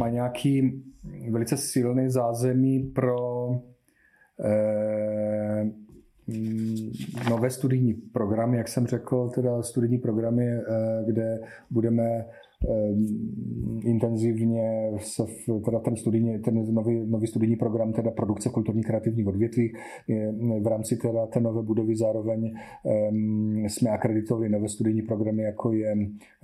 má 0.00 0.08
nějaký 0.08 0.82
velice 1.30 1.56
silný 1.56 2.10
zázemí 2.10 2.80
pro 2.94 3.16
Eh, 3.50 3.75
nové 7.30 7.50
studijní 7.50 7.94
programy, 7.94 8.56
jak 8.56 8.68
jsem 8.68 8.86
řekl, 8.86 9.30
teda 9.34 9.62
studijní 9.62 9.98
programy, 9.98 10.46
eh, 10.46 10.62
kde 11.06 11.40
budeme 11.70 12.02
eh, 12.02 12.92
intenzivně 13.84 14.92
se 14.98 15.22
v, 15.26 15.60
teda 15.64 15.78
ten, 15.78 15.96
studijní, 15.96 16.38
ten 16.38 16.74
nový, 16.74 17.06
nový 17.06 17.26
studijní 17.26 17.56
program 17.56 17.92
teda 17.92 18.10
produkce 18.10 18.48
kulturní 18.48 18.82
kreativních 18.82 19.26
odvětví. 19.26 19.72
V 20.62 20.66
rámci 20.66 20.96
teda 20.96 21.26
té 21.26 21.40
nové 21.40 21.62
budovy 21.62 21.96
zároveň 21.96 22.54
jsme 23.66 23.90
akreditovali 23.90 24.48
nové 24.48 24.68
studijní 24.68 25.02
programy, 25.02 25.42
jako 25.42 25.72
je 25.72 25.94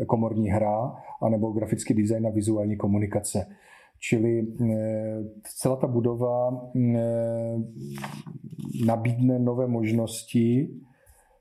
komorní 0.07 0.51
hra 0.51 0.93
anebo 1.23 1.53
grafický 1.53 1.95
design 1.95 2.27
a 2.27 2.31
vizuální 2.31 2.77
komunikace. 2.77 3.47
Čili 4.03 4.43
eh, 4.43 5.23
celá 5.47 5.77
ta 5.77 5.87
budova 5.87 6.51
eh, 6.51 7.55
nabídne 8.87 9.39
nové 9.39 9.67
možnosti 9.67 10.67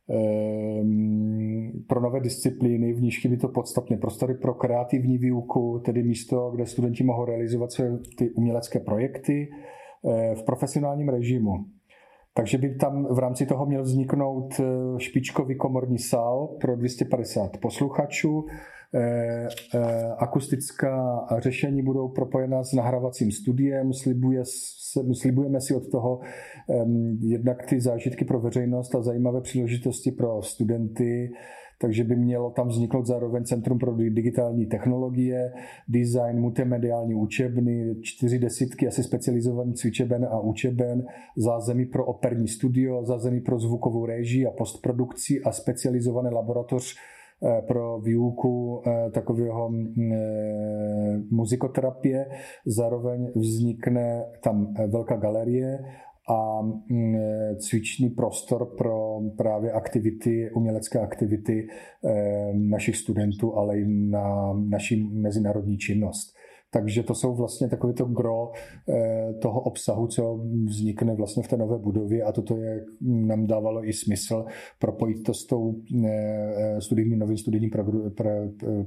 eh, 0.10 0.84
pro 1.88 2.02
nové 2.02 2.20
disciplíny, 2.20 2.94
v 2.94 3.02
níž 3.02 3.22
chybí 3.22 3.38
to 3.38 3.50
podstatné 3.50 3.98
prostory 3.98 4.34
pro 4.34 4.54
kreativní 4.54 5.18
výuku, 5.18 5.82
tedy 5.86 6.04
místo, 6.04 6.52
kde 6.56 6.66
studenti 6.66 7.04
mohou 7.04 7.26
realizovat 7.26 7.72
své 7.72 7.98
ty 8.18 8.30
umělecké 8.30 8.80
projekty 8.80 9.50
v 10.34 10.44
profesionálním 10.46 11.10
režimu. 11.10 11.54
Takže 12.34 12.58
by 12.58 12.76
tam 12.76 13.06
v 13.06 13.20
rámci 13.20 13.46
toho 13.46 13.66
měl 13.66 13.84
vzniknout 13.84 14.62
špičkový 14.98 15.58
komorní 15.58 16.00
sál 16.00 16.58
pro 16.62 16.76
250 16.76 17.58
posluchačů, 17.58 18.46
akustická 20.18 21.26
řešení 21.38 21.84
budou 21.84 22.08
propojena 22.08 22.64
s 22.64 22.74
nahrávacím 22.74 23.32
studiem. 23.32 23.94
Slibuje, 23.94 24.44
slibujeme 25.14 25.62
si 25.62 25.76
od 25.76 25.92
toho 25.92 26.20
jednak 27.20 27.66
ty 27.66 27.82
zážitky 27.82 28.26
pro 28.26 28.40
veřejnost 28.40 28.96
a 28.96 29.02
zajímavé 29.02 29.42
příležitosti 29.42 30.12
pro 30.12 30.42
studenty, 30.42 31.32
takže 31.82 32.04
by 32.04 32.16
mělo 32.16 32.52
tam 32.52 32.68
vzniknout 32.68 33.06
zároveň 33.06 33.44
Centrum 33.44 33.80
pro 33.80 33.96
digitální 33.96 34.66
technologie, 34.66 35.54
design, 35.88 36.40
multimediální 36.40 37.16
učebny, 37.16 37.96
čtyři 38.02 38.40
desítky 38.40 38.88
asi 38.88 39.04
specializovaných 39.04 39.76
cvičeben 39.76 40.26
a 40.26 40.40
učeben, 40.40 41.06
zázemí 41.38 41.86
pro 41.86 42.06
operní 42.06 42.48
studio, 42.48 43.06
zázemí 43.06 43.42
pro 43.42 43.60
zvukovou 43.60 44.06
réžii 44.06 44.46
a 44.46 44.52
postprodukci 44.52 45.42
a 45.42 45.52
specializované 45.52 46.30
laboratoř 46.30 46.96
Eh, 46.96 47.21
pro 47.68 48.00
výuku 48.00 48.82
eh, 48.86 49.12
takového 49.12 49.70
mm, 49.70 50.12
eh, 50.14 51.22
muzikoterapie. 51.32 52.26
Zároveň 52.66 53.32
vznikne 53.36 54.26
tam 54.44 54.74
velká 54.88 55.16
galerie 55.16 55.80
a 56.30 56.62
mm, 56.62 57.16
cvičný 57.60 58.10
prostor 58.10 58.66
pro 58.78 59.20
právě 59.38 59.72
aktivity, 59.72 60.52
umělecké 60.52 61.00
aktivity 61.00 61.68
našich 62.54 62.96
studentů, 62.96 63.58
ale 63.58 63.80
i 63.80 63.86
na 63.88 64.54
naši 64.54 65.04
mezinárodní 65.12 65.78
činnost. 65.78 66.36
Takže 66.74 67.04
to 67.04 67.16
jsou 67.16 67.36
vlastně 67.36 67.70
takové 67.70 67.94
to 67.94 68.06
gro 68.06 68.52
eh, 68.90 69.34
toho 69.42 69.62
obsahu, 69.62 70.08
co 70.08 70.40
vznikne 70.66 71.16
vlastně 71.16 71.44
v 71.44 71.48
té 71.48 71.58
nové 71.58 71.78
budově 71.78 72.24
a 72.24 72.32
toto 72.32 72.58
je, 72.58 72.86
nám 73.02 73.48
dávalo 73.48 73.88
i 73.88 73.94
smysl 73.94 74.46
propojit 74.80 75.24
to 75.24 75.34
s 75.34 75.46
tou 75.46 75.76
studijní, 76.80 77.16
novým 77.16 77.38
studijním 77.38 77.70
pro, 77.70 77.84
pro, 78.16 78.30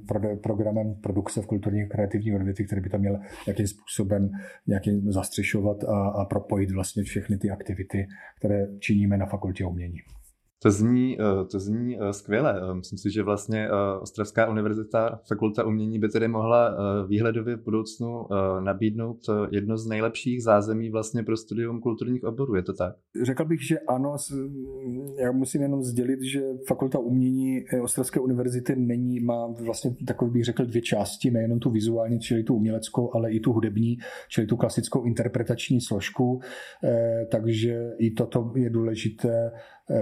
pro, 0.09 0.37
programem 0.43 0.95
produkce 0.95 1.43
v 1.43 1.47
kulturní 1.47 1.89
kreativní 1.89 2.35
odvětví, 2.35 2.67
který 2.67 2.81
by 2.81 2.89
tam 2.89 3.01
měl 3.01 3.19
nějakým 3.47 3.67
způsobem 3.67 4.31
nějakým 4.67 5.13
zastřešovat 5.13 5.85
a, 5.85 6.09
a 6.09 6.25
propojit 6.25 6.71
vlastně 6.71 7.03
všechny 7.03 7.39
ty 7.39 7.51
aktivity, 7.51 8.07
které 8.39 8.67
činíme 8.79 9.17
na 9.17 9.27
fakultě 9.27 9.65
umění. 9.65 9.99
To 10.65 10.71
zní, 10.71 11.17
eh, 11.21 11.45
to 11.45 11.61
zní 11.61 11.99
eh, 12.01 12.13
skvěle. 12.13 12.61
Eh, 12.63 12.75
myslím 12.75 12.99
si, 12.99 13.11
že 13.11 13.23
vlastně 13.23 13.69
Ostravská 14.01 14.51
univerzita, 14.51 15.21
fakulta 15.29 15.65
umění 15.65 15.99
by 15.99 16.09
tedy 16.09 16.29
mohla 16.29 16.77
výhledově 17.07 17.57
v 17.57 17.65
budoucnu 17.65 18.27
nabídnout 18.61 19.19
jedno 19.51 19.77
z 19.77 19.87
nejlepších 19.87 20.43
zázemí 20.43 20.91
vlastně 20.91 21.23
pro 21.23 21.37
studium 21.37 21.81
kulturních 21.81 22.25
oborů. 22.25 22.55
Je 22.55 22.63
to 22.63 22.73
tak? 22.73 22.97
Řekl 23.23 23.45
bych, 23.45 23.67
že 23.67 23.79
ano. 23.79 24.17
Já 25.19 25.33
musím 25.33 25.63
jenom 25.63 25.83
sdělit, 25.83 26.23
že 26.23 26.43
fakulta 26.69 26.99
umění 26.99 27.65
Ostravské 27.83 28.21
univerzity 28.21 28.77
není, 28.77 29.21
má 29.21 29.47
vlastně 29.47 29.97
takový 30.07 30.31
bych 30.31 30.45
řekl 30.45 30.65
dvě 30.65 30.83
části, 30.83 31.31
nejenom 31.31 31.59
tu 31.59 31.71
vizuální, 31.71 32.21
čili 32.21 32.43
tu 32.43 32.55
uměleckou, 32.55 33.11
ale 33.15 33.33
i 33.33 33.41
tu 33.41 33.53
hudební, 33.53 33.97
čili 34.29 34.47
tu 34.47 34.57
klasickou 34.57 35.05
interpretační 35.05 35.81
složku. 35.81 36.41
Takže 37.31 37.91
i 37.99 38.11
toto 38.11 38.53
je 38.57 38.71
důležité 38.71 39.51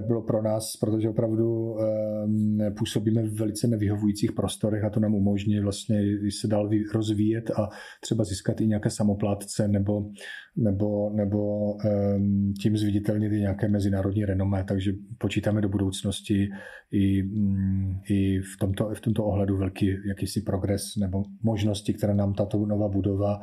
bylo 0.06 0.22
pro 0.22 0.42
nás, 0.42 0.76
protože 0.76 1.08
opravdu 1.08 1.76
eh, 1.80 2.70
působíme 2.70 3.22
v 3.22 3.34
velice 3.38 3.66
nevyhovujících 3.66 4.32
prostorech 4.32 4.84
a 4.84 4.90
to 4.90 5.00
nám 5.00 5.14
umožní 5.14 5.60
vlastně 5.60 6.02
se 6.40 6.48
dál 6.48 6.70
rozvíjet 6.94 7.50
a 7.50 7.68
třeba 8.00 8.24
získat 8.24 8.60
i 8.60 8.66
nějaké 8.66 8.90
samoplátce 8.90 9.68
nebo, 9.68 10.10
nebo, 10.56 11.10
nebo 11.10 11.74
ehm, 11.84 12.52
tím 12.62 12.76
zviditelnit 12.76 13.32
i 13.32 13.40
nějaké 13.40 13.68
mezinárodní 13.68 14.24
renomé, 14.24 14.64
takže 14.64 14.92
počítáme 15.18 15.60
do 15.60 15.68
budoucnosti 15.68 16.48
i, 16.90 17.22
mm, 17.22 18.00
i 18.08 18.38
v, 18.38 18.56
tomto, 18.60 18.90
v 18.94 19.00
tomto 19.00 19.24
ohledu 19.24 19.56
velký 19.56 19.96
jakýsi 20.08 20.40
progres 20.40 20.96
nebo 20.96 21.24
možnosti, 21.42 21.94
které 21.94 22.14
nám 22.14 22.34
tato 22.34 22.66
nová 22.66 22.88
budova 22.88 23.40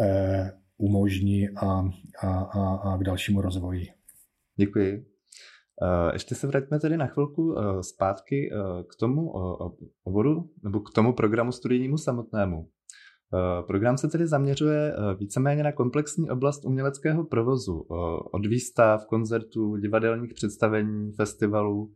eh, 0.00 0.50
umožní 0.78 1.48
a, 1.48 1.90
a, 2.22 2.38
a, 2.38 2.74
a 2.74 2.96
k 2.96 3.04
dalšímu 3.04 3.40
rozvoji. 3.40 3.86
Děkuji. 4.56 5.15
Eh, 5.82 6.12
ještě 6.12 6.34
se 6.34 6.46
vraťme 6.46 6.80
tedy 6.80 6.96
na 6.96 7.06
chvilku 7.06 7.58
eh, 7.58 7.82
zpátky 7.82 8.50
eh, 8.52 8.82
k 8.82 8.96
tomu 9.00 9.32
oboru 10.04 10.50
nebo 10.64 10.80
k 10.80 10.90
tomu 10.90 11.12
programu 11.12 11.52
studijnímu 11.52 11.98
samotnému. 11.98 12.68
Program 13.66 13.98
se 13.98 14.08
tedy 14.08 14.26
zaměřuje 14.26 14.96
víceméně 15.18 15.62
na 15.62 15.72
komplexní 15.72 16.30
oblast 16.30 16.64
uměleckého 16.64 17.24
provozu, 17.24 17.86
od 18.32 18.46
výstav, 18.46 19.06
koncertů, 19.06 19.76
divadelních 19.76 20.34
představení, 20.34 21.12
festivalů, 21.12 21.92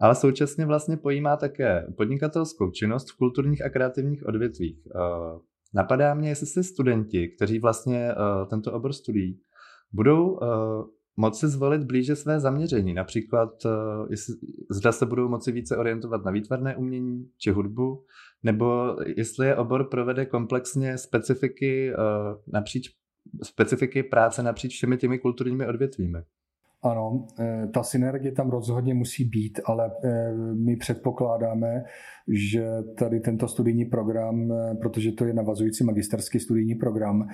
ale 0.00 0.14
současně 0.14 0.66
vlastně 0.66 0.96
pojímá 0.96 1.36
také 1.36 1.86
podnikatelskou 1.96 2.70
činnost 2.70 3.10
v 3.10 3.16
kulturních 3.16 3.64
a 3.64 3.68
kreativních 3.68 4.26
odvětvích. 4.26 4.88
Napadá 5.74 6.14
mě, 6.14 6.28
jestli 6.28 6.46
si 6.46 6.64
studenti, 6.64 7.28
kteří 7.28 7.58
vlastně 7.58 8.14
tento 8.50 8.72
obor 8.72 8.92
studují, 8.92 9.40
budou 9.92 10.38
moci 11.16 11.48
zvolit 11.48 11.84
blíže 11.84 12.16
své 12.16 12.40
zaměření. 12.40 12.94
Například, 12.94 13.66
eh, 13.66 13.68
jestli, 14.10 14.34
zda 14.70 14.92
se 14.92 15.06
budou 15.06 15.28
moci 15.28 15.52
více 15.52 15.76
orientovat 15.76 16.24
na 16.24 16.30
výtvarné 16.30 16.76
umění 16.76 17.30
či 17.38 17.50
hudbu, 17.50 18.04
nebo 18.42 18.96
jestli 19.16 19.46
je 19.46 19.56
obor 19.56 19.88
provede 19.88 20.26
komplexně 20.26 20.98
specifiky 20.98 21.92
eh, 21.92 21.96
napříč 22.46 22.90
specifiky 23.42 24.02
práce 24.02 24.42
napříč 24.42 24.74
všemi 24.74 24.96
těmi 24.96 25.18
kulturními 25.18 25.66
odvětvími. 25.66 26.18
Ano, 26.82 27.26
eh, 27.40 27.68
ta 27.74 27.82
synergie 27.82 28.32
tam 28.32 28.50
rozhodně 28.50 28.94
musí 28.94 29.24
být, 29.24 29.60
ale 29.64 29.90
my 30.54 30.76
předpokládáme, 30.76 31.84
že 32.28 32.64
tady 32.98 33.20
tento 33.20 33.48
studijní 33.48 33.84
program, 33.84 34.52
eh, 34.52 34.74
protože 34.74 35.12
to 35.12 35.24
je 35.24 35.34
navazující 35.34 35.84
magisterský 35.84 36.40
studijní 36.40 36.74
program, 36.74 37.28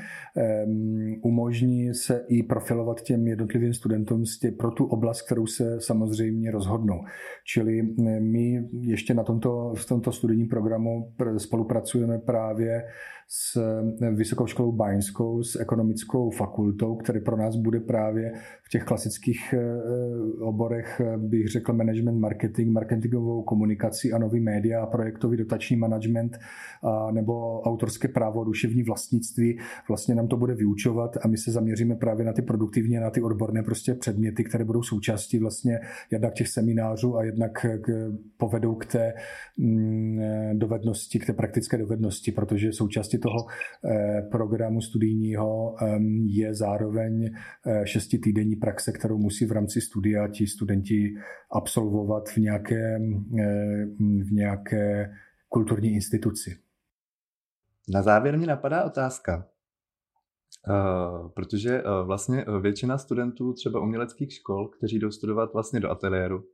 umožní 1.23 1.95
se 1.95 2.25
i 2.29 2.43
profilovat 2.43 3.01
těm 3.03 3.27
jednotlivým 3.27 3.75
studentům 3.75 4.25
pro 4.59 4.71
tu 4.71 4.85
oblast, 4.85 5.23
kterou 5.23 5.47
se 5.47 5.81
samozřejmě 5.81 6.51
rozhodnou. 6.51 7.01
Čili 7.45 7.81
eh, 7.81 8.21
my 8.21 8.69
ještě 8.81 9.15
na 9.15 9.25
tomto, 9.25 9.73
v 9.77 9.87
tomto 9.87 10.13
studijním 10.13 10.49
programu 10.49 11.13
spolupracujeme 11.37 12.19
právě 12.19 12.85
s 13.29 13.57
eh, 14.03 14.11
Vysokou 14.11 14.47
školou 14.47 14.73
Báňskou, 14.73 15.43
s 15.43 15.61
ekonomickou 15.61 16.31
fakultou, 16.31 16.97
který 16.97 17.21
pro 17.21 17.37
nás 17.37 17.57
bude 17.57 17.81
právě 17.81 18.33
v 18.63 18.69
těch 18.69 18.85
klasických 18.85 19.55
oborech, 20.41 21.01
bych 21.17 21.49
řekl, 21.49 21.73
management, 21.73 22.19
marketing, 22.19 22.73
marketingovou 22.73 23.43
komunikaci 23.43 24.13
a 24.13 24.19
nový 24.19 24.41
média 24.41 24.80
a 24.81 24.87
projektový 24.87 25.37
dotační 25.37 25.77
management 25.77 26.39
a, 26.83 27.11
nebo 27.11 27.61
autorské 27.61 28.09
právo, 28.09 28.45
duševní 28.45 28.83
vlastnictví, 28.83 29.59
vlastně 29.89 30.15
nám 30.15 30.29
to 30.29 30.37
bude 30.37 30.55
vyučovat 30.55 31.17
a 31.23 31.29
my 31.29 31.37
se 31.37 31.53
zaměříme 31.53 31.95
právě 31.95 32.25
na 32.27 32.33
ty 32.33 32.43
produktivně, 32.43 33.01
na 33.01 33.11
ty 33.11 33.23
odborné 33.23 33.63
prostě 33.63 33.95
předměty, 33.95 34.45
které 34.45 34.65
budou 34.65 34.83
součástí 34.83 35.39
vlastně 35.39 35.79
jednak 36.11 36.35
těch 36.35 36.49
seminářů 36.49 37.17
a 37.17 37.25
jednak 37.25 37.67
k, 37.81 38.13
povedou 38.37 38.75
k 38.75 38.87
té 38.87 39.13
mm, 39.57 40.21
dovednosti, 40.53 41.19
k 41.19 41.27
té 41.27 41.33
praktické 41.33 41.79
dovednosti, 41.79 42.33
protože 42.33 42.73
součástí 42.73 43.19
toho 43.19 43.47
eh, 43.85 44.23
programu 44.31 44.81
studijního 44.81 45.75
je 46.27 46.55
zároveň 46.55 47.31
eh, 47.67 47.87
šestitýdenní 47.87 48.57
praxe, 48.57 48.93
kterou 48.93 49.19
musí 49.19 49.47
v 49.47 49.53
rámci 49.53 49.81
studia 49.81 50.29
ti 50.29 50.47
studenti 50.47 51.15
absolvovat 51.53 52.29
v 52.29 52.37
nějaké, 52.37 53.01
eh, 53.41 53.87
v 53.99 54.33
nějaké 54.73 55.11
kulturní 55.49 55.89
instituci. 55.89 56.59
Na 57.89 58.03
závěr 58.03 58.39
mě 58.39 58.47
napadá 58.47 58.85
otázka, 58.85 59.47
Uh, 60.69 61.29
protože 61.29 61.83
uh, 61.83 62.07
vlastně 62.07 62.45
většina 62.61 62.99
studentů 62.99 63.53
třeba 63.53 63.81
uměleckých 63.81 64.33
škol, 64.33 64.69
kteří 64.69 64.99
jdou 64.99 65.11
studovat 65.11 65.53
vlastně 65.53 65.81
do 65.81 65.91
ateliéru, 65.91 66.45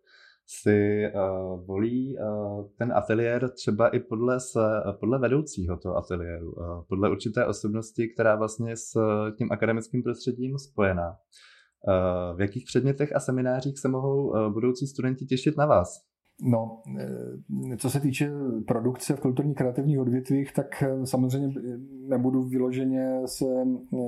si 0.47 1.03
uh, 1.15 1.67
volí 1.67 2.17
uh, 2.19 2.71
ten 2.79 2.93
ateliér 2.93 3.51
třeba 3.51 3.89
i 3.89 4.01
podle, 4.01 4.41
se, 4.41 4.61
podle 5.01 5.19
vedoucího 5.19 5.77
toho 5.77 5.97
ateliéru, 5.97 6.53
uh, 6.53 6.85
podle 6.89 7.11
určité 7.11 7.47
osobnosti, 7.47 8.09
která 8.09 8.37
vlastně 8.37 8.77
s 8.77 8.93
tím 9.39 9.53
akademickým 9.53 10.03
prostředím 10.03 10.59
spojená. 10.59 11.11
Uh, 11.11 12.37
v 12.37 12.41
jakých 12.41 12.65
předmětech 12.67 13.17
a 13.17 13.21
seminářích 13.21 13.79
se 13.79 13.89
mohou 13.89 14.29
uh, 14.29 14.53
budoucí 14.53 14.87
studenti 14.87 15.27
těšit 15.27 15.57
na 15.57 15.67
vás? 15.67 16.07
No, 16.43 16.83
eh, 16.99 17.77
co 17.77 17.91
se 17.91 18.01
týče 18.01 18.31
produkce 18.67 19.17
v 19.17 19.21
kulturní 19.21 19.55
kreativních 19.55 19.99
odvětvích, 19.99 20.53
tak 20.53 20.83
eh, 20.83 21.07
samozřejmě 21.07 21.55
nebudu 22.09 22.43
vyloženě 22.43 23.21
se 23.27 23.45
eh, 23.45 23.99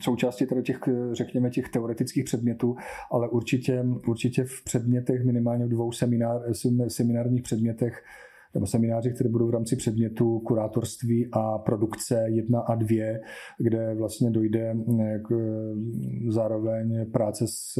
součástí 0.00 0.46
tady 0.46 0.62
těch, 0.62 0.80
řekněme, 1.12 1.50
těch 1.50 1.68
teoretických 1.68 2.24
předmětů, 2.24 2.76
ale 3.10 3.28
určitě, 3.28 3.84
určitě 4.08 4.44
v 4.44 4.64
předmětech, 4.64 5.24
minimálně 5.24 5.66
v 5.66 5.68
dvou 5.68 5.92
seminár, 5.92 6.42
seminárních 6.88 7.42
předmětech, 7.42 8.02
semináři, 8.64 9.10
které 9.10 9.30
budou 9.30 9.46
v 9.46 9.50
rámci 9.50 9.76
předmětu 9.76 10.38
kurátorství 10.38 11.28
a 11.32 11.58
produkce 11.58 12.24
1 12.26 12.60
a 12.60 12.74
2, 12.74 13.18
kde 13.58 13.94
vlastně 13.94 14.30
dojde 14.30 14.76
k 15.22 15.32
zároveň 16.28 17.10
práce 17.10 17.44
s 17.48 17.78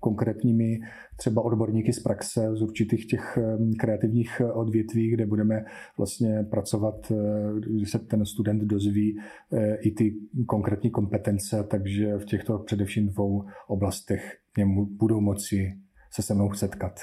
konkrétními 0.00 0.80
třeba 1.16 1.42
odborníky 1.42 1.92
z 1.92 2.00
praxe 2.00 2.48
z 2.52 2.62
určitých 2.62 3.06
těch 3.06 3.38
kreativních 3.78 4.42
odvětví, 4.52 5.10
kde 5.10 5.26
budeme 5.26 5.64
vlastně 5.96 6.46
pracovat, 6.50 7.12
když 7.60 7.90
se 7.90 7.98
ten 7.98 8.24
student 8.26 8.62
dozví 8.62 9.18
e, 9.52 9.76
i 9.76 9.90
ty 9.90 10.14
konkrétní 10.46 10.90
kompetence, 10.90 11.64
takže 11.70 12.18
v 12.18 12.24
těchto 12.24 12.58
především 12.58 13.08
dvou 13.08 13.44
oblastech 13.68 14.38
budou 14.98 15.20
moci 15.20 15.74
se 16.10 16.22
se 16.22 16.34
mnou 16.34 16.52
setkat. 16.52 17.00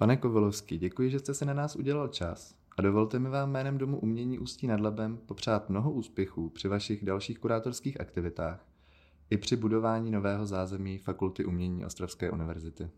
Pane 0.00 0.16
Kovalovský, 0.16 0.78
děkuji, 0.78 1.10
že 1.10 1.18
jste 1.18 1.34
si 1.34 1.44
na 1.44 1.54
nás 1.54 1.76
udělal 1.76 2.08
čas 2.08 2.54
a 2.78 2.82
dovolte 2.82 3.18
mi 3.18 3.28
vám 3.28 3.50
jménem 3.50 3.78
Domu 3.78 3.98
umění 3.98 4.38
Ústí 4.38 4.66
nad 4.66 4.80
Labem 4.80 5.18
popřát 5.26 5.70
mnoho 5.70 5.90
úspěchů 5.90 6.50
při 6.50 6.68
vašich 6.68 7.04
dalších 7.04 7.38
kurátorských 7.38 8.00
aktivitách 8.00 8.66
i 9.30 9.36
při 9.36 9.56
budování 9.56 10.10
nového 10.10 10.46
zázemí 10.46 10.98
Fakulty 10.98 11.44
umění 11.44 11.84
Ostravské 11.84 12.30
univerzity. 12.30 12.88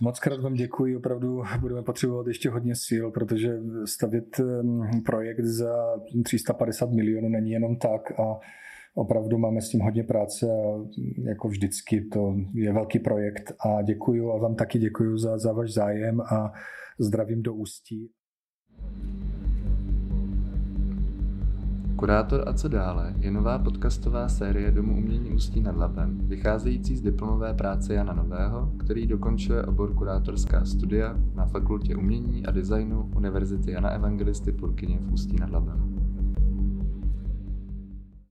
Moc 0.00 0.20
krát 0.20 0.40
vám 0.40 0.54
děkuji, 0.54 0.96
opravdu 0.96 1.42
budeme 1.60 1.82
potřebovat 1.82 2.26
ještě 2.26 2.50
hodně 2.50 2.74
sil, 2.86 3.04
protože 3.10 3.58
stavět 3.84 4.40
projekt 5.04 5.44
za 5.44 5.74
350 6.24 6.90
milionů 6.90 7.28
není 7.28 7.50
jenom 7.50 7.76
tak 7.76 8.20
a 8.20 8.40
opravdu 8.96 9.38
máme 9.38 9.60
s 9.60 9.68
tím 9.68 9.80
hodně 9.80 10.04
práce 10.04 10.46
a 10.46 10.84
jako 11.28 11.48
vždycky 11.48 12.00
to 12.00 12.36
je 12.54 12.72
velký 12.72 12.98
projekt 12.98 13.52
a 13.66 13.82
děkuju 13.82 14.32
a 14.32 14.38
vám 14.38 14.54
taky 14.54 14.78
děkuju 14.78 15.18
za, 15.18 15.38
za 15.38 15.52
váš 15.52 15.72
zájem 15.72 16.20
a 16.20 16.52
zdravím 16.98 17.42
do 17.42 17.54
ústí. 17.54 18.10
Kurátor 21.96 22.48
a 22.48 22.52
co 22.52 22.68
dále 22.68 23.14
je 23.18 23.30
nová 23.30 23.58
podcastová 23.58 24.28
série 24.28 24.70
Domu 24.70 24.96
umění 24.96 25.30
Ústí 25.30 25.60
nad 25.60 25.76
Labem, 25.76 26.18
vycházející 26.28 26.96
z 26.96 27.02
diplomové 27.02 27.54
práce 27.54 27.94
Jana 27.94 28.12
Nového, 28.12 28.72
který 28.84 29.06
dokončuje 29.06 29.62
obor 29.62 29.94
kurátorská 29.94 30.64
studia 30.64 31.16
na 31.34 31.46
Fakultě 31.46 31.96
umění 31.96 32.46
a 32.46 32.50
designu 32.50 33.10
Univerzity 33.16 33.70
Jana 33.70 33.90
Evangelisty 33.90 34.52
Purkyně 34.52 34.98
v 34.98 35.12
Ústí 35.12 35.36
nad 35.40 35.50
Labem. 35.50 35.95